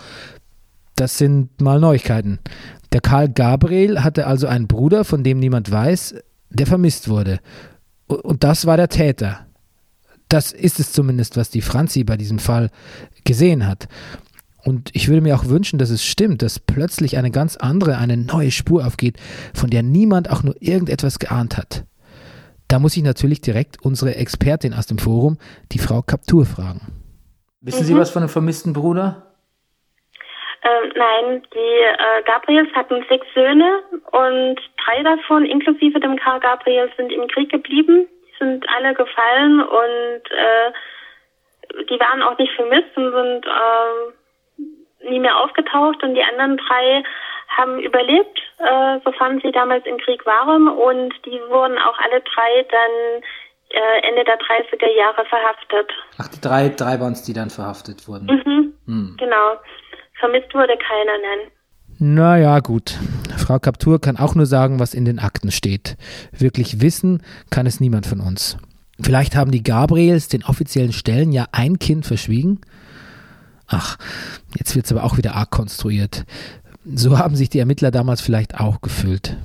Das 0.95 1.19
sind 1.19 1.61
mal 1.61 1.79
Neuigkeiten. 1.79 2.39
Der 2.91 3.01
Karl 3.01 3.29
Gabriel 3.29 4.03
hatte 4.03 4.25
also 4.25 4.47
einen 4.47 4.67
Bruder, 4.67 5.03
von 5.03 5.23
dem 5.23 5.39
niemand 5.39 5.69
weiß, 5.69 6.15
der 6.49 6.65
vermisst 6.65 7.07
wurde. 7.07 7.39
Und 8.07 8.43
das 8.43 8.65
war 8.65 8.77
der 8.77 8.89
Täter. 8.89 9.45
Das 10.29 10.51
ist 10.51 10.79
es 10.79 10.91
zumindest, 10.91 11.37
was 11.37 11.51
die 11.51 11.61
Franzi 11.61 12.03
bei 12.03 12.17
diesem 12.17 12.39
Fall 12.39 12.71
gesehen 13.25 13.67
hat. 13.67 13.87
Und 14.67 14.89
ich 14.93 15.07
würde 15.07 15.21
mir 15.21 15.33
auch 15.33 15.45
wünschen, 15.47 15.79
dass 15.79 15.89
es 15.89 16.03
stimmt, 16.03 16.41
dass 16.41 16.59
plötzlich 16.59 17.17
eine 17.17 17.31
ganz 17.31 17.55
andere, 17.55 17.99
eine 17.99 18.17
neue 18.17 18.51
Spur 18.51 18.85
aufgeht, 18.85 19.15
von 19.55 19.69
der 19.69 19.81
niemand 19.81 20.29
auch 20.29 20.43
nur 20.43 20.55
irgendetwas 20.59 21.19
geahnt 21.19 21.55
hat. 21.55 21.85
Da 22.67 22.77
muss 22.77 22.97
ich 22.97 23.03
natürlich 23.03 23.39
direkt 23.39 23.77
unsere 23.81 24.15
Expertin 24.15 24.73
aus 24.73 24.85
dem 24.85 24.97
Forum, 24.97 25.37
die 25.71 25.79
Frau 25.79 26.01
Kaptur, 26.01 26.43
fragen. 26.43 26.81
Wissen 27.61 27.83
mhm. 27.83 27.85
Sie 27.85 27.95
was 27.95 28.11
von 28.11 28.23
einem 28.23 28.29
vermissten 28.29 28.73
Bruder? 28.73 29.31
Ähm, 30.63 30.91
nein, 30.97 31.43
die 31.53 31.77
äh, 31.87 32.23
Gabriels 32.25 32.67
hatten 32.75 33.05
sechs 33.07 33.25
Söhne 33.33 33.83
und 34.11 34.59
drei 34.83 35.01
davon, 35.01 35.45
inklusive 35.45 36.01
dem 36.01 36.17
Karl 36.17 36.41
Gabriel, 36.41 36.89
sind 36.97 37.13
im 37.13 37.25
Krieg 37.29 37.49
geblieben. 37.49 38.05
Die 38.27 38.43
sind 38.43 38.65
alle 38.67 38.93
gefallen 38.93 39.61
und 39.61 40.23
äh, 40.27 41.83
die 41.89 41.99
waren 42.01 42.21
auch 42.21 42.37
nicht 42.37 42.51
vermisst 42.57 42.97
und 42.97 43.13
sind 43.13 43.45
äh, 43.45 44.11
nie 45.09 45.19
mehr 45.19 45.37
aufgetaucht 45.37 46.03
und 46.03 46.15
die 46.15 46.23
anderen 46.23 46.57
drei 46.57 47.03
haben 47.57 47.79
überlebt, 47.79 48.39
äh, 48.59 48.99
sofern 49.03 49.39
sie 49.41 49.51
damals 49.51 49.85
im 49.85 49.97
Krieg 49.97 50.25
waren 50.25 50.67
und 50.67 51.13
die 51.25 51.39
wurden 51.49 51.77
auch 51.77 51.97
alle 51.99 52.21
drei 52.21 52.65
dann 52.69 53.23
äh, 53.69 54.07
Ende 54.07 54.23
der 54.23 54.37
30er 54.37 54.97
Jahre 54.97 55.25
verhaftet. 55.25 55.91
Ach, 56.17 56.27
die 56.27 56.41
drei, 56.41 56.69
drei 56.69 56.99
waren 56.99 57.13
es, 57.13 57.23
die 57.23 57.33
dann 57.33 57.49
verhaftet 57.49 58.07
wurden. 58.07 58.25
Mhm, 58.27 58.73
hm. 58.85 59.15
Genau. 59.17 59.57
Vermisst 60.19 60.53
wurde 60.53 60.77
keiner, 60.77 61.17
nein. 61.21 61.51
Naja, 61.99 62.59
gut. 62.59 62.95
Frau 63.37 63.59
Kaptur 63.59 63.99
kann 63.99 64.17
auch 64.17 64.35
nur 64.35 64.45
sagen, 64.45 64.79
was 64.79 64.93
in 64.93 65.05
den 65.05 65.19
Akten 65.19 65.51
steht. 65.51 65.97
Wirklich 66.31 66.81
wissen 66.81 67.23
kann 67.49 67.65
es 67.65 67.79
niemand 67.79 68.05
von 68.05 68.19
uns. 68.19 68.57
Vielleicht 69.01 69.35
haben 69.35 69.51
die 69.51 69.63
Gabriels 69.63 70.27
den 70.27 70.43
offiziellen 70.43 70.91
Stellen 70.91 71.31
ja 71.31 71.45
ein 71.51 71.79
Kind 71.79 72.05
verschwiegen 72.05 72.61
ach, 73.67 73.97
jetzt 74.57 74.75
wird 74.75 74.85
es 74.85 74.91
aber 74.91 75.03
auch 75.03 75.17
wieder 75.17 75.35
arg 75.35 75.51
konstruiert. 75.51 76.25
So 76.93 77.17
haben 77.17 77.35
sich 77.35 77.49
die 77.49 77.59
Ermittler 77.59 77.91
damals 77.91 78.21
vielleicht 78.21 78.59
auch 78.59 78.81
gefühlt. 78.81 79.37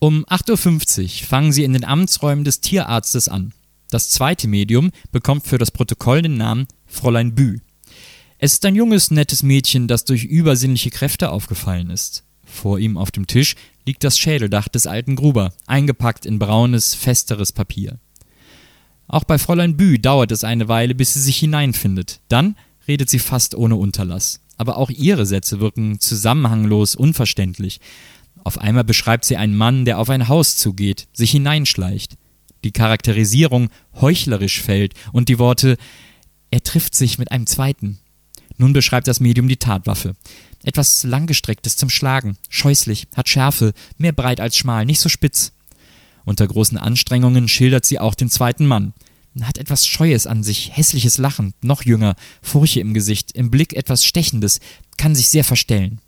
Um 0.00 0.24
8.50 0.24 1.22
Uhr 1.22 1.28
fangen 1.28 1.52
sie 1.52 1.64
in 1.64 1.72
den 1.72 1.84
Amtsräumen 1.84 2.44
des 2.44 2.60
Tierarztes 2.60 3.28
an. 3.28 3.52
Das 3.88 4.10
zweite 4.10 4.48
Medium 4.48 4.90
bekommt 5.12 5.46
für 5.46 5.58
das 5.58 5.70
Protokoll 5.70 6.22
den 6.22 6.36
Namen 6.36 6.66
Fräulein 6.86 7.34
Bü. 7.34 7.58
Es 8.38 8.54
ist 8.54 8.66
ein 8.66 8.74
junges, 8.74 9.12
nettes 9.12 9.44
Mädchen, 9.44 9.86
das 9.86 10.04
durch 10.04 10.24
übersinnliche 10.24 10.90
Kräfte 10.90 11.30
aufgefallen 11.30 11.90
ist. 11.90 12.24
Vor 12.44 12.80
ihm 12.80 12.96
auf 12.98 13.12
dem 13.12 13.28
Tisch 13.28 13.54
liegt 13.86 14.02
das 14.02 14.18
Schädeldach 14.18 14.68
des 14.68 14.88
alten 14.88 15.14
Gruber, 15.14 15.52
eingepackt 15.66 16.26
in 16.26 16.40
braunes, 16.40 16.94
festeres 16.94 17.52
Papier. 17.52 18.00
Auch 19.06 19.24
bei 19.24 19.38
Fräulein 19.38 19.76
Bü 19.76 19.98
dauert 19.98 20.32
es 20.32 20.42
eine 20.42 20.68
Weile, 20.68 20.94
bis 20.94 21.14
sie 21.14 21.20
sich 21.20 21.38
hineinfindet. 21.38 22.20
Dann 22.28 22.56
redet 22.88 23.10
sie 23.10 23.18
fast 23.18 23.54
ohne 23.54 23.76
Unterlass. 23.76 24.40
Aber 24.56 24.76
auch 24.76 24.90
ihre 24.90 25.26
Sätze 25.26 25.60
wirken 25.60 25.98
zusammenhanglos, 26.00 26.94
unverständlich. 26.94 27.80
Auf 28.44 28.58
einmal 28.58 28.84
beschreibt 28.84 29.24
sie 29.24 29.36
einen 29.36 29.56
Mann, 29.56 29.84
der 29.84 29.98
auf 29.98 30.10
ein 30.10 30.28
Haus 30.28 30.56
zugeht, 30.56 31.08
sich 31.12 31.30
hineinschleicht. 31.30 32.16
Die 32.64 32.72
Charakterisierung 32.72 33.70
heuchlerisch 34.00 34.60
fällt 34.60 34.94
und 35.12 35.28
die 35.28 35.38
Worte 35.38 35.76
er 36.52 36.62
trifft 36.62 36.94
sich 36.94 37.18
mit 37.18 37.32
einem 37.32 37.46
zweiten. 37.46 37.98
Nun 38.58 38.74
beschreibt 38.74 39.08
das 39.08 39.20
Medium 39.20 39.48
die 39.48 39.56
Tatwaffe. 39.56 40.14
Etwas 40.62 41.02
langgestrecktes 41.02 41.76
zum 41.76 41.88
Schlagen, 41.88 42.36
scheußlich, 42.50 43.08
hat 43.16 43.28
Schärfe, 43.28 43.72
mehr 43.96 44.12
breit 44.12 44.38
als 44.38 44.56
schmal, 44.56 44.84
nicht 44.84 45.00
so 45.00 45.08
spitz. 45.08 45.52
Unter 46.24 46.46
großen 46.46 46.78
Anstrengungen 46.78 47.48
schildert 47.48 47.86
sie 47.86 47.98
auch 47.98 48.14
den 48.14 48.30
zweiten 48.30 48.66
Mann. 48.66 48.92
Hat 49.40 49.56
etwas 49.56 49.86
Scheues 49.86 50.26
an 50.26 50.42
sich, 50.42 50.76
hässliches 50.76 51.16
Lachen, 51.18 51.54
noch 51.62 51.84
jünger, 51.84 52.16
Furche 52.42 52.80
im 52.80 52.92
Gesicht, 52.92 53.32
im 53.32 53.50
Blick 53.50 53.72
etwas 53.72 54.04
Stechendes, 54.04 54.60
kann 54.98 55.14
sich 55.14 55.28
sehr 55.28 55.44
verstellen. 55.44 56.00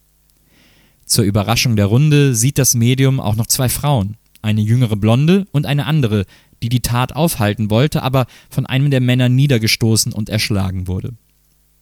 Zur 1.06 1.24
Überraschung 1.24 1.76
der 1.76 1.86
Runde 1.86 2.34
sieht 2.34 2.58
das 2.58 2.74
Medium 2.74 3.20
auch 3.20 3.36
noch 3.36 3.46
zwei 3.46 3.68
Frauen, 3.68 4.16
eine 4.42 4.60
jüngere 4.60 4.96
Blonde 4.96 5.46
und 5.52 5.66
eine 5.66 5.86
andere, 5.86 6.26
die 6.62 6.68
die 6.68 6.80
Tat 6.80 7.14
aufhalten 7.14 7.70
wollte, 7.70 8.02
aber 8.02 8.26
von 8.50 8.66
einem 8.66 8.90
der 8.90 9.00
Männer 9.00 9.28
niedergestoßen 9.28 10.12
und 10.12 10.28
erschlagen 10.28 10.86
wurde. 10.86 11.14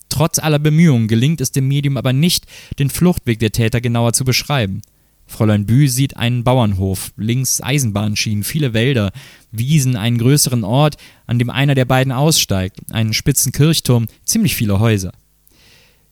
Trotz 0.08 0.38
aller 0.38 0.58
Bemühungen 0.58 1.08
gelingt 1.08 1.40
es 1.40 1.52
dem 1.52 1.68
Medium 1.68 1.96
aber 1.96 2.12
nicht, 2.12 2.46
den 2.78 2.90
Fluchtweg 2.90 3.38
der 3.38 3.52
Täter 3.52 3.80
genauer 3.80 4.12
zu 4.12 4.24
beschreiben. 4.24 4.82
Fräulein 5.32 5.66
Bü 5.66 5.88
sieht 5.88 6.16
einen 6.16 6.44
Bauernhof, 6.44 7.12
links 7.16 7.60
Eisenbahnschienen, 7.62 8.44
viele 8.44 8.74
Wälder, 8.74 9.10
Wiesen, 9.50 9.96
einen 9.96 10.18
größeren 10.18 10.62
Ort, 10.62 10.96
an 11.26 11.38
dem 11.38 11.50
einer 11.50 11.74
der 11.74 11.86
beiden 11.86 12.12
aussteigt, 12.12 12.92
einen 12.92 13.14
spitzen 13.14 13.50
Kirchturm, 13.50 14.06
ziemlich 14.24 14.54
viele 14.54 14.78
Häuser. 14.78 15.12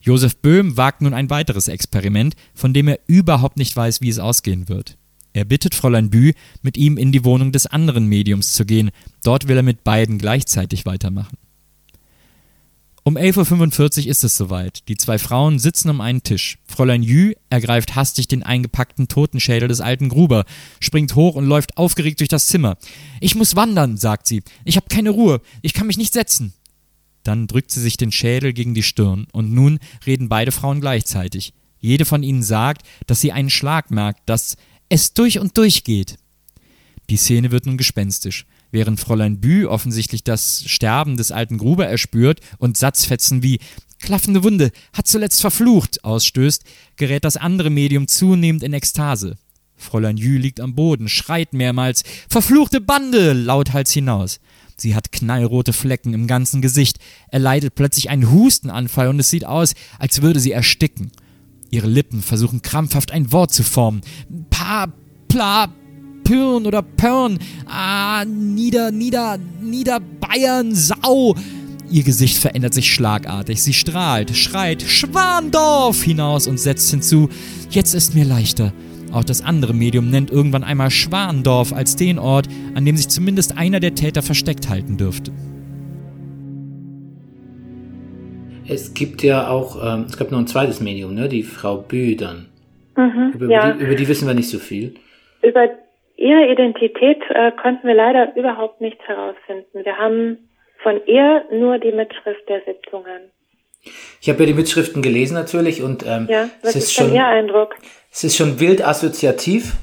Josef 0.01 0.37
Böhm 0.37 0.75
wagt 0.75 1.01
nun 1.01 1.13
ein 1.13 1.29
weiteres 1.29 1.67
Experiment, 1.67 2.35
von 2.55 2.73
dem 2.73 2.87
er 2.87 2.99
überhaupt 3.05 3.57
nicht 3.57 3.75
weiß, 3.75 4.01
wie 4.01 4.09
es 4.09 4.19
ausgehen 4.19 4.67
wird. 4.67 4.97
Er 5.33 5.45
bittet 5.45 5.75
Fräulein 5.75 6.09
Bü, 6.09 6.33
mit 6.61 6.75
ihm 6.75 6.97
in 6.97 7.11
die 7.11 7.23
Wohnung 7.23 7.51
des 7.51 7.67
anderen 7.67 8.07
Mediums 8.07 8.53
zu 8.53 8.65
gehen. 8.65 8.89
Dort 9.23 9.47
will 9.47 9.57
er 9.57 9.63
mit 9.63 9.83
beiden 9.83 10.17
gleichzeitig 10.17 10.85
weitermachen. 10.85 11.37
Um 13.03 13.17
11.45 13.17 14.03
Uhr 14.03 14.07
ist 14.11 14.23
es 14.23 14.37
soweit. 14.37 14.87
Die 14.87 14.95
zwei 14.95 15.17
Frauen 15.17 15.57
sitzen 15.57 15.89
um 15.89 16.01
einen 16.01 16.21
Tisch. 16.21 16.59
Fräulein 16.67 17.01
Jü 17.01 17.33
ergreift 17.49 17.95
hastig 17.95 18.27
den 18.27 18.43
eingepackten 18.43 19.07
Totenschädel 19.07 19.67
des 19.67 19.81
alten 19.81 20.07
Gruber, 20.07 20.45
springt 20.79 21.15
hoch 21.15 21.33
und 21.33 21.47
läuft 21.47 21.77
aufgeregt 21.77 22.19
durch 22.19 22.29
das 22.29 22.47
Zimmer. 22.47 22.77
Ich 23.19 23.33
muss 23.33 23.55
wandern, 23.55 23.97
sagt 23.97 24.27
sie. 24.27 24.43
Ich 24.65 24.75
habe 24.75 24.85
keine 24.87 25.09
Ruhe. 25.09 25.41
Ich 25.63 25.73
kann 25.73 25.87
mich 25.87 25.97
nicht 25.97 26.13
setzen. 26.13 26.53
Dann 27.23 27.47
drückt 27.47 27.71
sie 27.71 27.81
sich 27.81 27.97
den 27.97 28.11
Schädel 28.11 28.53
gegen 28.53 28.75
die 28.75 28.83
Stirn 28.83 29.25
und 29.31 29.51
nun 29.51 29.79
reden 30.05 30.29
beide 30.29 30.51
Frauen 30.51 30.79
gleichzeitig. 30.79 31.53
Jede 31.79 32.05
von 32.05 32.21
ihnen 32.21 32.43
sagt, 32.43 32.85
dass 33.07 33.19
sie 33.19 33.31
einen 33.31 33.49
Schlag 33.49 33.89
merkt, 33.89 34.29
dass 34.29 34.57
es 34.89 35.13
durch 35.13 35.39
und 35.39 35.57
durch 35.57 35.83
geht. 35.83 36.17
Die 37.09 37.17
Szene 37.17 37.49
wird 37.49 37.65
nun 37.65 37.77
gespenstisch. 37.77 38.45
Während 38.71 38.99
Fräulein 38.99 39.41
Bü 39.41 39.67
offensichtlich 39.67 40.23
das 40.23 40.63
Sterben 40.65 41.17
des 41.17 41.31
alten 41.31 41.57
Gruber 41.57 41.87
erspürt 41.87 42.39
und 42.57 42.77
Satzfetzen 42.77 43.43
wie 43.43 43.59
klaffende 43.99 44.43
Wunde, 44.43 44.71
hat 44.93 45.07
zuletzt 45.07 45.41
verflucht 45.41 46.03
ausstößt, 46.03 46.63
gerät 46.95 47.23
das 47.23 47.37
andere 47.37 47.69
Medium 47.69 48.07
zunehmend 48.07 48.63
in 48.63 48.73
Ekstase. 48.73 49.37
Fräulein 49.75 50.17
Jü 50.17 50.37
liegt 50.37 50.59
am 50.59 50.75
Boden, 50.75 51.09
schreit 51.09 51.53
mehrmals 51.53 52.03
Verfluchte 52.29 52.81
Bande 52.81 53.33
lauthals 53.33 53.91
hinaus. 53.91 54.39
Sie 54.77 54.95
hat 54.95 55.11
knallrote 55.11 55.73
Flecken 55.73 56.13
im 56.13 56.27
ganzen 56.27 56.61
Gesicht, 56.61 56.97
erleidet 57.29 57.75
plötzlich 57.75 58.09
einen 58.09 58.31
Hustenanfall 58.31 59.09
und 59.09 59.19
es 59.19 59.29
sieht 59.29 59.45
aus, 59.45 59.73
als 59.99 60.21
würde 60.21 60.39
sie 60.39 60.51
ersticken. 60.51 61.11
Ihre 61.69 61.87
Lippen 61.87 62.21
versuchen 62.21 62.61
krampfhaft 62.61 63.11
ein 63.11 63.31
Wort 63.31 63.53
zu 63.53 63.63
formen. 63.63 64.01
Pa, 64.49 64.91
pla, 65.27 65.73
Pürn 66.23 66.65
oder 66.65 66.81
Pörn. 66.81 67.39
Ah, 67.67 68.23
nieder, 68.25 68.91
nieder, 68.91 69.37
nieder 69.61 69.99
Bayern, 69.99 70.73
Sau. 70.73 71.35
Ihr 71.89 72.03
Gesicht 72.03 72.37
verändert 72.37 72.73
sich 72.73 72.93
schlagartig. 72.93 73.61
Sie 73.61 73.73
strahlt, 73.73 74.35
schreit 74.35 74.81
Schwandorf 74.81 76.03
hinaus 76.03 76.47
und 76.47 76.57
setzt 76.57 76.89
hinzu, 76.89 77.29
jetzt 77.69 77.93
ist 77.93 78.15
mir 78.15 78.23
leichter. 78.23 78.71
Auch 79.11 79.25
das 79.25 79.43
andere 79.43 79.73
Medium 79.73 80.09
nennt 80.09 80.31
irgendwann 80.31 80.63
einmal 80.63 80.89
Schwandorf 80.89 81.73
als 81.73 81.97
den 81.97 82.17
Ort, 82.17 82.47
an 82.75 82.85
dem 82.85 82.95
sich 82.95 83.09
zumindest 83.09 83.57
einer 83.57 83.81
der 83.81 83.93
Täter 83.93 84.21
versteckt 84.21 84.69
halten 84.69 84.95
dürfte. 84.95 85.31
Es 88.67 88.93
gibt 88.93 89.21
ja 89.21 89.49
auch, 89.49 89.77
ähm, 89.83 90.05
es 90.07 90.15
gab 90.15 90.31
noch 90.31 90.39
ein 90.39 90.47
zweites 90.47 90.79
Medium, 90.79 91.13
ne? 91.13 91.27
die 91.27 91.43
Frau 91.43 91.77
Bü 91.77 92.15
dann. 92.15 92.47
Mhm, 92.95 93.33
über, 93.33 93.49
ja. 93.49 93.73
die, 93.73 93.83
über 93.83 93.95
die 93.95 94.07
wissen 94.07 94.27
wir 94.27 94.33
nicht 94.33 94.49
so 94.49 94.59
viel. 94.59 94.95
Über 95.41 95.67
ihre 96.21 96.51
Identität 96.51 97.21
äh, 97.29 97.51
konnten 97.61 97.87
wir 97.87 97.95
leider 97.95 98.35
überhaupt 98.35 98.79
nichts 98.81 99.03
herausfinden. 99.05 99.83
Wir 99.83 99.97
haben 99.97 100.49
von 100.83 101.01
ihr 101.05 101.43
nur 101.51 101.77
die 101.79 101.91
Mitschrift 101.91 102.47
der 102.47 102.61
Sitzungen. 102.65 103.31
Ich 104.21 104.29
habe 104.29 104.39
ja 104.41 104.45
die 104.45 104.53
Mitschriften 104.53 105.01
gelesen 105.01 105.33
natürlich 105.33 105.81
und 105.81 106.05
ähm, 106.05 106.27
ja, 106.29 106.49
was 106.61 106.71
es 106.71 106.75
ist, 106.75 106.83
ist 106.85 106.93
schon, 106.93 107.13
Ihr 107.13 107.25
Eindruck? 107.25 107.75
Es 108.11 108.23
ist 108.23 108.37
schon 108.37 108.59
wild 108.59 108.85
assoziativ. 108.85 109.73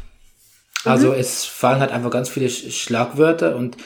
Also 0.85 1.09
Mhm. 1.09 1.15
es 1.19 1.45
fallen 1.45 1.81
halt 1.81 1.91
einfach 1.91 2.11
ganz 2.11 2.29
viele 2.29 2.47
Sch- 2.47 2.71
Schlagwörter 2.71 3.57
und 3.57 3.77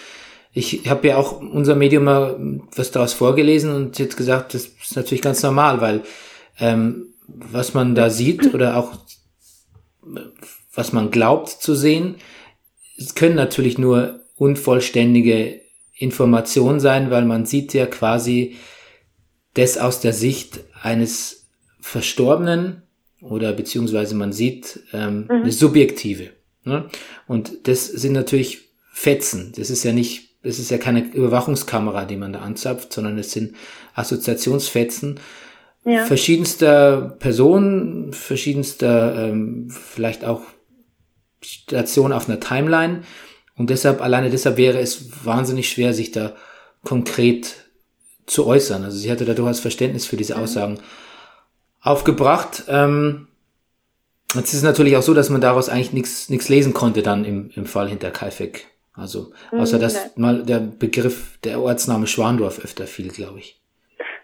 ich 0.53 0.87
habe 0.91 1.09
ja 1.09 1.17
auch 1.17 1.41
unser 1.41 1.75
Medium 1.75 2.05
mal 2.05 2.37
was 2.77 2.91
daraus 2.91 3.15
vorgelesen 3.15 3.75
und 3.75 3.99
jetzt 3.99 4.19
gesagt, 4.19 4.53
das 4.53 4.67
ist 4.67 4.97
natürlich 4.97 5.23
ganz 5.23 5.43
normal, 5.43 5.81
weil 5.81 6.03
ähm, 6.61 7.07
was 7.27 7.73
man 7.73 7.95
da 7.95 8.11
sieht 8.11 8.53
oder 8.53 8.77
auch 8.77 8.93
was 10.75 10.93
man 10.93 11.11
glaubt 11.11 11.49
zu 11.49 11.75
sehen, 11.75 12.17
es 13.03 13.15
können 13.15 13.37
natürlich 13.37 13.79
nur 13.79 14.21
unvollständige 14.37 15.61
Informationen 15.95 16.81
sein, 16.81 17.11
weil 17.11 17.25
man 17.25 17.47
sieht 17.47 17.75
ja 17.75 17.87
quasi 17.87 18.57
das 19.55 19.79
aus 19.79 20.01
der 20.01 20.13
Sicht 20.13 20.61
eines 20.81 21.49
Verstorbenen 21.81 22.83
oder 23.21 23.53
beziehungsweise 23.53 24.15
man 24.15 24.33
sieht 24.33 24.81
ähm, 24.93 25.27
eine 25.29 25.53
subjektive. 25.53 26.31
Ne? 26.65 26.87
Und 27.27 27.69
das 27.69 27.87
sind 27.87 28.13
natürlich 28.13 28.71
Fetzen. 28.93 29.53
Das 29.57 29.71
ist 29.71 29.85
ja 29.85 29.93
nicht, 29.93 30.37
das 30.43 30.59
ist 30.59 30.71
ja 30.71 30.79
keine 30.79 31.05
Überwachungskamera, 31.13 32.05
die 32.05 32.17
man 32.17 32.33
da 32.33 32.41
anzapft, 32.41 32.93
sondern 32.93 33.19
es 33.19 33.33
sind 33.33 33.55
Assoziationsfetzen 33.95 35.21
Ja. 35.85 36.05
verschiedenster 36.05 37.17
Personen, 37.19 38.13
verschiedenster 38.13 39.29
ähm, 39.29 39.69
vielleicht 39.71 40.25
auch 40.25 40.43
Stationen 41.43 42.13
auf 42.13 42.29
einer 42.29 42.41
Timeline. 42.41 43.03
Und 43.57 43.71
deshalb, 43.71 44.01
alleine 44.01 44.31
deshalb 44.31 44.57
wäre 44.57 44.79
es 44.81 45.25
wahnsinnig 45.25 45.69
schwer, 45.69 45.93
sich 45.95 46.11
da 46.11 46.35
konkret 46.85 47.55
zu 48.27 48.47
äußern. 48.47 48.85
Also 48.85 48.97
sie 48.99 49.11
hatte 49.11 49.25
da 49.25 49.35
durchaus 49.35 49.61
Verständnis 49.61 50.07
für 50.07 50.17
diese 50.17 50.37
Aussagen 50.37 50.79
aufgebracht. 51.81 52.65
Ähm, 52.69 53.29
jetzt 54.35 54.49
ist 54.49 54.59
es 54.59 54.63
natürlich 54.63 54.97
auch 54.97 55.03
so, 55.03 55.15
dass 55.15 55.31
man 55.31 55.41
daraus 55.41 55.69
eigentlich 55.69 55.93
nichts 55.93 56.29
nichts 56.29 56.49
lesen 56.49 56.73
konnte 56.73 57.03
dann 57.03 57.25
im, 57.25 57.51
im 57.55 57.67
Fall 57.67 57.89
hinter 57.89 58.11
Kaifek. 58.11 58.67
Also 58.95 59.33
außer 59.51 59.79
Mm, 59.79 59.81
dass 59.81 59.97
mal 60.17 60.43
der 60.45 60.61
Begriff, 60.61 61.39
der 61.45 61.61
Ortsname 61.61 62.07
Schwandorf 62.07 62.59
öfter 62.59 62.87
fiel, 62.87 63.09
glaube 63.09 63.39
ich. 63.39 63.62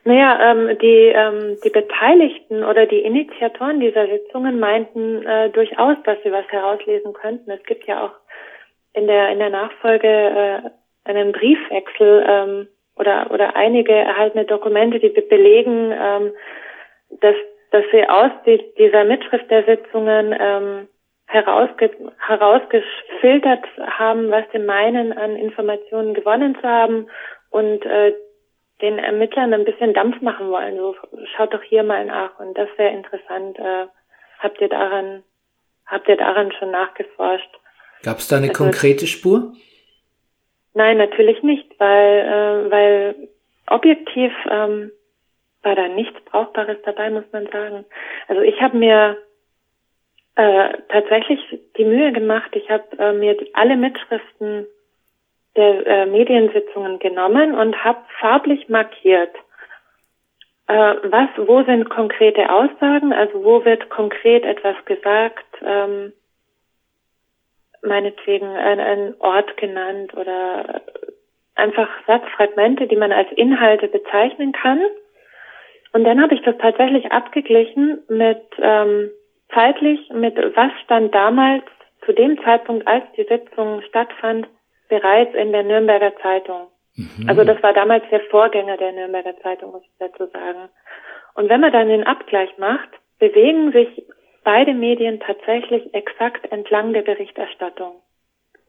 Naja, 0.09 0.53
ähm, 0.53 0.79
die, 0.79 1.13
ähm, 1.15 1.59
die 1.63 1.69
Beteiligten 1.69 2.65
oder 2.65 2.87
die 2.87 3.01
Initiatoren 3.01 3.79
dieser 3.79 4.07
Sitzungen 4.07 4.59
meinten 4.59 5.27
äh, 5.27 5.51
durchaus, 5.51 5.97
dass 6.05 6.17
sie 6.23 6.33
was 6.33 6.49
herauslesen 6.49 7.13
könnten. 7.13 7.51
Es 7.51 7.63
gibt 7.65 7.85
ja 7.87 8.05
auch 8.07 8.15
in 8.95 9.07
der 9.07 9.29
in 9.29 9.39
der 9.39 9.51
Nachfolge 9.51 10.09
äh, 10.09 10.61
einen 11.05 11.33
Briefwechsel 11.33 12.25
ähm, 12.27 12.69
oder 12.97 13.31
oder 13.31 13.55
einige 13.55 13.93
erhaltene 13.93 14.47
Dokumente, 14.47 14.99
die 14.99 15.11
be- 15.11 15.21
belegen, 15.21 15.93
ähm, 15.93 16.33
dass 17.21 17.37
dass 17.71 17.85
sie 17.93 18.09
aus 18.09 18.31
die, 18.47 18.65
dieser 18.79 19.05
Mitschrift 19.05 19.51
der 19.51 19.65
Sitzungen 19.65 20.35
ähm, 20.41 20.89
herausge 21.27 21.91
herausgefiltert 22.27 23.67
haben, 23.99 24.31
was 24.31 24.45
sie 24.53 24.59
meinen, 24.59 25.13
an 25.13 25.37
Informationen 25.37 26.15
gewonnen 26.15 26.57
zu 26.59 26.67
haben 26.67 27.09
und 27.51 27.85
äh, 27.85 28.15
den 28.81 28.99
Ermittlern 28.99 29.53
ein 29.55 29.65
bisschen 29.65 29.93
Dampf 29.95 30.21
machen 30.21 30.51
wollen. 30.51 30.77
So, 30.77 30.95
schaut 31.37 31.53
doch 31.53 31.63
hier 31.63 31.83
mal 31.83 32.05
nach. 32.05 32.39
Und 32.39 32.57
das 32.57 32.69
wäre 32.77 32.95
interessant. 32.95 33.59
Äh, 33.59 33.87
habt 34.39 34.61
ihr 34.61 34.69
daran, 34.69 35.23
habt 35.87 36.09
ihr 36.09 36.17
daran 36.17 36.53
schon 36.53 36.71
nachgeforscht? 36.71 37.51
Gab 38.05 38.19
es 38.19 38.29
da 38.29 38.37
eine 38.37 38.49
Also- 38.51 38.63
konkrete 38.65 39.07
Spur? 39.07 39.53
Nein, 40.75 40.99
natürlich 40.99 41.43
nicht, 41.43 41.69
weil, 41.81 42.19
äh, 42.21 42.71
weil 42.71 43.29
objektiv 43.67 44.33
ähm, 44.49 44.93
war 45.63 45.75
da 45.75 45.89
nichts 45.89 46.19
Brauchbares 46.27 46.77
dabei, 46.85 47.11
muss 47.11 47.25
man 47.33 47.47
sagen. 47.49 47.85
Also 48.29 48.43
ich 48.43 48.61
habe 48.61 48.77
mir 48.77 49.17
äh, 50.37 50.73
tatsächlich 50.89 51.41
die 51.77 51.85
Mühe 51.85 52.13
gemacht, 52.13 52.51
ich 52.55 52.71
habe 52.71 52.85
äh, 52.99 53.13
mir 53.13 53.37
alle 53.55 53.77
Mitschriften 53.77 54.67
der 55.59 55.87
äh, 55.87 56.07
Mediensitzungen 56.07 57.01
genommen 57.01 57.55
und 57.55 57.85
habe 57.85 57.99
farblich 58.21 58.69
markiert, 58.69 59.35
äh, 60.69 60.95
was, 61.03 61.29
wo 61.37 61.65
sind 61.65 61.91
konkrete 61.91 62.51
Aussagen, 62.51 63.13
also 63.13 63.45
wo 63.45 63.65
wird 63.65 63.91
konkret 63.91 64.45
etwas 64.45 64.77
gesagt, 64.85 65.45
ähm, 65.65 66.13
meinetwegen 67.83 68.49
ein, 68.49 68.79
ein 68.79 69.15
Ort 69.19 69.57
genannt 69.57 70.15
oder 70.15 70.81
einfach 71.55 71.89
Satzfragmente, 72.07 72.87
die 72.87 72.97
man 72.97 73.13
als 73.13 73.31
Inhalte 73.33 73.89
bezeichnen 73.89 74.53
kann. 74.53 74.81
Und 75.93 76.05
dann 76.05 76.23
habe 76.23 76.35
ich 76.35 76.43
das 76.43 76.57
tatsächlich 76.59 77.11
abgeglichen 77.11 77.99
mit 78.09 78.43
ähm, 78.61 79.11
zeitlich 79.53 80.09
mit 80.11 80.37
was 80.37 80.71
stand 80.85 81.15
damals 81.15 81.65
zu 82.05 82.13
dem 82.13 82.41
Zeitpunkt, 82.43 82.87
als 82.87 83.05
die 83.17 83.25
Sitzung 83.25 83.83
stattfand, 83.89 84.47
bereits 84.89 85.35
in 85.35 85.53
der 85.53 85.63
Nürnberger 85.63 86.17
Zeitung. 86.23 86.69
Mhm. 86.97 87.29
Also 87.29 87.45
das 87.45 87.63
war 87.63 87.73
damals 87.73 88.05
der 88.11 88.21
Vorgänger 88.31 88.77
der 88.77 88.93
Nürnberger 88.93 89.37
Zeitung, 89.43 89.73
muss 89.73 89.83
ich 89.83 89.91
dazu 89.99 90.27
sagen. 90.27 90.69
Und 91.35 91.49
wenn 91.49 91.61
man 91.61 91.73
dann 91.73 91.89
den 91.89 92.05
Abgleich 92.05 92.57
macht, 92.59 92.89
bewegen 93.19 93.73
sich 93.73 94.05
beide 94.45 94.75
Medien 94.75 95.21
tatsächlich 95.21 95.95
exakt 95.95 96.51
entlang 96.51 96.93
der 96.93 97.03
Berichterstattung. 97.03 98.03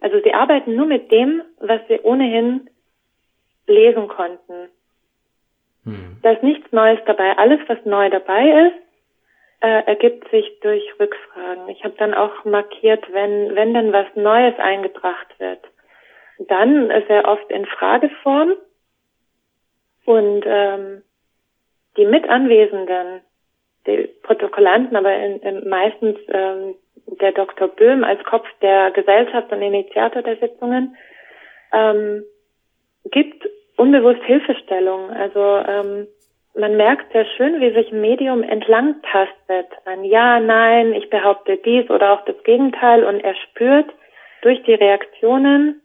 Also 0.01 0.19
sie 0.23 0.34
arbeiten 0.34 0.75
nur 0.75 0.86
mit 0.86 1.12
dem, 1.12 1.41
was 1.60 1.82
sie 1.88 1.99
ohnehin 2.01 2.69
lesen 3.67 4.08
konnten. 4.08 4.69
Mhm. 5.84 6.17
Da 6.21 6.32
ist 6.32 6.43
nichts 6.43 6.71
Neues 6.71 6.99
dabei. 7.05 7.38
Alles, 7.38 7.60
was 7.67 7.84
neu 7.86 8.10
dabei 8.10 8.67
ist, 8.67 8.75
äh, 9.62 9.84
ergibt 9.86 10.29
sich 10.29 10.60
durch 10.62 10.84
Rückfragen. 10.99 11.67
Ich 11.69 11.84
habe 11.84 11.95
dann 11.97 12.13
auch 12.13 12.45
markiert, 12.45 13.05
wenn, 13.12 13.55
wenn 13.55 13.73
dann 13.73 13.91
was 13.91 14.08
Neues 14.15 14.58
eingebracht 14.58 15.39
wird. 15.39 15.60
Dann 16.39 16.89
ist 16.89 17.10
er 17.10 17.28
oft 17.28 17.49
in 17.52 17.65
Frageform 17.65 18.54
und 20.06 20.43
ähm, 20.45 21.04
die 21.97 22.06
Mitanwesenden, 22.06 23.21
die 23.86 24.10
Protokollanten, 24.23 24.95
aber 24.95 25.13
in, 25.15 25.39
in 25.41 25.69
meistens 25.69 26.17
ähm, 26.30 26.75
der 27.19 27.34
Dr. 27.34 27.67
Böhm 27.67 28.04
als 28.04 28.23
Kopf 28.23 28.47
der 28.62 28.91
Gesellschaft 28.91 29.52
und 29.52 29.62
Initiator 29.62 30.21
der 30.21 30.38
Sitzungen, 30.38 30.95
ähm, 31.73 32.23
gibt 33.12 33.47
unbewusst 33.78 34.23
Hilfestellung. 34.23 35.10
Also 35.12 35.39
ähm, 35.39 36.08
man 36.56 36.78
merkt 36.78 37.12
sehr 37.12 37.25
schön, 37.38 37.62
wie 37.62 37.73
sich 37.73 37.91
ein 37.91 38.02
Medium 38.02 38.43
entlang 38.43 39.02
tastet 39.04 39.67
an 39.86 40.04
Ja, 40.04 40.39
Nein, 40.39 40.93
ich 40.93 41.10
behaupte 41.10 41.58
dies 41.58 41.89
oder 41.89 42.13
auch 42.13 42.25
das 42.25 42.41
Gegenteil 42.43 43.04
und 43.04 43.19
er 43.19 43.36
spürt 43.36 43.89
durch 44.41 44.62
die 44.63 44.73
Reaktionen, 44.73 45.82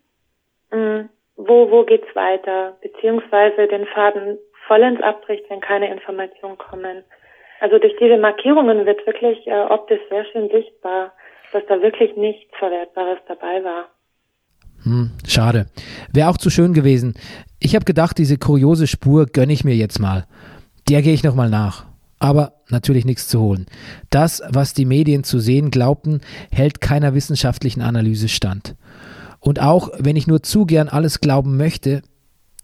mh, 0.74 0.98
hm, 0.98 1.08
wo, 1.36 1.70
wo 1.70 1.84
geht's 1.84 2.14
weiter, 2.14 2.76
beziehungsweise 2.82 3.66
den 3.66 3.86
Faden 3.86 4.38
vollends 4.66 5.02
abbricht, 5.02 5.44
wenn 5.48 5.60
keine 5.60 5.90
Informationen 5.90 6.58
kommen. 6.58 7.02
Also 7.60 7.78
durch 7.78 7.94
diese 8.00 8.18
Markierungen 8.18 8.86
wird 8.86 9.06
wirklich 9.06 9.46
äh, 9.46 9.64
optisch 9.68 10.00
sehr 10.10 10.24
schön 10.26 10.48
sichtbar, 10.50 11.12
dass 11.52 11.62
da 11.66 11.80
wirklich 11.82 12.16
nichts 12.16 12.56
Verwertbares 12.58 13.18
dabei 13.28 13.62
war. 13.64 13.88
Hm, 14.82 15.12
schade. 15.26 15.66
Wäre 16.12 16.28
auch 16.28 16.36
zu 16.36 16.50
schön 16.50 16.74
gewesen. 16.74 17.14
Ich 17.58 17.74
habe 17.74 17.84
gedacht, 17.84 18.18
diese 18.18 18.38
kuriose 18.38 18.86
Spur 18.86 19.26
gönne 19.26 19.52
ich 19.52 19.64
mir 19.64 19.74
jetzt 19.74 19.98
mal. 19.98 20.26
Der 20.88 21.00
gehe 21.02 21.14
ich 21.14 21.24
nochmal 21.24 21.48
nach. 21.48 21.86
Aber 22.18 22.52
natürlich 22.68 23.04
nichts 23.04 23.28
zu 23.28 23.40
holen. 23.40 23.66
Das, 24.10 24.42
was 24.48 24.74
die 24.74 24.84
Medien 24.84 25.24
zu 25.24 25.38
sehen 25.38 25.70
glaubten, 25.70 26.20
hält 26.50 26.80
keiner 26.80 27.14
wissenschaftlichen 27.14 27.82
Analyse 27.82 28.28
stand. 28.28 28.76
Und 29.44 29.60
auch 29.60 29.90
wenn 29.98 30.16
ich 30.16 30.26
nur 30.26 30.42
zu 30.42 30.64
gern 30.64 30.88
alles 30.88 31.20
glauben 31.20 31.58
möchte, 31.58 32.00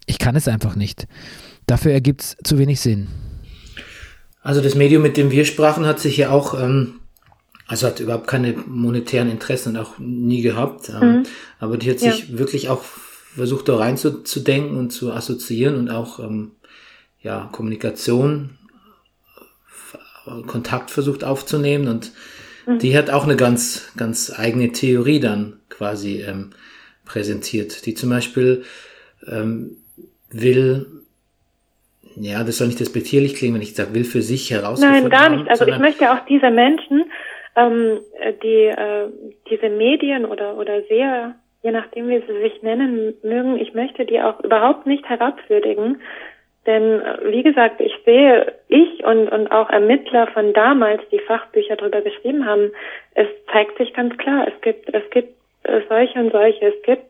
ich 0.07 0.19
kann 0.19 0.35
es 0.35 0.49
einfach 0.49 0.77
nicht. 0.77 1.07
Dafür 1.67 1.93
ergibt 1.93 2.23
es 2.23 2.37
zu 2.43 2.57
wenig 2.57 2.81
Sinn. 2.81 3.09
Also 4.41 4.63
das 4.63 4.75
Medium, 4.75 5.03
mit 5.03 5.19
dem 5.19 5.31
wir 5.31 5.45
sprachen, 5.45 5.85
hat 5.85 6.01
sich 6.01 6.17
ja 6.17 6.31
auch, 6.31 6.59
ähm, 6.59 7.01
also 7.67 7.87
hat 7.87 8.01
überhaupt 8.01 8.29
keine 8.29 8.55
monetären 8.55 9.31
Interessen 9.31 9.77
und 9.77 9.77
auch 9.77 9.99
nie 9.99 10.41
gehabt. 10.41 10.89
Ähm, 10.89 11.19
mhm. 11.19 11.23
Aber 11.59 11.77
die 11.77 11.91
hat 11.91 12.01
sich 12.01 12.31
ja. 12.31 12.39
wirklich 12.39 12.71
auch 12.71 12.83
versucht, 12.83 13.69
da 13.69 13.77
reinzudenken 13.77 14.79
und 14.79 14.91
zu 14.91 15.13
assoziieren 15.13 15.77
und 15.77 15.91
auch 15.91 16.19
ähm, 16.19 16.53
ja, 17.21 17.51
Kommunikation, 17.53 18.57
Kontakt 20.47 20.91
versucht 20.91 21.25
aufzunehmen 21.25 21.89
und 21.89 22.13
mhm. 22.67 22.79
die 22.79 22.97
hat 22.97 23.11
auch 23.11 23.25
eine 23.25 23.37
ganz, 23.37 23.89
ganz 23.99 24.33
eigene 24.35 24.73
Theorie 24.73 25.21
dann 25.21 25.61
quasi 25.69 26.23
ähm, 26.23 26.53
präsentiert, 27.11 27.87
die 27.87 27.95
zum 27.95 28.11
Beispiel 28.11 28.65
ähm, 29.27 29.77
will, 30.31 30.87
ja, 32.17 32.45
das 32.45 32.59
soll 32.59 32.69
nicht 32.69 32.81
despektierlich 32.81 33.35
klingen, 33.35 33.55
wenn 33.55 33.63
ich 33.63 33.75
sage, 33.75 33.95
will 33.95 34.05
für 34.05 34.23
sich 34.23 34.51
herausfinden. 34.51 35.09
Nein, 35.09 35.11
gar 35.11 35.29
nicht. 35.31 35.49
Also 35.51 35.67
ich 35.67 35.79
möchte 35.79 36.11
auch 36.13 36.25
diese 36.29 36.51
Menschen, 36.51 37.05
ähm, 37.57 37.99
die 38.43 38.67
äh, 38.67 39.09
diese 39.51 39.69
Medien 39.69 40.25
oder 40.25 40.57
oder 40.57 40.83
sehr, 40.83 41.35
je 41.63 41.73
nachdem 41.73 42.09
wie 42.09 42.23
sie 42.27 42.41
sich 42.43 42.63
nennen 42.63 43.15
mögen, 43.23 43.59
ich 43.59 43.75
möchte 43.75 44.05
die 44.05 44.21
auch 44.21 44.41
überhaupt 44.41 44.87
nicht 44.87 45.09
herabwürdigen, 45.09 46.01
denn 46.67 47.01
äh, 47.01 47.33
wie 47.33 47.43
gesagt, 47.43 47.81
ich 47.81 47.95
sehe, 48.05 48.55
ich 48.69 49.05
und, 49.05 49.29
und 49.29 49.51
auch 49.51 49.71
Ermittler 49.71 50.29
von 50.29 50.53
damals, 50.53 51.03
die 51.11 51.19
Fachbücher 51.21 51.77
darüber 51.77 52.03
geschrieben 52.03 52.47
haben, 52.47 52.71
es 53.15 53.27
zeigt 53.51 53.79
sich 53.79 53.93
ganz 53.95 54.17
klar, 54.19 54.47
es 54.47 54.61
gibt, 54.61 54.93
es 54.95 55.09
gibt 55.11 55.40
äh, 55.71 55.83
solche 55.89 56.19
und 56.19 56.33
solche. 56.33 56.67
Es 56.67 56.83
gibt 56.83 57.07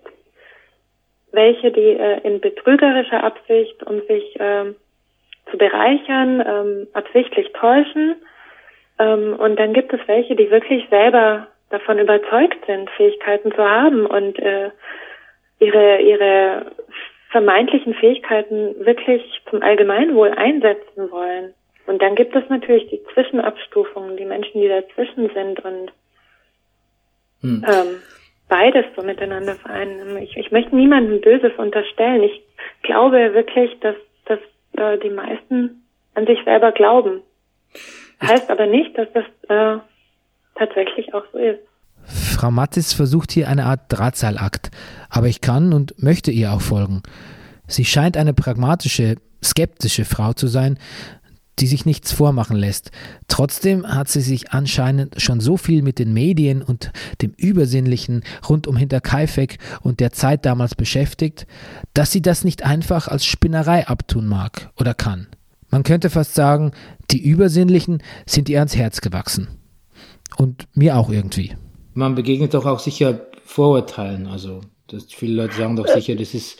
welche, 1.32 1.70
die 1.70 1.96
äh, 1.96 2.20
in 2.22 2.40
betrügerischer 2.40 3.22
Absicht, 3.22 3.82
um 3.84 4.00
sich 4.06 4.36
ähm, 4.38 4.74
zu 5.50 5.58
bereichern, 5.58 6.42
ähm, 6.46 6.86
absichtlich 6.92 7.52
täuschen. 7.52 8.16
Ähm, 8.98 9.34
und 9.38 9.58
dann 9.58 9.72
gibt 9.72 9.92
es 9.92 10.00
welche, 10.06 10.36
die 10.36 10.50
wirklich 10.50 10.88
selber 10.90 11.48
davon 11.70 11.98
überzeugt 11.98 12.58
sind, 12.66 12.90
Fähigkeiten 12.90 13.52
zu 13.52 13.62
haben 13.62 14.06
und 14.06 14.38
äh, 14.40 14.70
ihre, 15.60 16.00
ihre 16.00 16.72
vermeintlichen 17.30 17.94
Fähigkeiten 17.94 18.84
wirklich 18.84 19.22
zum 19.48 19.62
Allgemeinwohl 19.62 20.30
einsetzen 20.30 21.10
wollen. 21.10 21.54
Und 21.86 22.02
dann 22.02 22.16
gibt 22.16 22.34
es 22.34 22.48
natürlich 22.48 22.88
die 22.88 23.02
Zwischenabstufungen, 23.14 24.16
die 24.16 24.24
Menschen, 24.24 24.60
die 24.60 24.68
dazwischen 24.68 25.30
sind 25.32 25.64
und 25.64 25.92
hm. 27.40 27.64
ähm, 27.66 28.02
beides 28.50 28.84
so 28.94 29.02
miteinander 29.02 29.54
vereinen. 29.54 30.18
Ich, 30.18 30.36
ich 30.36 30.50
möchte 30.50 30.76
niemandem 30.76 31.22
Böses 31.22 31.52
unterstellen. 31.56 32.22
Ich 32.24 32.42
glaube 32.82 33.32
wirklich, 33.32 33.78
dass, 33.80 33.96
dass 34.26 34.40
äh, 34.76 34.98
die 34.98 35.08
meisten 35.08 35.82
an 36.14 36.26
sich 36.26 36.38
selber 36.44 36.72
glauben. 36.72 37.22
Heißt 38.22 38.50
aber 38.50 38.66
nicht, 38.66 38.98
dass 38.98 39.08
das 39.14 39.24
äh, 39.48 39.80
tatsächlich 40.56 41.14
auch 41.14 41.24
so 41.32 41.38
ist. 41.38 41.60
Frau 42.04 42.50
Mattis 42.50 42.92
versucht 42.92 43.32
hier 43.32 43.48
eine 43.48 43.64
Art 43.64 43.80
Drahtseilakt, 43.88 44.70
aber 45.08 45.28
ich 45.28 45.40
kann 45.40 45.72
und 45.72 46.02
möchte 46.02 46.30
ihr 46.30 46.52
auch 46.52 46.60
folgen. 46.60 47.02
Sie 47.66 47.84
scheint 47.84 48.16
eine 48.16 48.34
pragmatische, 48.34 49.16
skeptische 49.42 50.04
Frau 50.04 50.32
zu 50.32 50.48
sein, 50.48 50.78
die 51.58 51.66
sich 51.66 51.84
nichts 51.84 52.12
vormachen 52.12 52.56
lässt. 52.56 52.90
Trotzdem 53.28 53.86
hat 53.86 54.08
sie 54.08 54.20
sich 54.20 54.52
anscheinend 54.52 55.20
schon 55.20 55.40
so 55.40 55.56
viel 55.56 55.82
mit 55.82 55.98
den 55.98 56.12
Medien 56.12 56.62
und 56.62 56.92
dem 57.20 57.32
Übersinnlichen 57.36 58.22
rund 58.48 58.66
um 58.66 58.76
Hinterkaifeck 58.76 59.58
und 59.82 60.00
der 60.00 60.12
Zeit 60.12 60.46
damals 60.46 60.74
beschäftigt, 60.74 61.46
dass 61.92 62.12
sie 62.12 62.22
das 62.22 62.44
nicht 62.44 62.64
einfach 62.64 63.08
als 63.08 63.26
Spinnerei 63.26 63.86
abtun 63.86 64.26
mag 64.26 64.70
oder 64.78 64.94
kann. 64.94 65.26
Man 65.70 65.82
könnte 65.82 66.10
fast 66.10 66.34
sagen, 66.34 66.72
die 67.10 67.22
Übersinnlichen 67.22 68.02
sind 68.26 68.48
ihr 68.48 68.58
ans 68.58 68.76
Herz 68.76 69.00
gewachsen. 69.00 69.48
Und 70.36 70.66
mir 70.74 70.96
auch 70.96 71.10
irgendwie 71.10 71.54
man 71.94 72.14
begegnet 72.14 72.54
doch 72.54 72.66
auch 72.66 72.78
sicher 72.78 73.26
Vorurteilen. 73.44 74.26
Also 74.26 74.60
das, 74.88 75.12
viele 75.12 75.42
Leute 75.42 75.54
sagen 75.54 75.76
doch 75.76 75.86
sicher, 75.86 76.14
das 76.14 76.34
ist, 76.34 76.58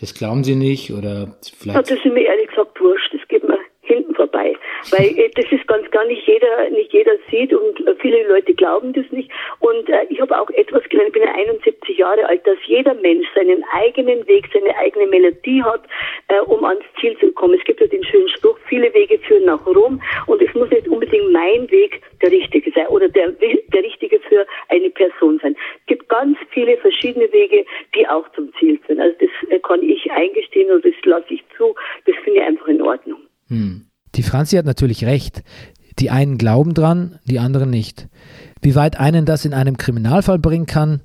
das 0.00 0.14
glauben 0.14 0.44
sie 0.44 0.54
nicht 0.54 0.92
oder 0.92 1.36
vielleicht. 1.56 1.78
Das 1.78 1.90
ist 1.90 2.04
mir 2.04 2.26
ehrlich 2.26 2.48
gesagt 2.48 2.80
wurscht. 2.80 3.12
Das 3.12 3.26
geht 3.28 3.46
mir 3.46 3.58
hinten 3.82 4.14
vorbei. 4.14 4.54
Weil 4.90 5.18
äh, 5.18 5.30
das 5.34 5.46
ist 5.50 5.66
ganz 5.66 5.90
gar 5.90 6.04
nicht 6.06 6.26
jeder, 6.26 6.70
nicht 6.70 6.92
jeder 6.92 7.12
sieht 7.30 7.52
und 7.52 7.78
viele 8.00 8.26
Leute 8.28 8.54
glauben 8.54 8.92
das 8.92 9.04
nicht. 9.10 9.30
Und 9.60 9.88
äh, 9.88 10.06
ich 10.08 10.20
habe 10.20 10.38
auch 10.38 10.50
etwas 10.50 10.82
gelernt, 10.88 11.08
ich 11.08 11.14
bin 11.14 11.22
ja 11.22 11.34
71 11.34 11.98
Jahre 11.98 12.26
alt, 12.26 12.46
dass 12.46 12.58
jeder 12.66 12.94
Mensch 12.94 13.26
seinen 13.34 13.64
eigenen 13.72 14.26
Weg, 14.26 14.48
seine 14.52 14.76
eigene 14.76 15.06
Melodie 15.06 15.62
hat, 15.62 15.82
äh, 16.28 16.40
um 16.40 16.64
ans 16.64 16.84
Ziel 17.00 17.16
zu 17.18 17.32
kommen. 17.32 17.58
Es 17.58 17.64
gibt 17.64 17.80
ja 17.80 17.86
den 17.86 18.04
schönen 18.04 18.28
Spruch, 18.28 18.58
viele 18.68 18.92
Wege 18.94 19.18
führen 19.20 19.44
nach 19.44 19.64
Rom 19.66 20.00
und 20.26 20.42
es 20.42 20.52
muss 20.54 20.70
nicht 20.70 20.88
unbedingt 20.88 21.32
mein 21.32 21.70
Weg 21.70 22.00
der 22.22 22.30
richtige 22.30 22.70
sein 22.72 22.86
oder 22.88 23.08
der, 23.08 23.30
der 23.30 23.82
richtige 23.82 24.20
für 24.20 24.46
eine 24.68 24.90
Person 24.90 25.38
sein. 25.42 25.56
Es 25.80 25.86
gibt 25.86 26.08
ganz 26.08 26.36
viele 26.50 26.76
verschiedene 26.78 27.30
Wege, 27.32 27.64
die 27.94 28.06
auch 28.08 28.28
zum 28.32 28.52
Ziel 28.58 28.78
führen. 28.86 29.00
Also 29.00 29.16
das 29.20 29.50
äh, 29.50 29.58
kann 29.60 29.82
ich 29.82 30.10
eingestehen 30.10 30.70
und 30.70 30.84
das 30.84 30.94
lasse 31.04 31.34
ich 31.34 31.44
zu. 31.56 31.74
Das 32.06 32.16
finde 32.24 32.40
ich 32.40 32.46
einfach 32.46 32.68
in 32.68 32.82
Ordnung. 32.82 33.20
Hm. 33.48 33.87
Die 34.18 34.24
Franzi 34.24 34.56
hat 34.56 34.66
natürlich 34.66 35.06
recht. 35.06 35.44
Die 36.00 36.10
einen 36.10 36.38
glauben 36.38 36.74
dran, 36.74 37.20
die 37.24 37.38
anderen 37.38 37.70
nicht. 37.70 38.08
Wie 38.60 38.74
weit 38.74 38.98
einen 38.98 39.24
das 39.24 39.44
in 39.44 39.54
einem 39.54 39.76
Kriminalfall 39.76 40.40
bringen 40.40 40.66
kann, 40.66 41.02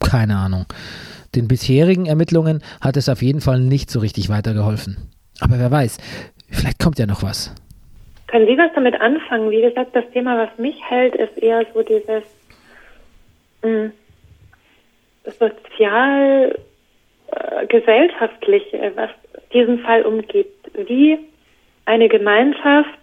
keine 0.00 0.36
Ahnung. 0.36 0.64
Den 1.34 1.48
bisherigen 1.48 2.06
Ermittlungen 2.06 2.62
hat 2.80 2.96
es 2.96 3.10
auf 3.10 3.20
jeden 3.20 3.42
Fall 3.42 3.60
nicht 3.60 3.90
so 3.90 4.00
richtig 4.00 4.30
weitergeholfen. 4.30 4.96
Aber 5.38 5.58
wer 5.58 5.70
weiß, 5.70 5.98
vielleicht 6.50 6.78
kommt 6.78 6.98
ja 6.98 7.04
noch 7.04 7.22
was. 7.22 7.54
Können 8.26 8.46
Sie 8.46 8.56
was 8.56 8.72
damit 8.74 8.98
anfangen? 9.02 9.50
Wie 9.50 9.60
gesagt, 9.60 9.94
das 9.94 10.10
Thema, 10.14 10.38
was 10.38 10.58
mich 10.58 10.76
hält, 10.88 11.14
ist 11.14 11.36
eher 11.36 11.62
so 11.74 11.82
dieses 11.82 12.24
hm, 13.60 13.92
sozial 15.24 16.58
äh, 17.32 17.66
gesellschaftliche, 17.66 18.92
was 18.94 19.10
diesen 19.52 19.80
Fall 19.80 20.02
umgibt. 20.06 20.70
Wie 20.88 21.18
eine 21.86 22.08
Gemeinschaft 22.08 22.98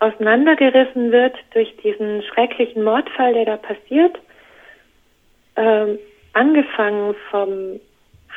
auseinandergerissen 0.00 1.12
wird 1.12 1.36
durch 1.52 1.74
diesen 1.78 2.22
schrecklichen 2.24 2.82
Mordfall, 2.82 3.34
der 3.34 3.44
da 3.44 3.56
passiert 3.56 4.18
ähm, 5.56 5.98
angefangen 6.32 7.14
vom, 7.30 7.80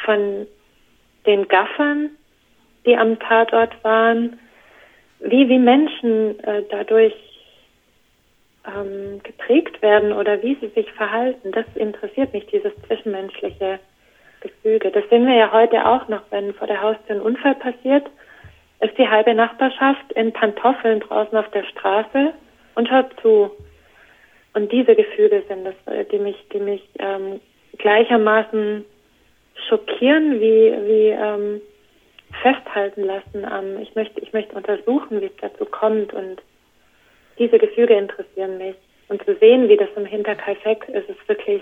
von 0.06 0.48
den 1.26 1.48
Gaffern, 1.48 2.12
die 2.86 2.96
am 2.96 3.20
Tatort 3.20 3.74
waren, 3.84 4.40
wie, 5.20 5.50
wie 5.50 5.60
Menschen 5.60 6.40
äh, 6.44 6.64
dadurch 6.70 7.16
ähm, 8.66 9.22
geprägt 9.24 9.82
werden 9.82 10.14
oder 10.14 10.42
wie 10.44 10.56
sie 10.62 10.68
sich 10.70 10.92
verhalten. 10.94 11.52
Das 11.52 11.66
interessiert 11.76 12.34
mich, 12.34 12.46
dieses 12.48 12.74
zwischenmenschliche 12.86 13.80
Gefüge. 14.42 14.92
Das 14.92 15.04
sehen 15.10 15.26
wir 15.26 15.36
ja 15.36 15.52
heute 15.52 15.86
auch 15.86 16.08
noch, 16.08 16.22
wenn 16.30 16.54
vor 16.54 16.68
der 16.68 16.82
Haustür 16.82 17.16
ein 17.16 17.22
Unfall 17.22 17.56
passiert, 17.56 18.06
ist 18.80 18.97
die 18.97 19.07
halbe 19.07 19.34
Nachbarschaft 19.34 20.11
in 20.13 20.34
Pantoffeln 20.34 20.99
draußen 20.99 21.38
auf 21.38 21.49
der 21.51 21.63
Straße 21.63 22.34
und 22.75 22.91
hört 22.91 23.19
zu. 23.21 23.51
Und 24.53 24.71
diese 24.71 24.95
Gefühle 24.95 25.43
sind 25.47 25.65
das, 25.65 25.75
äh, 25.86 26.05
die 26.05 26.19
mich, 26.19 26.38
die 26.53 26.59
mich 26.59 26.88
ähm, 26.99 27.39
gleichermaßen 27.78 28.86
schockieren 29.67 30.39
wie, 30.39 30.73
wie 30.88 31.09
ähm, 31.09 31.61
festhalten 32.41 33.03
lassen 33.03 33.45
am, 33.45 33.80
ich 33.82 33.95
möchte, 33.95 34.19
ich 34.19 34.34
möchte 34.34 34.55
untersuchen, 34.55 35.21
wie 35.21 35.25
es 35.25 35.38
dazu 35.41 35.65
kommt 35.65 36.13
und 36.13 36.41
diese 37.39 37.57
Gefühle 37.57 37.97
interessieren 37.97 38.57
mich. 38.57 38.75
Und 39.09 39.23
zu 39.23 39.36
sehen, 39.36 39.69
wie 39.69 39.78
das 39.78 39.89
im 39.95 40.05
Hinterkaifeck 40.05 40.89
ist, 40.89 41.09
ist 41.09 41.30
wirklich 41.30 41.61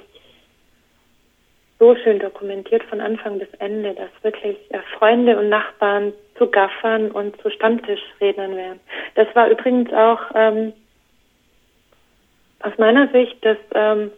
so 1.86 1.96
schön 1.96 2.18
dokumentiert 2.18 2.84
von 2.86 3.00
Anfang 3.00 3.38
bis 3.38 3.48
Ende, 3.60 3.94
dass 3.94 4.10
wirklich 4.24 4.58
äh, 4.72 4.80
Freunde 4.98 5.38
und 5.38 5.50
Nachbarn 5.50 6.14
zu 6.36 6.48
Gaffern 6.48 7.12
und 7.12 7.40
zu 7.42 7.52
Stammtischrednern 7.52 8.56
wären. 8.56 8.80
Das 9.14 9.28
war 9.36 9.50
übrigens 9.50 9.94
auch 9.94 10.20
ähm, 10.34 10.74
aus 12.62 12.76
meiner 12.80 13.08
Sicht 13.10 13.38
das 13.46 13.58
ähm, 13.76 14.10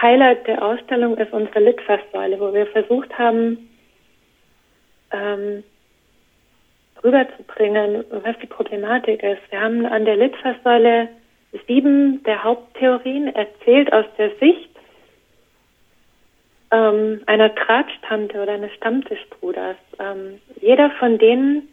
Highlight 0.00 0.48
der 0.48 0.64
Ausstellung 0.64 1.16
ist 1.16 1.32
unsere 1.32 1.60
Litfaßsäule, 1.60 2.40
wo 2.40 2.52
wir 2.52 2.66
versucht 2.66 3.16
haben, 3.16 3.68
ähm, 5.12 5.62
rüberzubringen, 7.04 8.04
was 8.24 8.36
die 8.40 8.48
Problematik 8.48 9.22
ist. 9.22 9.42
Wir 9.50 9.60
haben 9.60 9.86
an 9.86 10.04
der 10.04 10.16
Litfaßsäule 10.16 11.08
sieben 11.68 12.20
der 12.24 12.42
Haupttheorien 12.42 13.32
erzählt 13.32 13.92
aus 13.92 14.06
der 14.18 14.30
Sicht 14.40 14.71
ähm, 16.72 17.20
einer 17.26 17.54
Tratstante 17.54 18.42
oder 18.42 18.52
eines 18.52 18.72
Stammtischbruders. 18.74 19.76
Ähm, 19.98 20.40
jeder 20.60 20.90
von 20.92 21.18
denen 21.18 21.68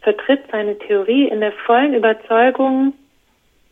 vertritt 0.00 0.44
seine 0.50 0.78
Theorie 0.78 1.28
in 1.28 1.40
der 1.40 1.52
vollen 1.52 1.94
Überzeugung, 1.94 2.94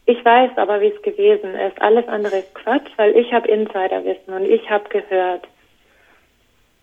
ich 0.06 0.22
weiß 0.22 0.50
aber, 0.56 0.80
wie 0.80 0.88
es 0.88 1.02
gewesen 1.02 1.54
ist. 1.54 1.80
Alles 1.80 2.06
andere 2.08 2.38
ist 2.38 2.54
Quatsch, 2.54 2.90
weil 2.96 3.16
ich 3.16 3.32
habe 3.32 3.48
Insiderwissen 3.48 4.34
und 4.34 4.44
ich 4.44 4.68
habe 4.68 4.88
gehört. 4.90 5.46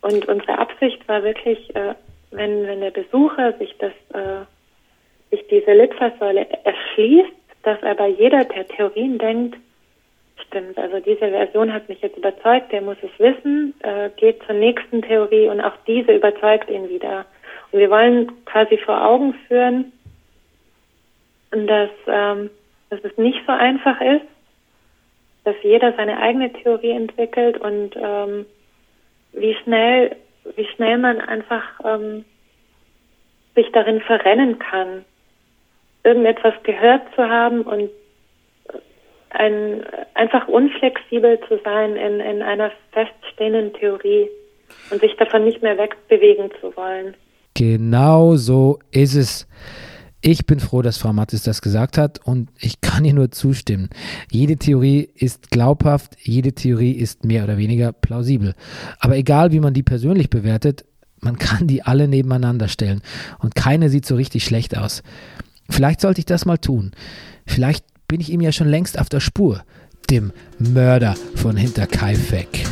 Und 0.01 0.27
unsere 0.27 0.57
Absicht 0.57 1.07
war 1.07 1.21
wirklich, 1.23 1.75
äh, 1.75 1.93
wenn, 2.31 2.65
wenn 2.65 2.81
der 2.81 2.89
Besucher 2.91 3.53
sich 3.59 3.75
das, 3.77 3.91
äh, 4.13 4.45
sich 5.29 5.45
diese 5.49 5.73
Litfaßsäule 5.73 6.47
erschließt, 6.63 7.31
dass 7.63 7.79
er 7.83 7.93
bei 7.93 8.07
jeder 8.07 8.45
der 8.45 8.67
Theorien 8.67 9.19
denkt, 9.19 9.57
stimmt, 10.47 10.77
also 10.77 10.99
diese 10.99 11.29
Version 11.29 11.73
hat 11.73 11.89
mich 11.89 12.01
jetzt 12.01 12.17
überzeugt, 12.17 12.71
der 12.71 12.81
muss 12.81 12.97
es 13.01 13.19
wissen, 13.19 13.73
äh, 13.81 14.09
geht 14.17 14.43
zur 14.43 14.55
nächsten 14.55 15.01
Theorie 15.01 15.47
und 15.49 15.61
auch 15.61 15.75
diese 15.87 16.13
überzeugt 16.13 16.69
ihn 16.69 16.89
wieder. 16.89 17.25
Und 17.71 17.79
wir 17.79 17.89
wollen 17.89 18.45
quasi 18.45 18.77
vor 18.77 19.05
Augen 19.05 19.33
führen, 19.47 19.91
dass, 21.51 21.89
ähm, 22.07 22.49
dass 22.89 22.99
es 23.03 23.17
nicht 23.17 23.39
so 23.45 23.53
einfach 23.53 23.99
ist, 24.01 24.25
dass 25.43 25.55
jeder 25.63 25.93
seine 25.93 26.17
eigene 26.17 26.51
Theorie 26.53 26.91
entwickelt 26.91 27.57
und 27.57 27.95
ähm, 27.95 28.45
wie 29.33 29.55
schnell 29.63 30.15
wie 30.55 30.67
schnell 30.75 30.97
man 30.97 31.21
einfach 31.21 31.63
ähm, 31.83 32.25
sich 33.55 33.71
darin 33.71 34.01
verrennen 34.01 34.59
kann, 34.59 35.05
irgendetwas 36.03 36.53
gehört 36.63 37.03
zu 37.15 37.27
haben 37.27 37.61
und 37.61 37.89
ein, 39.33 39.83
einfach 40.13 40.47
unflexibel 40.47 41.39
zu 41.47 41.59
sein 41.63 41.95
in, 41.95 42.19
in 42.19 42.41
einer 42.41 42.71
feststehenden 42.91 43.73
Theorie 43.73 44.29
und 44.89 45.01
sich 45.01 45.15
davon 45.17 45.45
nicht 45.45 45.61
mehr 45.61 45.77
wegbewegen 45.77 46.49
zu 46.59 46.75
wollen. 46.75 47.15
Genau 47.53 48.35
so 48.35 48.79
ist 48.91 49.15
es. 49.15 49.47
Ich 50.23 50.45
bin 50.45 50.59
froh, 50.59 50.83
dass 50.83 50.99
Frau 50.99 51.13
Mattes 51.13 51.43
das 51.43 51.63
gesagt 51.63 51.97
hat 51.97 52.19
und 52.23 52.49
ich 52.59 52.79
kann 52.81 53.03
ihr 53.05 53.13
nur 53.13 53.31
zustimmen. 53.31 53.89
Jede 54.29 54.55
Theorie 54.55 55.09
ist 55.15 55.49
glaubhaft, 55.49 56.15
jede 56.19 56.53
Theorie 56.53 56.91
ist 56.91 57.25
mehr 57.25 57.43
oder 57.43 57.57
weniger 57.57 57.91
plausibel. 57.91 58.53
Aber 58.99 59.17
egal, 59.17 59.51
wie 59.51 59.59
man 59.59 59.73
die 59.73 59.81
persönlich 59.81 60.29
bewertet, 60.29 60.85
man 61.21 61.39
kann 61.39 61.67
die 61.67 61.81
alle 61.81 62.07
nebeneinander 62.07 62.67
stellen 62.67 63.01
und 63.39 63.55
keine 63.55 63.89
sieht 63.89 64.05
so 64.05 64.15
richtig 64.15 64.43
schlecht 64.43 64.77
aus. 64.77 65.01
Vielleicht 65.69 66.01
sollte 66.01 66.19
ich 66.19 66.25
das 66.25 66.45
mal 66.45 66.57
tun. 66.57 66.91
Vielleicht 67.47 67.85
bin 68.11 68.19
ich 68.19 68.29
ihm 68.29 68.41
ja 68.41 68.51
schon 68.51 68.67
längst 68.67 68.99
auf 68.99 69.07
der 69.07 69.21
Spur, 69.21 69.63
dem 70.09 70.33
Mörder 70.59 71.15
von 71.35 71.55
Hinterkaifeck. 71.55 72.65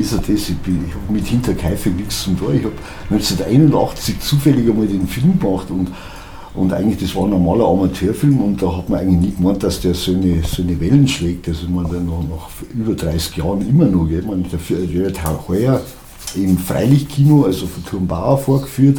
ist 0.00 0.12
er 0.12 0.18
das, 0.18 0.48
ich, 0.48 0.56
habe 0.56 1.12
mit 1.12 1.26
Hinterkaifeck 1.26 1.96
nichts 1.96 2.24
zu 2.24 2.34
tun. 2.34 2.56
Ich 2.56 2.64
habe 2.64 2.74
1981 3.10 4.20
zufällig 4.20 4.68
einmal 4.68 4.86
den 4.86 5.06
Film 5.06 5.38
gemacht 5.38 5.70
und, 5.70 5.88
und 6.56 6.72
eigentlich, 6.72 7.00
das 7.00 7.14
war 7.14 7.24
ein 7.24 7.30
normaler 7.30 7.66
Amateurfilm 7.68 8.40
und 8.40 8.62
da 8.62 8.76
hat 8.76 8.88
man 8.88 9.00
eigentlich 9.00 9.20
nicht 9.20 9.36
gemeint, 9.36 9.62
dass 9.62 9.80
der 9.80 9.94
so 9.94 10.12
eine, 10.12 10.42
so 10.42 10.62
eine 10.62 10.80
Wellen 10.80 11.06
schlägt. 11.06 11.48
Also 11.48 11.68
man 11.68 11.90
dann 11.90 12.06
noch 12.06 12.22
nach 12.22 12.48
über 12.74 12.94
30 12.94 13.36
Jahren 13.36 13.68
immer 13.68 13.84
noch, 13.84 14.08
gell? 14.08 14.22
Man, 14.22 14.44
der 14.50 14.92
wird 14.92 15.48
heuer 15.48 15.80
im 16.34 16.58
Freilichtkino, 16.58 17.44
also 17.44 17.66
von 17.66 17.84
Turmbauer 17.84 18.38
vorgeführt. 18.38 18.98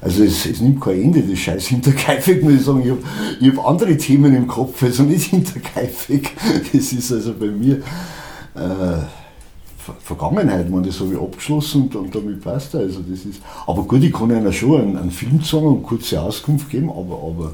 Also 0.00 0.24
es, 0.24 0.44
es, 0.46 0.60
nimmt 0.60 0.80
kein 0.80 1.00
Ende, 1.00 1.22
das 1.22 1.38
Scheiß 1.38 1.66
Hinterkaifeck, 1.68 2.42
muss 2.42 2.54
ich 2.54 2.62
sagen. 2.62 2.82
Ich 3.40 3.48
habe 3.48 3.56
hab 3.56 3.68
andere 3.68 3.96
Themen 3.96 4.34
im 4.34 4.48
Kopf, 4.48 4.82
also 4.82 5.04
nicht 5.04 5.30
Hinterkaifeck. 5.30 6.32
Das 6.72 6.92
ist 6.92 7.12
also 7.12 7.32
bei 7.34 7.46
mir... 7.46 7.76
Äh, 8.56 9.21
Vergangenheit, 10.00 10.70
man 10.70 10.82
das 10.82 11.00
habe 11.00 11.14
ich 11.14 11.20
abgeschlossen 11.20 11.82
und, 11.82 11.96
und 11.96 12.14
damit 12.14 12.42
passt 12.42 12.74
also 12.74 13.00
das 13.00 13.24
ist. 13.24 13.42
Aber 13.66 13.82
gut, 13.82 14.02
ich 14.02 14.12
kann 14.12 14.30
einer 14.30 14.52
schon 14.52 14.80
einen, 14.80 14.96
einen 14.96 15.10
Film 15.10 15.40
sagen 15.42 15.66
und 15.66 15.82
kurze 15.82 16.20
Auskunft 16.20 16.70
geben, 16.70 16.90
aber, 16.90 17.14
aber 17.14 17.52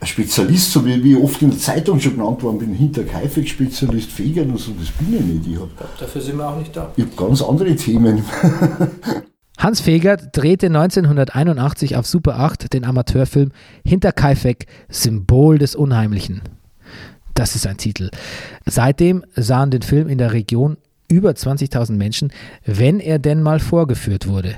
ein 0.00 0.06
Spezialist, 0.06 0.72
so 0.72 0.84
wie, 0.84 1.02
wie 1.02 1.12
ich 1.12 1.22
oft 1.22 1.40
in 1.42 1.50
der 1.50 1.58
Zeitung 1.58 2.00
schon 2.00 2.16
genannt 2.16 2.42
worden 2.42 2.58
bin, 2.58 2.74
hinter 2.74 3.04
Kaifeck-Spezialist, 3.04 4.10
Fegern 4.10 4.50
und 4.50 4.58
so, 4.58 4.72
das 4.78 4.90
bin 4.90 5.14
ich 5.14 5.24
nicht. 5.24 5.46
Ich 5.46 5.60
hab, 5.60 5.98
Dafür 5.98 6.20
sind 6.20 6.36
wir 6.36 6.48
auch 6.48 6.58
nicht 6.58 6.76
da. 6.76 6.92
Ich 6.96 7.04
habe 7.04 7.16
ganz 7.16 7.42
andere 7.42 7.74
Themen. 7.76 8.22
Hans 9.58 9.80
Fegert 9.80 10.36
drehte 10.36 10.66
1981 10.66 11.96
auf 11.96 12.06
Super 12.06 12.38
8 12.38 12.72
den 12.72 12.84
Amateurfilm 12.84 13.50
Hinter 13.84 14.12
Kaifeck, 14.12 14.66
Symbol 14.88 15.58
des 15.58 15.74
Unheimlichen. 15.74 16.42
Das 17.34 17.54
ist 17.54 17.66
ein 17.66 17.76
Titel. 17.76 18.10
Seitdem 18.66 19.24
sahen 19.36 19.70
den 19.70 19.82
Film 19.82 20.08
in 20.08 20.18
der 20.18 20.32
Region 20.32 20.76
über 21.08 21.30
20.000 21.30 21.92
Menschen, 21.92 22.32
wenn 22.64 23.00
er 23.00 23.18
denn 23.18 23.42
mal 23.42 23.60
vorgeführt 23.60 24.28
wurde. 24.28 24.56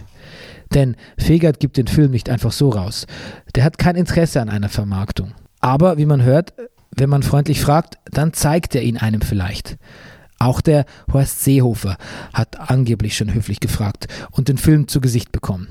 Denn 0.75 0.97
Fegert 1.19 1.59
gibt 1.61 1.77
den 1.77 1.87
Film 1.87 2.11
nicht 2.13 2.29
einfach 2.31 2.53
so 2.53 2.71
raus. 2.71 3.07
Der 3.55 3.65
hat 3.65 3.79
kein 3.79 3.97
Interesse 3.97 4.41
an 4.41 4.49
einer 4.49 4.69
Vermarktung. 4.69 5.33
Aber 5.61 5.99
wie 5.99 6.07
man 6.07 6.23
hört, 6.23 6.55
wenn 6.97 7.11
man 7.11 7.23
freundlich 7.23 7.61
fragt, 7.61 7.97
dann 8.05 8.33
zeigt 8.33 8.75
er 8.75 8.83
ihn 8.83 8.97
einem 8.97 9.21
vielleicht. 9.21 9.77
Auch 10.39 10.61
der 10.61 10.87
Horst 11.13 11.45
Seehofer 11.45 11.97
hat 12.33 12.71
angeblich 12.71 13.17
schon 13.17 13.35
höflich 13.35 13.61
gefragt 13.61 14.07
und 14.31 14.49
den 14.49 14.59
Film 14.59 14.89
zu 14.89 15.01
Gesicht 15.01 15.33
bekommen. 15.33 15.69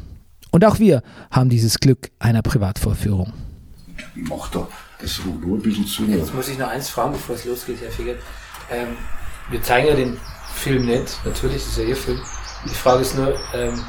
Und 0.51 0.65
auch 0.65 0.79
wir 0.79 1.01
haben 1.31 1.49
dieses 1.49 1.79
Glück 1.79 2.11
einer 2.19 2.41
Privatvorführung. 2.41 3.33
Ich 4.15 4.29
mach 4.29 4.49
da 4.51 4.67
das 5.01 5.21
nur 5.25 5.57
ein 5.57 5.61
bisschen 5.61 5.85
zu. 5.85 6.05
Jetzt 6.05 6.33
muss 6.33 6.49
ich 6.49 6.57
noch 6.57 6.69
eins 6.69 6.89
fragen, 6.89 7.13
bevor 7.13 7.35
es 7.35 7.45
losgeht, 7.45 7.81
Herr 7.81 7.91
Fegert. 7.91 8.19
Ähm, 8.69 8.89
wir 9.49 9.61
zeigen 9.63 9.87
ja 9.87 9.95
den 9.95 10.17
Film 10.59 10.85
nicht. 10.85 11.17
Natürlich 11.23 11.57
ist 11.57 11.67
es 11.67 11.77
ja 11.77 11.83
ihr 11.83 11.95
Film. 11.95 12.19
Die 12.65 12.75
Frage 12.75 13.01
ist 13.01 13.15
nur, 13.15 13.33
ähm, 13.53 13.81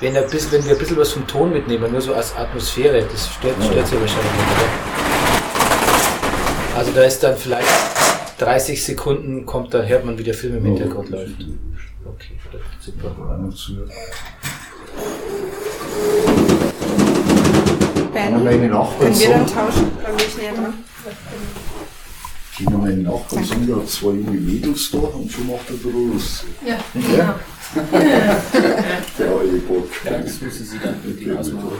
wenn, 0.00 0.14
ein 0.16 0.28
bisschen, 0.28 0.52
wenn 0.52 0.64
wir 0.64 0.72
ein 0.72 0.78
bisschen 0.78 0.98
was 0.98 1.12
vom 1.12 1.26
Ton 1.26 1.52
mitnehmen, 1.52 1.90
nur 1.90 2.02
so 2.02 2.12
als 2.14 2.36
Atmosphäre, 2.36 3.02
das 3.10 3.32
stört, 3.32 3.56
stört 3.64 3.86
sie 3.86 3.98
wahrscheinlich 3.98 4.32
nicht, 4.32 4.52
oder? 4.52 4.68
Also 6.76 6.92
da 6.92 7.02
ist 7.04 7.22
dann 7.22 7.36
vielleicht 7.36 7.66
30 8.38 8.84
Sekunden, 8.84 9.46
kommt, 9.46 9.72
da 9.72 9.82
hört 9.82 10.04
man, 10.04 10.18
wie 10.18 10.24
der 10.24 10.34
Film 10.34 10.58
im 10.58 10.64
Hintergrund 10.66 11.08
ja, 11.10 11.16
läuft. 11.16 11.40
Okay, 12.04 12.38
super. 12.80 13.14
Ben, 18.12 18.34
können 18.34 18.60
wir 18.60 18.68
dann 18.68 19.46
tauschen? 19.46 19.98
Können 20.04 20.18
wir 20.18 20.28
schnell 20.28 20.72
Ich 22.58 22.66
habe 22.66 22.76
meinen 22.76 23.04
Nachbarn 23.04 23.66
der 23.66 23.76
hat 23.76 23.88
zwei 23.88 24.08
junge 24.08 24.38
Mädels 24.38 24.90
da 24.90 24.98
und 24.98 25.32
schon 25.32 25.46
macht 25.48 25.70
er 25.70 25.76
da 25.76 25.88
los. 25.88 26.44
Ja, 26.66 26.78
ja. 27.16 27.40
der 29.18 29.30
alte 29.30 29.58
Bock. 29.60 29.88
Ja, 30.04 30.18
das 30.18 30.40
müssen 30.42 30.66
Sie 30.66 30.78
dann 30.78 31.00
mit 31.02 31.20
ihm 31.22 31.36
ausmachen. 31.38 31.72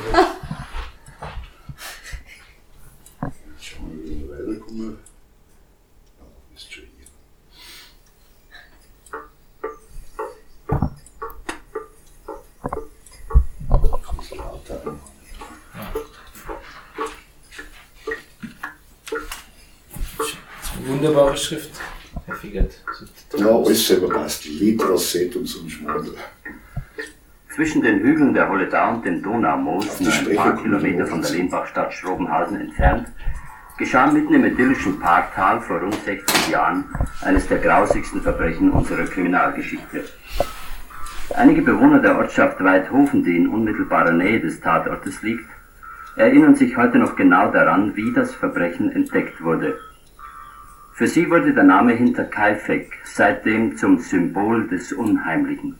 Schauen 3.60 3.90
wir, 3.92 4.10
wie 4.10 4.20
wir 4.20 4.30
weiterkommen. 4.30 5.11
Wunderbare 20.86 21.36
Schrift, 21.36 21.80
Herr 22.26 22.34
Figert. 22.34 22.72
Ja, 23.36 23.46
alles 23.46 23.86
selber 23.86 24.08
passt. 24.08 24.44
Litra, 24.46 24.96
Set 24.96 25.36
und 25.36 25.46
so 25.46 25.62
ein 25.62 25.70
Schmuddel. 25.70 26.14
Zwischen 27.54 27.82
den 27.82 28.00
Hügeln 28.00 28.34
der 28.34 28.48
Holledau 28.48 28.94
und 28.94 29.04
dem 29.04 29.22
Donaumoos, 29.22 30.00
ein 30.00 30.36
paar 30.36 30.60
Kilometer 30.60 31.06
von 31.06 31.22
der 31.22 31.30
Lehnbachstadt 31.30 31.92
Schrobenhausen 31.92 32.60
entfernt, 32.60 33.08
geschah 33.78 34.10
mitten 34.10 34.34
im 34.34 34.44
idyllischen 34.44 34.98
Parktal 34.98 35.60
vor 35.60 35.80
rund 35.80 35.96
60 36.04 36.48
Jahren 36.48 36.84
eines 37.20 37.46
der 37.46 37.58
grausigsten 37.58 38.22
Verbrechen 38.22 38.70
unserer 38.70 39.04
Kriminalgeschichte. 39.04 40.04
Einige 41.34 41.62
Bewohner 41.62 42.00
der 42.00 42.18
Ortschaft 42.18 42.62
Weidhofen, 42.62 43.22
die 43.22 43.36
in 43.36 43.48
unmittelbarer 43.48 44.12
Nähe 44.12 44.40
des 44.40 44.60
Tatortes 44.60 45.22
liegt, 45.22 45.48
erinnern 46.16 46.56
sich 46.56 46.76
heute 46.76 46.98
noch 46.98 47.14
genau 47.14 47.52
daran, 47.52 47.94
wie 47.94 48.12
das 48.12 48.34
Verbrechen 48.34 48.90
entdeckt 48.90 49.42
wurde. 49.42 49.78
Für 51.02 51.08
sie 51.08 51.28
wurde 51.28 51.52
der 51.52 51.64
Name 51.64 51.94
Hinterkaifeck 51.94 52.92
seitdem 53.02 53.76
zum 53.76 53.98
Symbol 53.98 54.68
des 54.68 54.92
Unheimlichen. 54.92 55.74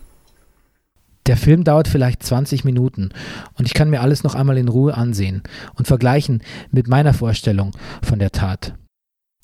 Der 1.27 1.37
Film 1.37 1.63
dauert 1.63 1.87
vielleicht 1.87 2.23
20 2.23 2.65
Minuten 2.65 3.11
und 3.57 3.65
ich 3.65 3.73
kann 3.73 3.89
mir 3.89 4.01
alles 4.01 4.25
noch 4.25 4.35
einmal 4.35 4.57
in 4.57 4.67
Ruhe 4.67 4.97
ansehen 4.97 5.41
und 5.75 5.87
vergleichen 5.87 6.43
mit 6.71 6.89
meiner 6.89 7.13
Vorstellung 7.13 7.71
von 8.01 8.19
der 8.19 8.33
Tat. 8.33 8.75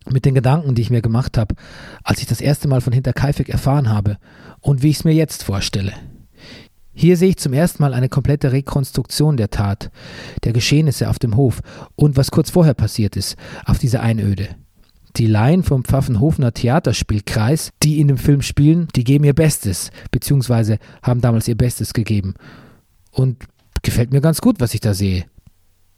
Mit 0.05 0.25
den 0.25 0.35
Gedanken, 0.35 0.75
die 0.75 0.81
ich 0.81 0.89
mir 0.89 1.01
gemacht 1.01 1.37
habe, 1.37 1.55
als 2.03 2.19
ich 2.19 2.27
das 2.27 2.41
erste 2.41 2.67
Mal 2.67 2.81
von 2.81 2.91
Hinterkaifeck 2.91 3.47
erfahren 3.47 3.87
habe 3.87 4.17
und 4.59 4.83
wie 4.83 4.89
ich 4.89 4.97
es 4.97 5.05
mir 5.05 5.13
jetzt 5.13 5.43
vorstelle. 5.43 5.93
Hier 6.91 7.15
sehe 7.15 7.29
ich 7.29 7.37
zum 7.37 7.53
ersten 7.53 7.81
Mal 7.81 7.93
eine 7.93 8.09
komplette 8.09 8.51
Rekonstruktion 8.51 9.37
der 9.37 9.49
Tat, 9.49 9.91
der 10.43 10.51
Geschehnisse 10.51 11.09
auf 11.09 11.19
dem 11.19 11.37
Hof 11.37 11.61
und 11.95 12.17
was 12.17 12.31
kurz 12.31 12.49
vorher 12.49 12.73
passiert 12.73 13.15
ist, 13.15 13.37
auf 13.65 13.79
dieser 13.79 14.01
Einöde. 14.01 14.49
Die 15.15 15.27
Laien 15.27 15.63
vom 15.63 15.83
Pfaffenhofener 15.83 16.53
Theaterspielkreis, 16.53 17.71
die 17.83 17.99
in 17.99 18.07
dem 18.07 18.17
Film 18.17 18.41
spielen, 18.41 18.87
die 18.95 19.03
geben 19.03 19.23
ihr 19.23 19.33
Bestes, 19.33 19.91
beziehungsweise 20.11 20.77
haben 21.01 21.21
damals 21.21 21.47
ihr 21.47 21.57
Bestes 21.57 21.93
gegeben. 21.93 22.35
Und 23.11 23.37
gefällt 23.81 24.11
mir 24.13 24.21
ganz 24.21 24.41
gut, 24.41 24.59
was 24.59 24.73
ich 24.73 24.81
da 24.81 24.93
sehe. 24.93 25.25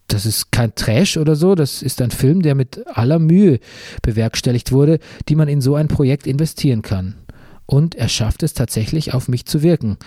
Das 0.07 0.25
ist 0.25 0.51
kein 0.51 0.75
Trash 0.75 1.17
oder 1.17 1.35
so, 1.35 1.55
das 1.55 1.81
ist 1.81 2.01
ein 2.01 2.11
Film, 2.11 2.41
der 2.41 2.55
mit 2.55 2.85
aller 2.87 3.19
Mühe 3.19 3.59
bewerkstelligt 4.01 4.71
wurde, 4.71 4.99
die 5.29 5.35
man 5.35 5.47
in 5.47 5.61
so 5.61 5.75
ein 5.75 5.87
Projekt 5.87 6.27
investieren 6.27 6.81
kann. 6.81 7.15
Und 7.65 7.95
er 7.95 8.09
schafft 8.09 8.43
es 8.43 8.53
tatsächlich 8.53 9.13
auf 9.13 9.29
mich 9.29 9.45
zu 9.45 9.61
wirken. 9.61 9.97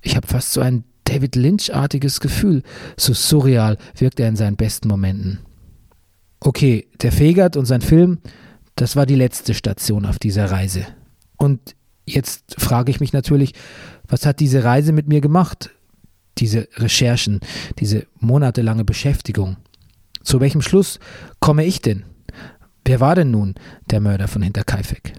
Ich 0.00 0.16
habe 0.16 0.26
fast 0.26 0.52
so 0.52 0.60
ein 0.60 0.84
David 1.04 1.36
Lynch-artiges 1.36 2.20
Gefühl, 2.20 2.62
so 2.96 3.14
surreal 3.14 3.78
wirkt 3.96 4.20
er 4.20 4.28
in 4.28 4.36
seinen 4.36 4.56
besten 4.56 4.88
Momenten. 4.88 5.38
Okay, 6.40 6.88
der 7.02 7.12
Fegert 7.12 7.56
und 7.56 7.66
sein 7.66 7.80
Film, 7.80 8.18
das 8.76 8.96
war 8.96 9.06
die 9.06 9.16
letzte 9.16 9.54
Station 9.54 10.06
auf 10.06 10.18
dieser 10.18 10.50
Reise. 10.50 10.86
Und 11.36 11.74
jetzt 12.06 12.54
frage 12.58 12.90
ich 12.90 13.00
mich 13.00 13.12
natürlich, 13.12 13.54
was 14.06 14.24
hat 14.24 14.40
diese 14.40 14.64
Reise 14.64 14.92
mit 14.92 15.08
mir 15.08 15.20
gemacht? 15.20 15.70
Diese 16.38 16.68
Recherchen, 16.76 17.40
diese 17.80 18.06
monatelange 18.20 18.84
Beschäftigung. 18.84 19.56
Zu 20.22 20.40
welchem 20.40 20.62
Schluss 20.62 21.00
komme 21.40 21.64
ich 21.64 21.80
denn? 21.80 22.04
Wer 22.84 23.00
war 23.00 23.14
denn 23.14 23.30
nun 23.30 23.54
der 23.90 24.00
Mörder 24.00 24.28
von 24.28 24.42
Hinterkaifeck? 24.42 25.12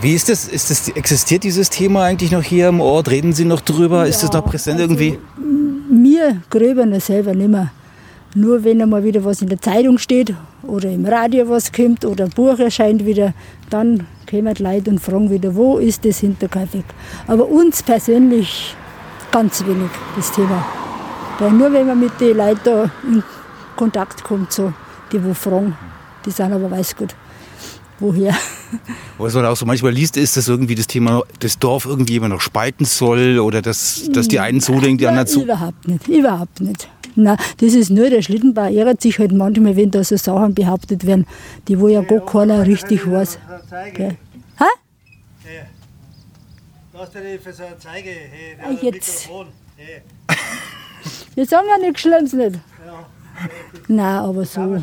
Wie 0.00 0.14
ist 0.14 0.28
das? 0.28 0.48
ist 0.48 0.70
das? 0.70 0.88
Existiert 0.88 1.44
dieses 1.44 1.68
Thema 1.68 2.04
eigentlich 2.04 2.30
noch 2.30 2.42
hier 2.42 2.68
im 2.68 2.80
Ort? 2.80 3.10
Reden 3.10 3.32
Sie 3.32 3.44
noch 3.44 3.60
drüber? 3.60 3.98
Ja, 3.98 4.04
ist 4.04 4.22
das 4.22 4.32
noch 4.32 4.44
präsent 4.44 4.80
also 4.80 4.94
irgendwie? 4.94 5.18
Mir 5.90 6.42
gröber 6.48 6.98
selber 7.00 7.34
nicht 7.34 7.50
mehr. 7.50 7.70
Nur 8.34 8.64
wenn 8.64 8.80
einmal 8.80 9.04
wieder 9.04 9.24
was 9.24 9.42
in 9.42 9.48
der 9.48 9.60
Zeitung 9.60 9.98
steht 9.98 10.34
oder 10.62 10.90
im 10.90 11.04
Radio 11.04 11.48
was 11.48 11.70
kommt 11.70 12.04
oder 12.04 12.24
ein 12.24 12.30
Buch 12.30 12.58
erscheint 12.58 13.04
wieder, 13.04 13.34
dann 13.68 14.06
kommen 14.28 14.54
die 14.54 14.62
Leute 14.62 14.90
und 14.90 15.00
fragen 15.00 15.30
wieder, 15.30 15.54
wo 15.54 15.78
ist 15.78 16.04
das 16.04 16.18
Hinterkaifeck? 16.18 16.84
Aber 17.26 17.46
uns 17.46 17.82
persönlich 17.82 18.74
ganz 19.30 19.64
wenig 19.66 19.90
das 20.16 20.32
Thema. 20.32 20.64
Weil 21.38 21.52
nur 21.52 21.72
wenn 21.72 21.86
man 21.86 22.00
mit 22.00 22.18
den 22.20 22.36
Leuten 22.36 22.60
da 22.64 22.90
in 23.06 23.22
Kontakt 23.76 24.24
kommt, 24.24 24.52
so, 24.52 24.72
die 25.12 25.22
wo 25.22 25.34
fragen, 25.34 25.76
die 26.24 26.30
sind 26.30 26.52
aber 26.52 26.70
weiß 26.70 26.96
gut 26.96 27.14
woher. 28.02 28.34
Was 29.18 29.34
man 29.34 29.46
auch 29.46 29.56
so 29.56 29.64
manchmal 29.64 29.92
liest, 29.92 30.16
ist, 30.16 30.36
dass 30.36 30.48
irgendwie 30.48 30.74
das 30.74 30.86
Thema, 30.86 31.22
das 31.38 31.58
Dorf 31.58 31.86
irgendwie 31.86 32.16
immer 32.16 32.28
noch 32.28 32.40
spalten 32.40 32.84
soll 32.84 33.38
oder 33.38 33.62
dass, 33.62 34.08
dass 34.12 34.28
die 34.28 34.40
einen 34.40 34.60
so 34.60 34.78
denken, 34.80 34.98
die 34.98 35.06
anderen 35.06 35.28
so. 35.28 35.42
Überhaupt 35.42 35.88
nicht, 35.88 36.08
überhaupt 36.08 36.60
nicht. 36.60 36.88
Nein, 37.14 37.36
das 37.58 37.74
ist 37.74 37.90
nur 37.90 38.10
der 38.10 38.22
Schlittenbau. 38.22 38.68
Ehrt 38.68 39.00
sich 39.00 39.18
halt 39.18 39.32
manchmal, 39.32 39.76
wenn 39.76 39.90
da 39.90 40.02
so 40.02 40.16
Sachen 40.16 40.54
behauptet 40.54 41.06
werden, 41.06 41.26
die 41.68 41.78
wo 41.78 41.88
ja 41.88 42.02
gar 42.02 42.24
keiner 42.24 42.66
richtig 42.66 43.10
weiß. 43.10 43.38
Gell? 43.94 44.16
Hä? 44.58 44.64
Lass 46.94 47.10
dir 47.10 47.40
für 47.40 47.52
so 47.52 47.64
eine 47.64 47.78
Zeige. 47.78 48.10
Hey, 48.10 48.56
ah, 48.62 48.70
jetzt. 48.80 49.28
Hey. 49.76 50.02
Wir 51.34 51.46
sagen 51.46 51.66
ja 51.68 51.78
nichts 51.78 52.00
Schlimmes 52.00 52.32
nicht. 52.32 52.60
Ja. 52.86 53.06
Nein, 53.88 54.16
aber 54.16 54.44
so. 54.44 54.78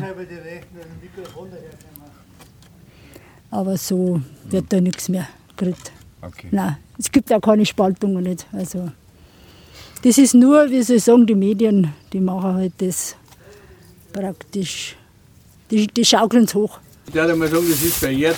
Aber 3.50 3.76
so 3.76 4.20
wird 4.44 4.72
da 4.72 4.80
nichts 4.80 5.08
mehr 5.08 5.28
gekriegt. 5.56 5.92
Okay. 6.20 6.48
Nein, 6.50 6.76
es 6.98 7.10
gibt 7.10 7.32
auch 7.32 7.40
keine 7.40 7.64
Spaltungen 7.64 8.22
nicht. 8.22 8.46
Also. 8.52 8.90
Das 10.02 10.16
ist 10.16 10.34
nur, 10.34 10.70
wie 10.70 10.82
Sie 10.82 10.98
sagen, 10.98 11.26
die 11.26 11.34
Medien, 11.34 11.92
die 12.12 12.20
machen 12.20 12.54
halt 12.54 12.72
das 12.78 13.16
praktisch, 14.12 14.96
die, 15.70 15.86
die 15.86 16.04
schaukeln 16.04 16.44
es 16.44 16.54
hoch. 16.54 16.78
Ich 17.06 17.14
würde 17.14 17.36
mal 17.36 17.48
sagen, 17.48 17.66
das 17.68 17.82
ist 17.82 17.96
verjährt. 17.96 18.36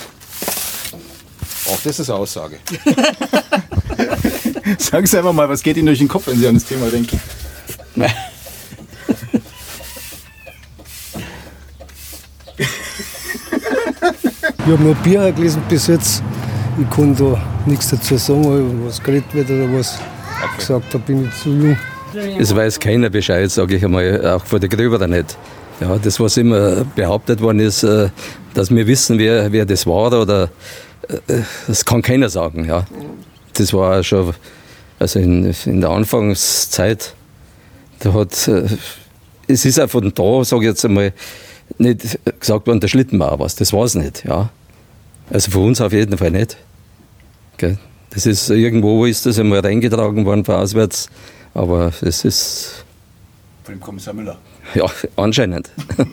Auch 1.69 1.81
das 1.85 2.01
ist 2.01 2.11
eine 2.11 2.19
Aussage. 2.19 2.59
Sagen 4.79 5.07
Sie 5.07 5.17
einfach 5.17 5.33
mal, 5.33 5.49
was 5.49 5.63
geht 5.63 5.77
Ihnen 5.77 5.87
durch 5.87 6.01
den 6.01 6.09
Kopf, 6.09 6.27
wenn 6.27 6.39
Sie 6.39 6.47
an 6.49 6.55
das 6.55 6.65
Thema 6.65 6.89
denken? 6.91 7.21
Nein. 7.95 8.13
Ich 14.43 14.73
habe 14.73 14.83
nur 14.83 14.95
Bier 14.97 15.31
gelesen 15.33 15.63
bis 15.69 15.87
jetzt. 15.87 16.23
Ich 16.81 16.91
kann 16.91 17.15
da 17.15 17.41
nichts 17.67 17.91
dazu 17.91 18.17
sagen, 18.17 18.85
was 18.85 19.03
geredet 19.03 19.33
wird 19.35 19.51
oder 19.51 19.73
was 19.73 19.99
okay. 20.45 20.57
gesagt, 20.59 20.95
da 20.95 20.99
bin 20.99 21.27
ich 21.27 21.43
zu 21.43 21.51
jung. 21.51 21.77
Es 22.39 22.55
weiß 22.55 22.79
keiner 22.79 23.09
Bescheid, 23.11 23.51
sage 23.51 23.77
ich 23.77 23.85
einmal, 23.85 24.27
auch 24.27 24.45
vor 24.45 24.61
der 24.61 24.69
Gröber 24.69 25.07
nicht. 25.07 25.37
Ja, 25.81 25.97
das, 25.99 26.21
was 26.21 26.37
immer 26.37 26.85
behauptet 26.85 27.41
worden 27.41 27.61
ist, 27.61 27.83
äh, 27.83 28.11
dass 28.55 28.71
wir 28.71 28.87
wissen, 28.87 29.19
wer, 29.19 29.51
wer 29.51 29.65
das 29.65 29.87
war, 29.87 30.13
oder 30.13 30.51
äh, 31.09 31.41
das 31.67 31.85
kann 31.85 32.03
keiner 32.03 32.29
sagen. 32.29 32.67
Ja. 32.67 32.85
Das 33.55 33.73
war 33.73 34.03
schon, 34.05 34.35
also 34.99 35.19
in, 35.19 35.55
in 35.65 35.81
der 35.81 35.91
Anfangszeit, 35.91 37.15
da 38.01 38.13
hat, 38.13 38.47
äh, 38.49 38.67
es 39.49 39.65
ist 39.65 39.81
auch 39.81 39.91
von 39.91 40.13
da, 40.15 40.45
sage 40.45 40.63
ich 40.63 40.69
jetzt 40.69 40.85
einmal, 40.85 41.13
nicht 41.79 42.19
gesagt 42.39 42.67
worden, 42.67 42.81
der 42.81 42.89
Schlittenbauer 42.89 43.39
was, 43.39 43.57
das 43.57 43.73
war 43.73 43.85
es 43.85 43.95
nicht. 43.95 44.25
Ja. 44.25 44.51
Also 45.31 45.51
für 45.51 45.61
uns 45.61 45.81
auf 45.81 45.93
jeden 45.93 46.19
Fall 46.19 46.31
nicht. 46.31 46.57
Gell. 47.57 47.79
Das 48.13 48.27
ist 48.27 48.51
irgendwo 48.51 49.07
ist 49.07 49.25
das 49.25 49.39
einmal 49.39 49.61
reingetragen 49.61 50.25
worden 50.27 50.45
von 50.45 50.57
auswärts, 50.57 51.09
aber 51.55 51.93
es 52.03 52.25
ist. 52.25 52.85
Von 53.65 53.75
dem 53.75 53.81
Kommissar 53.81 54.13
Müller? 54.13 54.37
Ja, 54.75 54.87
anscheinend. 55.17 55.71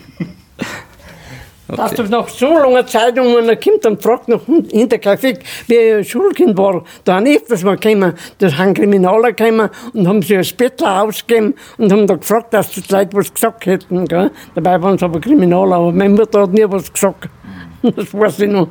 Okay. 1.72 1.78
Dass 1.78 1.93
das 1.93 2.10
nach 2.10 2.28
so 2.28 2.52
langer 2.52 2.88
Zeit, 2.88 3.16
wenn 3.16 3.45
man 3.45 3.60
kommt 3.60 3.86
und 3.86 4.02
fragt 4.02 4.28
nach 4.28 4.41
Hinterkaifeck, 4.72 5.43
wie 5.68 5.78
ein 5.78 6.04
Schulkind 6.04 6.58
war, 6.58 6.84
da 7.04 7.18
haben 7.18 7.28
öfters 7.28 7.64
mal 7.64 7.78
gekommen, 7.78 8.16
da 8.39 8.58
haben 8.58 8.74
Kriminaler 8.74 9.34
gekommen 9.34 9.70
und 9.93 10.08
haben 10.08 10.24
sich 10.24 10.36
ein 10.36 10.43
Spätler 10.43 11.04
ausgegeben 11.04 11.54
und 11.78 11.91
haben 11.91 12.08
da 12.08 12.16
gefragt, 12.16 12.56
dass 12.56 12.72
die 12.72 12.82
Leute 12.89 13.16
was 13.16 13.32
gesagt 13.32 13.68
hätten. 13.68 14.08
Gell? 14.08 14.32
Dabei 14.56 14.82
waren 14.82 14.95
es 14.95 15.04
aber 15.04 15.22
Kriminaler, 15.22 15.76
aber 15.76 15.91
meine 15.91 16.16
Mutter 16.16 16.41
hat 16.41 16.54
nie 16.54 16.66
was 16.68 16.91
gesagt. 16.91 17.30
Das 17.84 18.14
weiß 18.16 18.39
ich 18.39 18.50
noch. 18.50 18.70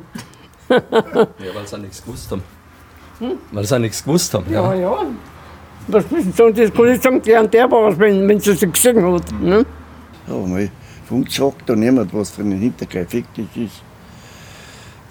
ja, 0.69 0.81
weil 0.89 1.65
sie 1.65 1.75
auch 1.77 1.79
nichts 1.79 2.03
gewusst 2.03 2.29
haben. 2.31 2.43
Hm? 3.19 3.37
Weil 3.51 3.65
sie 3.65 3.75
auch 3.75 3.79
nichts 3.79 4.03
gewusst 4.03 4.33
haben. 4.33 4.51
Ja, 4.51 4.73
ja. 4.73 4.81
ja. 4.81 5.05
Was 5.87 6.09
müssen 6.11 6.31
sie 6.31 6.37
sagen? 6.37 6.53
Das 6.55 6.73
kann 6.73 6.87
ich 6.87 7.01
sagen, 7.01 7.21
der 7.21 7.41
und 7.41 7.53
der 7.53 7.71
war 7.71 7.89
es, 7.89 7.99
wenn, 7.99 8.27
wenn 8.27 8.39
sie 8.39 8.51
es 8.51 8.59
gesehen 8.61 9.13
hat. 9.13 9.31
Ne? 9.41 9.65
Ja, 10.27 10.35
mal, 10.35 10.69
von 11.07 11.23
uns 11.23 11.35
sagt 11.35 11.67
da 11.67 11.75
niemand, 11.75 12.13
was 12.13 12.29
für 12.29 12.41
ein 12.41 12.51
Hinterkaifeck 12.51 13.25
das 13.35 13.45
ist. 13.55 13.83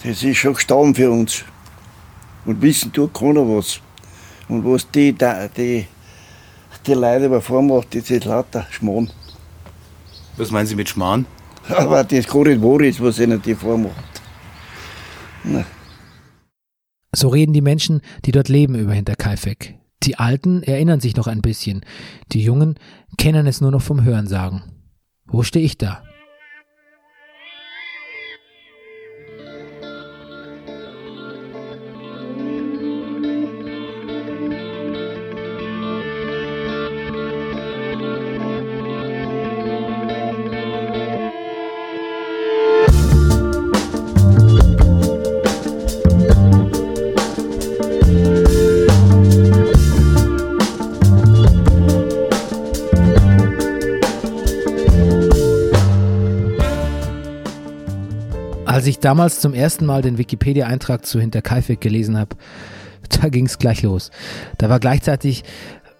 Das 0.04 0.22
ist 0.22 0.36
schon 0.36 0.54
gestorben 0.54 0.94
für 0.94 1.10
uns. 1.10 1.44
Und 2.44 2.62
wissen 2.62 2.92
tut 2.92 3.12
keiner 3.12 3.40
was. 3.40 3.80
Und 4.48 4.64
was 4.64 4.88
die, 4.90 5.12
die, 5.12 5.86
die 6.86 6.94
Leute 6.94 7.26
über 7.26 7.40
vormacht, 7.40 7.94
das 7.94 8.08
ist 8.08 8.24
lauter 8.24 8.66
Schmarrn. 8.70 9.10
Was 10.36 10.50
meinen 10.52 10.66
Sie 10.66 10.76
mit 10.76 10.88
Schmarrn? 10.88 11.26
Aber 11.68 12.04
das 12.04 12.26
gar 12.26 12.44
nicht 12.44 12.62
wahr 12.62 12.80
ist, 12.80 13.02
was 13.02 13.18
ihnen 13.18 13.42
die 13.42 13.54
vormacht. 13.54 14.22
Na. 15.44 15.64
So 17.12 17.28
reden 17.28 17.52
die 17.52 17.62
Menschen, 17.62 18.02
die 18.24 18.32
dort 18.32 18.48
leben, 18.48 18.74
über 18.74 18.92
Hinterkaifeck. 18.92 19.78
Die 20.02 20.16
Alten 20.16 20.62
erinnern 20.62 21.00
sich 21.00 21.16
noch 21.16 21.26
ein 21.26 21.42
bisschen, 21.42 21.84
die 22.32 22.42
Jungen 22.42 22.78
kennen 23.16 23.46
es 23.46 23.60
nur 23.60 23.70
noch 23.70 23.82
vom 23.82 24.04
Hörensagen. 24.04 24.62
Wo 25.26 25.42
stehe 25.42 25.64
ich 25.64 25.76
da? 25.76 26.02
Damals 59.08 59.40
zum 59.40 59.54
ersten 59.54 59.86
Mal 59.86 60.02
den 60.02 60.18
Wikipedia-Eintrag 60.18 61.06
zu 61.06 61.18
Hinterkaifeck 61.18 61.80
gelesen 61.80 62.18
habe, 62.18 62.36
da 63.08 63.30
ging 63.30 63.46
es 63.46 63.58
gleich 63.58 63.80
los. 63.80 64.10
Da 64.58 64.68
war 64.68 64.80
gleichzeitig 64.80 65.44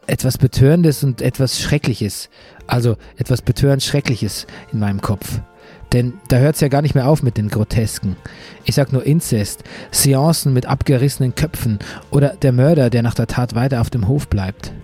etwas 0.07 0.37
Betörendes 0.37 1.03
und 1.03 1.23
etwas 1.23 1.59
Schreckliches. 1.59 2.29
Also 2.67 2.97
etwas 3.17 3.41
betörend 3.41 3.83
Schreckliches 3.83 4.47
in 4.75 4.81
meinem 4.81 5.01
Kopf. 5.01 5.41
Denn 5.95 6.21
da 6.29 6.37
hört 6.37 6.57
es 6.57 6.61
ja 6.61 6.69
gar 6.69 6.83
nicht 6.83 6.95
mehr 6.95 7.09
auf 7.09 7.23
mit 7.23 7.39
den 7.39 7.49
Grotesken. 7.49 8.15
Ich 8.65 8.75
sag 8.75 8.93
nur 8.93 9.07
Inzest, 9.07 9.65
Seancen 9.91 10.53
mit 10.53 10.67
abgerissenen 10.67 11.35
Köpfen 11.35 11.79
oder 12.11 12.37
der 12.43 12.53
Mörder, 12.53 12.91
der 12.91 13.03
nach 13.03 13.15
der 13.15 13.27
Tat 13.27 13.55
weiter 13.55 13.81
auf 13.81 13.89
dem 13.89 14.07
Hof 14.07 14.29
bleibt. 14.29 14.75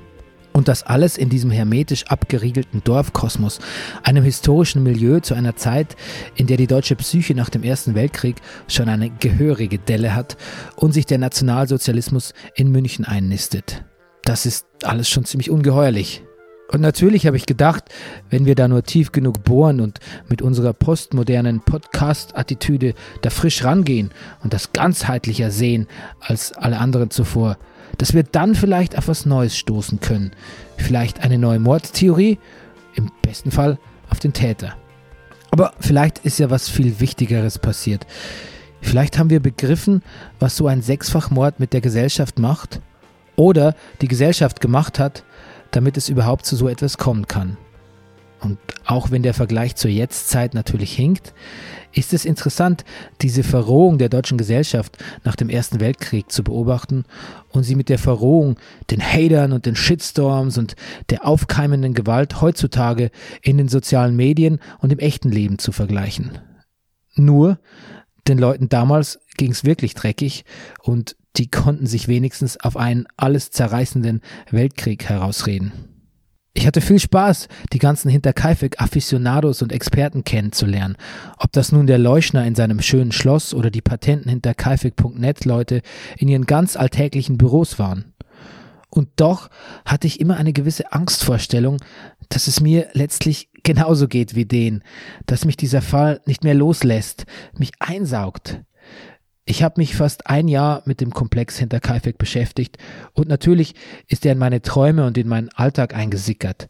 Und 0.57 0.68
das 0.68 0.84
alles 0.84 1.18
in 1.18 1.28
diesem 1.28 1.50
hermetisch 1.50 2.07
abgeriegelten 2.07 2.80
Dorfkosmos, 2.84 3.59
einem 4.05 4.22
historischen 4.22 4.84
Milieu 4.84 5.18
zu 5.18 5.34
einer 5.34 5.57
Zeit, 5.57 5.96
in 6.36 6.46
der 6.46 6.57
die 6.57 6.68
deutsche 6.68 6.94
Psyche 6.94 7.34
nach 7.34 7.50
dem 7.50 7.64
Ersten 7.64 7.96
Weltkrieg 7.96 8.36
schon 8.68 8.88
eine 8.88 9.11
gehörige 9.11 9.78
Delle 9.78 10.14
hat 10.14 10.36
und 10.76 10.94
sich 10.94 11.07
der 11.07 11.18
Nationalsozialismus 11.18 12.34
in 12.55 12.70
München 12.70 13.05
einnistet. 13.05 13.84
Das 14.22 14.46
ist 14.46 14.66
alles 14.84 15.09
schon 15.09 15.24
ziemlich 15.24 15.50
ungeheuerlich. 15.50 16.22
Und 16.70 16.80
natürlich 16.80 17.26
habe 17.26 17.36
ich 17.36 17.46
gedacht, 17.46 17.84
wenn 18.30 18.46
wir 18.46 18.55
da 18.55 18.68
nur 18.68 18.84
tief 18.84 19.11
genug 19.11 19.42
bohren 19.42 19.80
und 19.80 19.98
mit 20.28 20.40
unserer 20.40 20.72
postmodernen 20.72 21.61
Podcast-Attitüde 21.61 22.94
da 23.22 23.30
frisch 23.30 23.64
rangehen 23.64 24.11
und 24.42 24.52
das 24.52 24.72
ganzheitlicher 24.72 25.50
sehen 25.50 25.88
als 26.20 26.52
alle 26.52 26.78
anderen 26.78 27.11
zuvor, 27.11 27.59
dass 27.99 28.14
wir 28.14 28.22
dann 28.22 28.55
vielleicht 28.55 28.97
auf 28.99 29.09
was 29.09 29.26
Neues 29.26 29.57
stoßen 29.57 30.01
können. 30.01 30.32
Vielleicht 30.76 31.22
eine 31.22 31.38
neue 31.38 31.59
Mordtheorie, 31.59 32.38
im 32.95 33.11
besten 33.22 33.51
Fall 33.51 33.78
auf 34.11 34.20
den 34.20 34.32
Täter. 34.32 34.76
Aber 35.51 35.72
vielleicht 35.80 36.18
ist 36.20 36.38
ja 36.38 36.51
was 36.51 36.68
viel 36.68 37.01
Wichtigeres 37.01 37.59
passiert. 37.59 38.07
Vielleicht 38.80 39.18
haben 39.18 39.30
wir 39.30 39.40
begriffen, 39.40 40.03
was 40.38 40.57
so 40.57 40.66
ein 40.66 40.82
Sechsfachmord 40.82 41.59
mit 41.61 41.72
der 41.72 41.80
Gesellschaft 41.80 42.38
macht 42.38 42.80
oder 43.36 43.74
die 44.01 44.09
Gesellschaft 44.09 44.61
gemacht 44.61 44.99
hat, 44.99 45.24
damit 45.70 45.97
es 45.97 46.09
überhaupt 46.09 46.45
zu 46.47 46.57
so 46.57 46.68
etwas 46.68 46.99
kommen 46.99 47.26
kann. 47.26 47.57
Und 48.45 48.59
auch 48.84 49.11
wenn 49.11 49.22
der 49.22 49.34
Vergleich 49.34 49.76
zur 49.76 49.90
Jetztzeit 49.90 50.55
natürlich 50.55 50.95
hinkt, 50.95 51.32
ist 51.92 52.12
es 52.12 52.24
interessant, 52.24 52.84
diese 53.22 53.42
Verrohung 53.42 53.99
der 53.99 54.09
deutschen 54.09 54.36
Gesellschaft 54.36 54.99
nach 55.22 55.36
dem 55.36 55.49
Ersten 55.49 55.80
Weltkrieg 55.80 56.30
zu 56.30 56.45
beobachten 56.45 57.05
und 57.51 57.62
sie 57.62 57.76
mit 57.76 57.88
der 57.88 57.99
Verrohung, 57.99 58.57
den 58.90 59.01
Hatern 59.01 59.53
und 59.53 59.64
den 59.64 59.76
Shitstorms 59.76 60.59
und 60.59 60.76
der 61.11 61.26
aufkeimenden 61.26 61.95
Gewalt 61.95 62.40
heutzutage 62.40 63.11
in 63.42 63.57
den 63.57 63.68
sozialen 63.68 64.16
Medien 64.16 64.59
und 64.80 64.92
im 64.92 64.99
echten 64.99 65.30
Leben 65.30 65.59
zu 65.59 65.72
vergleichen. 65.72 66.38
Nur, 67.14 67.59
den 68.26 68.38
Leuten 68.38 68.68
damals 68.68 69.20
ging 69.36 69.53
es 69.53 69.64
wirklich 69.64 69.95
dreckig 69.95 70.45
und 70.82 71.16
die 71.36 71.49
konnten 71.49 71.86
sich 71.86 72.09
wenigstens 72.09 72.59
auf 72.59 72.76
einen 72.76 73.07
alles 73.16 73.51
zerreißenden 73.51 74.20
Weltkrieg 74.51 75.05
herausreden. 75.09 75.93
Ich 76.57 76.68
hatte 76.68 76.80
viel 76.80 77.00
Spaß, 77.00 77.48
die 77.72 77.80
ganzen 77.80 78.09
Hinterkaifeck-Afficionados 78.11 79.61
und 79.61 79.72
Experten 79.72 80.22
kennenzulernen. 80.22 80.96
Ob 81.36 81.50
das 81.50 81.72
nun 81.72 81.88
der 81.88 81.98
Leuschner 81.98 82.46
in 82.46 82.55
seinem 82.55 82.80
schönen 82.80 83.11
Schloss 83.11 83.52
oder 83.52 83.72
die 83.72 83.82
Patenten 83.82 84.30
hinter 84.30 84.55
kaifeck.net 84.55 85.44
Leute 85.44 85.82
in 86.16 86.28
ihren 86.28 86.46
ganz 86.46 86.76
alltäglichen 86.76 87.38
Büros 87.38 87.80
waren. 87.80 88.14
Und 88.88 89.09
doch 89.16 89.50
hatte 89.84 90.07
ich 90.07 90.20
immer 90.20 90.36
eine 90.36 90.52
gewisse 90.52 90.92
Angstvorstellung, 90.92 91.78
dass 92.28 92.46
es 92.46 92.61
mir 92.61 92.88
letztlich 92.92 93.50
genauso 93.64 94.07
geht 94.07 94.36
wie 94.36 94.44
denen, 94.44 94.84
dass 95.26 95.44
mich 95.44 95.57
dieser 95.57 95.82
Fall 95.82 96.20
nicht 96.24 96.44
mehr 96.44 96.55
loslässt, 96.55 97.26
mich 97.59 97.72
einsaugt. 97.80 98.61
Ich 99.47 99.62
habe 99.62 99.80
mich 99.80 99.95
fast 99.95 100.26
ein 100.26 100.49
Jahr 100.49 100.82
mit 100.86 101.01
dem 101.01 101.11
Komplex 101.11 101.59
hinter 101.59 101.80
Kaifek 101.80 102.16
beschäftigt 102.16 102.78
und 103.12 103.28
natürlich 103.28 103.74
ist 104.09 104.24
er 104.24 104.32
in 104.32 104.38
meine 104.38 104.62
Träume 104.62 105.07
und 105.07 105.18
in 105.18 105.28
meinen 105.28 105.51
Alltag 105.51 105.95
eingesickert. 105.95 106.68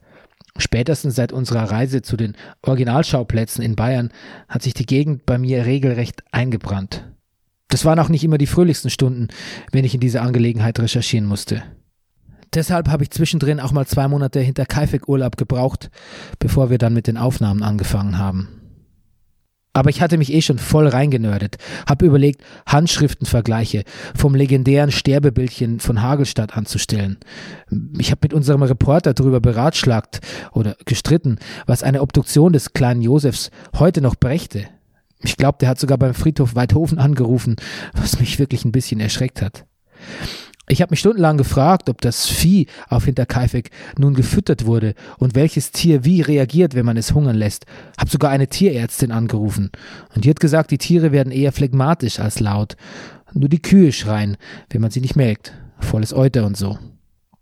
Spätestens 0.57 1.15
seit 1.15 1.33
unserer 1.33 1.71
Reise 1.71 2.03
zu 2.03 2.17
den 2.17 2.37
Originalschauplätzen 2.63 3.63
in 3.65 3.77
Bayern 3.77 4.11
hat 4.49 4.63
sich 4.63 4.75
die 4.75 4.87
Gegend 4.87 5.27
bei 5.27 5.39
mir 5.39 5.67
regelrecht 5.67 6.23
eingebrannt. 6.33 7.05
Das 7.69 7.85
waren 7.85 7.99
auch 7.99 8.09
nicht 8.09 8.23
immer 8.25 8.39
die 8.39 8.47
fröhlichsten 8.47 8.91
Stunden, 8.91 9.29
wenn 9.73 9.85
ich 9.85 9.95
in 9.95 10.01
dieser 10.01 10.23
Angelegenheit 10.23 10.79
recherchieren 10.79 11.27
musste. 11.27 11.63
Deshalb 12.55 12.89
habe 12.89 13.03
ich 13.03 13.11
zwischendrin 13.11 13.59
auch 13.59 13.73
mal 13.73 13.87
zwei 13.87 14.07
Monate 14.07 14.39
hinter 14.41 14.65
Kaifek 14.67 15.09
Urlaub 15.09 15.37
gebraucht, 15.37 15.91
bevor 16.39 16.71
wir 16.71 16.79
dann 16.79 16.95
mit 16.95 17.09
den 17.09 17.17
Aufnahmen 17.17 17.65
angefangen 17.65 18.19
haben. 18.19 18.64
Aber 19.75 19.91
ich 19.91 20.01
hatte 20.01 20.19
mich 20.19 20.33
eh 20.33 20.41
schon 20.41 20.59
voll 20.59 20.87
reingenördet, 20.87 21.57
hab 21.87 22.01
überlegt, 22.01 22.43
Handschriftenvergleiche 22.65 23.83
vom 24.17 24.37
legendären 24.37 24.93
Sterbebildchen 24.93 25.81
von 25.81 26.01
Hagelstadt 26.01 26.57
anzustellen. 26.57 27.19
Ich 27.99 28.13
habe 28.13 28.21
mit 28.23 28.33
unserem 28.33 28.63
Reporter 28.63 29.15
darüber 29.15 29.41
beratschlagt 29.41 30.21
oder 30.53 30.77
gestritten, 30.87 31.39
was 31.67 31.83
eine 31.83 32.03
Obduktion 32.03 32.53
des 32.53 32.73
kleinen 32.73 33.03
Josefs 33.03 33.51
heute 33.77 34.01
noch 34.01 34.15
brächte. 34.15 34.69
Ich 35.25 35.37
glaube, 35.37 35.59
der 35.61 35.71
hat 35.71 35.81
sogar 35.81 35.99
beim 35.99 36.15
Friedhof 36.15 36.55
Weidhofen 36.55 36.99
angerufen, 36.99 37.57
was 37.95 38.21
mich 38.21 38.39
wirklich 38.39 38.65
ein 38.65 38.73
bisschen 38.73 39.01
erschreckt 39.01 39.43
hat. 39.43 39.65
Ich 40.67 40.81
habe 40.81 40.93
mich 40.93 41.01
stundenlang 41.01 41.37
gefragt, 41.37 41.91
ob 41.91 42.01
das 42.01 42.27
Vieh 42.27 42.69
auf 42.89 43.05
Hinterkaifeck 43.05 43.71
nun 43.99 44.15
gefüttert 44.15 44.65
wurde 44.65 44.95
und 45.19 45.35
welches 45.35 45.73
Tier 45.73 46.05
wie 46.05 46.23
reagiert, 46.23 46.75
wenn 46.75 46.87
man 46.87 46.97
es 46.97 47.13
hungern 47.13 47.37
lässt. 47.37 47.67
Hab 47.99 48.09
sogar 48.09 48.31
eine 48.31 48.49
Tierärztin 48.49 49.13
angerufen 49.13 49.71
und 50.15 50.25
die 50.25 50.31
hat 50.31 50.41
gesagt, 50.41 50.71
die 50.71 50.79
Tiere 50.79 51.13
werden 51.13 51.33
eher 51.33 51.53
phlegmatisch 51.53 52.19
als 52.19 52.41
laut. 52.41 52.77
Nur 53.35 53.49
die 53.49 53.61
Kühe 53.61 53.93
schreien, 53.93 54.37
wenn 54.71 54.81
man 54.81 54.91
sie 54.91 55.01
nicht 55.01 55.17
melkt. 55.17 55.53
Volles 55.81 56.15
Euter 56.15 56.47
und 56.47 56.57
so. 56.57 56.79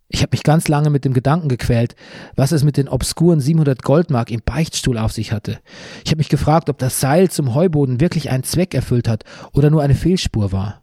Ich 0.09 0.21
habe 0.21 0.31
mich 0.33 0.43
ganz 0.43 0.69
lange 0.69 0.91
mit 0.91 1.05
dem 1.05 1.15
Gedanken 1.15 1.49
gequält, 1.49 1.95
was 2.35 2.53
es 2.53 2.65
mit 2.65 2.77
den 2.77 2.89
obskuren 2.89 3.41
700 3.41 3.83
Goldmark 3.83 4.31
im 4.31 4.43
Beichtstuhl 4.45 4.99
auf 4.99 5.13
sich 5.13 5.33
hatte. 5.33 5.59
Ich 6.05 6.11
habe 6.11 6.19
mich 6.19 6.29
gefragt, 6.29 6.69
ob 6.69 6.79
das 6.79 7.01
Seil 7.01 7.31
zum 7.31 7.55
Heuboden 7.55 8.01
wirklich 8.01 8.31
einen 8.31 8.43
Zweck 8.43 8.75
erfüllt 8.75 9.09
hat 9.09 9.25
oder 9.53 9.71
nur 9.71 9.83
eine 9.83 9.95
Fehlspur 9.95 10.53
war. 10.53 10.82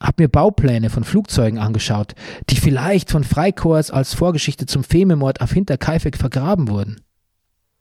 Hab 0.00 0.18
mir 0.18 0.28
Baupläne 0.28 0.88
von 0.88 1.04
Flugzeugen 1.04 1.58
angeschaut, 1.58 2.14
die 2.48 2.56
vielleicht 2.56 3.10
von 3.10 3.22
Freikorps 3.22 3.90
als 3.90 4.14
Vorgeschichte 4.14 4.66
zum 4.66 4.82
Fememord 4.82 5.40
auf 5.40 5.52
Hinterkaifeck 5.52 6.16
vergraben 6.16 6.68
wurden. 6.68 7.02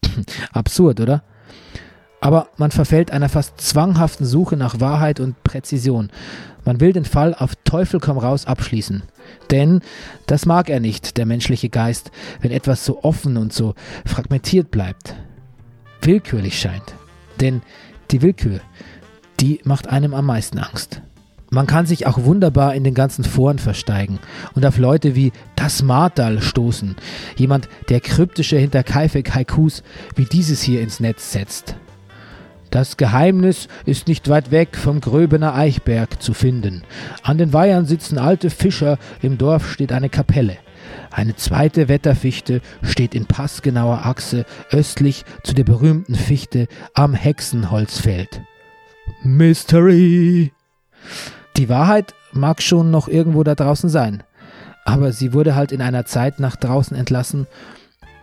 Absurd, 0.52 1.00
oder? 1.00 1.24
Aber 2.22 2.50
man 2.58 2.72
verfällt 2.72 3.12
einer 3.12 3.30
fast 3.30 3.62
zwanghaften 3.62 4.26
Suche 4.26 4.58
nach 4.58 4.80
Wahrheit 4.82 5.20
und 5.20 5.42
Präzision. 5.44 6.12
Man 6.66 6.82
will 6.82 6.92
den 6.92 7.06
Fall 7.06 7.34
auf 7.34 7.56
Teufel 7.64 8.00
komm 8.02 8.18
raus 8.18 8.46
abschließen. 8.46 9.04
Denn 9.52 9.80
das 10.26 10.46
mag 10.46 10.70
er 10.70 10.82
nicht, 10.82 11.18
der 11.18 11.26
menschliche 11.26 11.70
Geist, 11.70 12.12
wenn 12.42 12.52
etwas 12.52 12.84
so 12.84 13.04
offen 13.04 13.38
und 13.38 13.54
so 13.54 13.76
fragmentiert 14.06 14.70
bleibt. 14.70 15.16
Willkürlich 16.02 16.60
scheint. 16.60 16.94
Denn 17.40 17.62
die 18.12 18.22
Willkür, 18.22 18.60
die 19.40 19.62
macht 19.64 19.88
einem 19.88 20.14
am 20.14 20.26
meisten 20.26 20.60
Angst. 20.60 21.02
Man 21.52 21.66
kann 21.66 21.86
sich 21.86 22.06
auch 22.06 22.24
wunderbar 22.24 22.76
in 22.76 22.84
den 22.84 22.94
ganzen 22.94 23.24
Foren 23.24 23.58
versteigen 23.58 24.20
und 24.54 24.66
auf 24.66 24.78
Leute 24.78 25.16
wie 25.16 25.32
das 25.56 25.82
Martal 25.82 26.42
stoßen. 26.42 26.96
Jemand, 27.38 27.68
der 27.90 28.02
kryptische 28.02 28.58
hinter 28.58 28.84
Kaifek 28.84 29.34
Haikus 29.34 29.84
wie 30.16 30.26
dieses 30.26 30.62
hier 30.62 30.82
ins 30.82 31.00
Netz 31.00 31.32
setzt. 31.32 31.76
Das 32.70 32.98
Geheimnis 32.98 33.68
ist 33.86 34.08
nicht 34.08 34.30
weit 34.30 34.52
weg 34.52 34.78
vom 34.78 35.02
Gröbener 35.02 35.56
Eichberg 35.56 36.22
zu 36.22 36.36
finden. 36.36 36.84
An 37.24 37.40
den 37.40 37.52
Weihern 37.52 37.88
sitzen 37.88 38.20
alte 38.20 38.52
Fischer, 38.52 39.00
im 39.24 39.40
Dorf 39.40 39.72
steht 39.72 39.92
eine 39.92 40.10
Kapelle. 40.10 40.58
Eine 41.10 41.36
zweite 41.36 41.88
Wetterfichte 41.88 42.62
steht 42.84 43.16
in 43.16 43.26
passgenauer 43.26 44.06
Achse 44.06 44.46
östlich 44.72 45.26
zu 45.44 45.56
der 45.56 45.64
berühmten 45.64 46.14
Fichte 46.14 46.68
am 46.94 47.16
Hexenholzfeld. 47.16 48.42
Mystery! 49.24 50.52
Die 51.60 51.68
Wahrheit 51.68 52.16
mag 52.32 52.62
schon 52.62 52.90
noch 52.90 53.10
irgendwo 53.10 53.44
da 53.44 53.54
draußen 53.54 53.90
sein, 53.90 54.24
aber 54.86 55.12
sie 55.12 55.34
wurde 55.34 55.56
halt 55.56 55.74
in 55.74 55.82
einer 55.82 56.06
Zeit 56.06 56.40
nach 56.40 56.56
draußen 56.56 56.96
entlassen, 56.96 57.48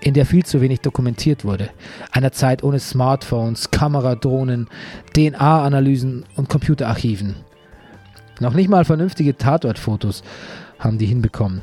in 0.00 0.14
der 0.14 0.24
viel 0.24 0.46
zu 0.46 0.62
wenig 0.62 0.80
dokumentiert 0.80 1.44
wurde. 1.44 1.68
Einer 2.12 2.32
Zeit 2.32 2.64
ohne 2.64 2.80
Smartphones, 2.80 3.70
Kameradrohnen, 3.70 4.68
DNA-Analysen 5.14 6.24
und 6.36 6.48
Computerarchiven. 6.48 7.34
Noch 8.40 8.54
nicht 8.54 8.70
mal 8.70 8.86
vernünftige 8.86 9.36
Tatortfotos 9.36 10.22
haben 10.78 10.96
die 10.96 11.04
hinbekommen. 11.04 11.60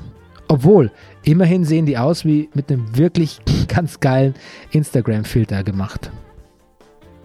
Obwohl, 0.47 0.91
immerhin 1.23 1.65
sehen 1.65 1.87
die 1.87 1.97
aus 1.97 2.23
wie 2.23 2.51
mit 2.53 2.71
einem 2.71 2.95
wirklich 2.95 3.41
ganz 3.67 3.99
geilen 3.99 4.35
Instagram-Filter 4.69 5.63
gemacht. 5.63 6.11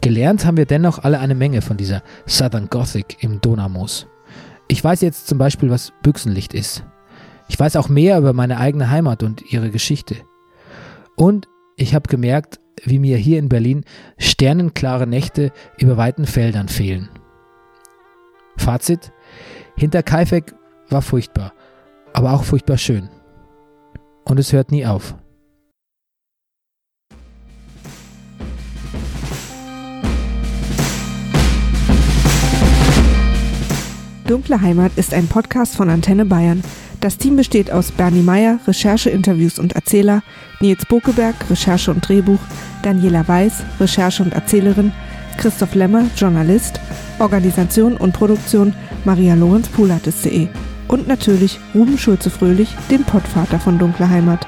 Gelernt 0.01 0.46
haben 0.46 0.57
wir 0.57 0.64
dennoch 0.64 1.01
alle 1.01 1.18
eine 1.18 1.34
Menge 1.34 1.61
von 1.61 1.76
dieser 1.76 2.03
Southern 2.26 2.70
Gothic 2.70 3.22
im 3.22 3.42
Donaumoos. 3.42 4.07
Ich 4.69 4.85
weiß 4.85 5.01
jetzt 5.01 5.27
zum 5.27 5.39
Beispiel, 5.39 5.71
was 5.71 5.93
Büchsenlicht 6.03 6.55
ist. 6.55 6.85
Ich 7.49 7.59
weiß 7.59 7.77
auch 7.77 7.89
mehr 7.89 8.19
über 8.19 8.35
meine 8.35 8.59
eigene 8.59 8.91
Heimat 8.91 9.23
und 9.23 9.51
ihre 9.51 9.71
Geschichte. 9.71 10.16
Und 11.16 11.49
ich 11.77 11.95
habe 11.95 12.09
gemerkt, 12.09 12.61
wie 12.85 12.99
mir 12.99 13.16
hier 13.16 13.39
in 13.39 13.49
Berlin 13.49 13.85
sternenklare 14.19 15.07
Nächte 15.07 15.53
über 15.79 15.97
weiten 15.97 16.27
Feldern 16.27 16.69
fehlen. 16.69 17.09
Fazit: 18.57 19.12
Hinter 19.77 20.03
Kaifek 20.03 20.55
war 20.91 21.03
furchtbar, 21.03 21.55
aber 22.12 22.35
auch 22.35 22.45
furchtbar 22.45 22.77
schön. 22.77 23.09
Und 24.25 24.39
es 24.39 24.53
hört 24.53 24.71
nie 24.71 24.85
auf. 24.85 25.16
Dunkle 34.29 34.61
Heimat 34.61 34.93
ist 34.97 35.14
ein 35.14 35.26
Podcast 35.26 35.74
von 35.74 35.89
Antenne 35.89 36.26
Bayern. 36.26 36.62
Das 37.01 37.16
Team 37.16 37.37
besteht 37.37 37.70
aus 37.70 37.91
Bernie 37.91 38.20
Meyer, 38.20 38.59
Recherche, 38.66 39.09
Interviews 39.09 39.59
und 39.59 39.72
Erzähler, 39.72 40.22
Nils 40.61 40.85
Bokeberg, 40.85 41.35
Recherche 41.49 41.91
und 41.91 42.07
Drehbuch, 42.07 42.39
Daniela 42.83 43.26
Weiß, 43.26 43.62
Recherche 43.81 44.22
und 44.22 44.35
Erzählerin, 44.35 44.93
Christoph 45.39 45.74
Lemmer, 45.74 46.05
Journalist, 46.14 46.79
Organisation 47.18 47.97
und 47.97 48.12
Produktion 48.12 48.74
Maria 49.07 49.35
Lorenz 49.35 49.68
Pulatis.de 49.68 50.49
und 50.89 51.09
natürlich 51.09 51.59
Ruben 51.74 51.97
Schulze-Fröhlich, 51.97 52.68
dem 52.91 53.05
Pottvater 53.05 53.59
von 53.59 53.79
Dunkle 53.79 54.11
Heimat. 54.11 54.47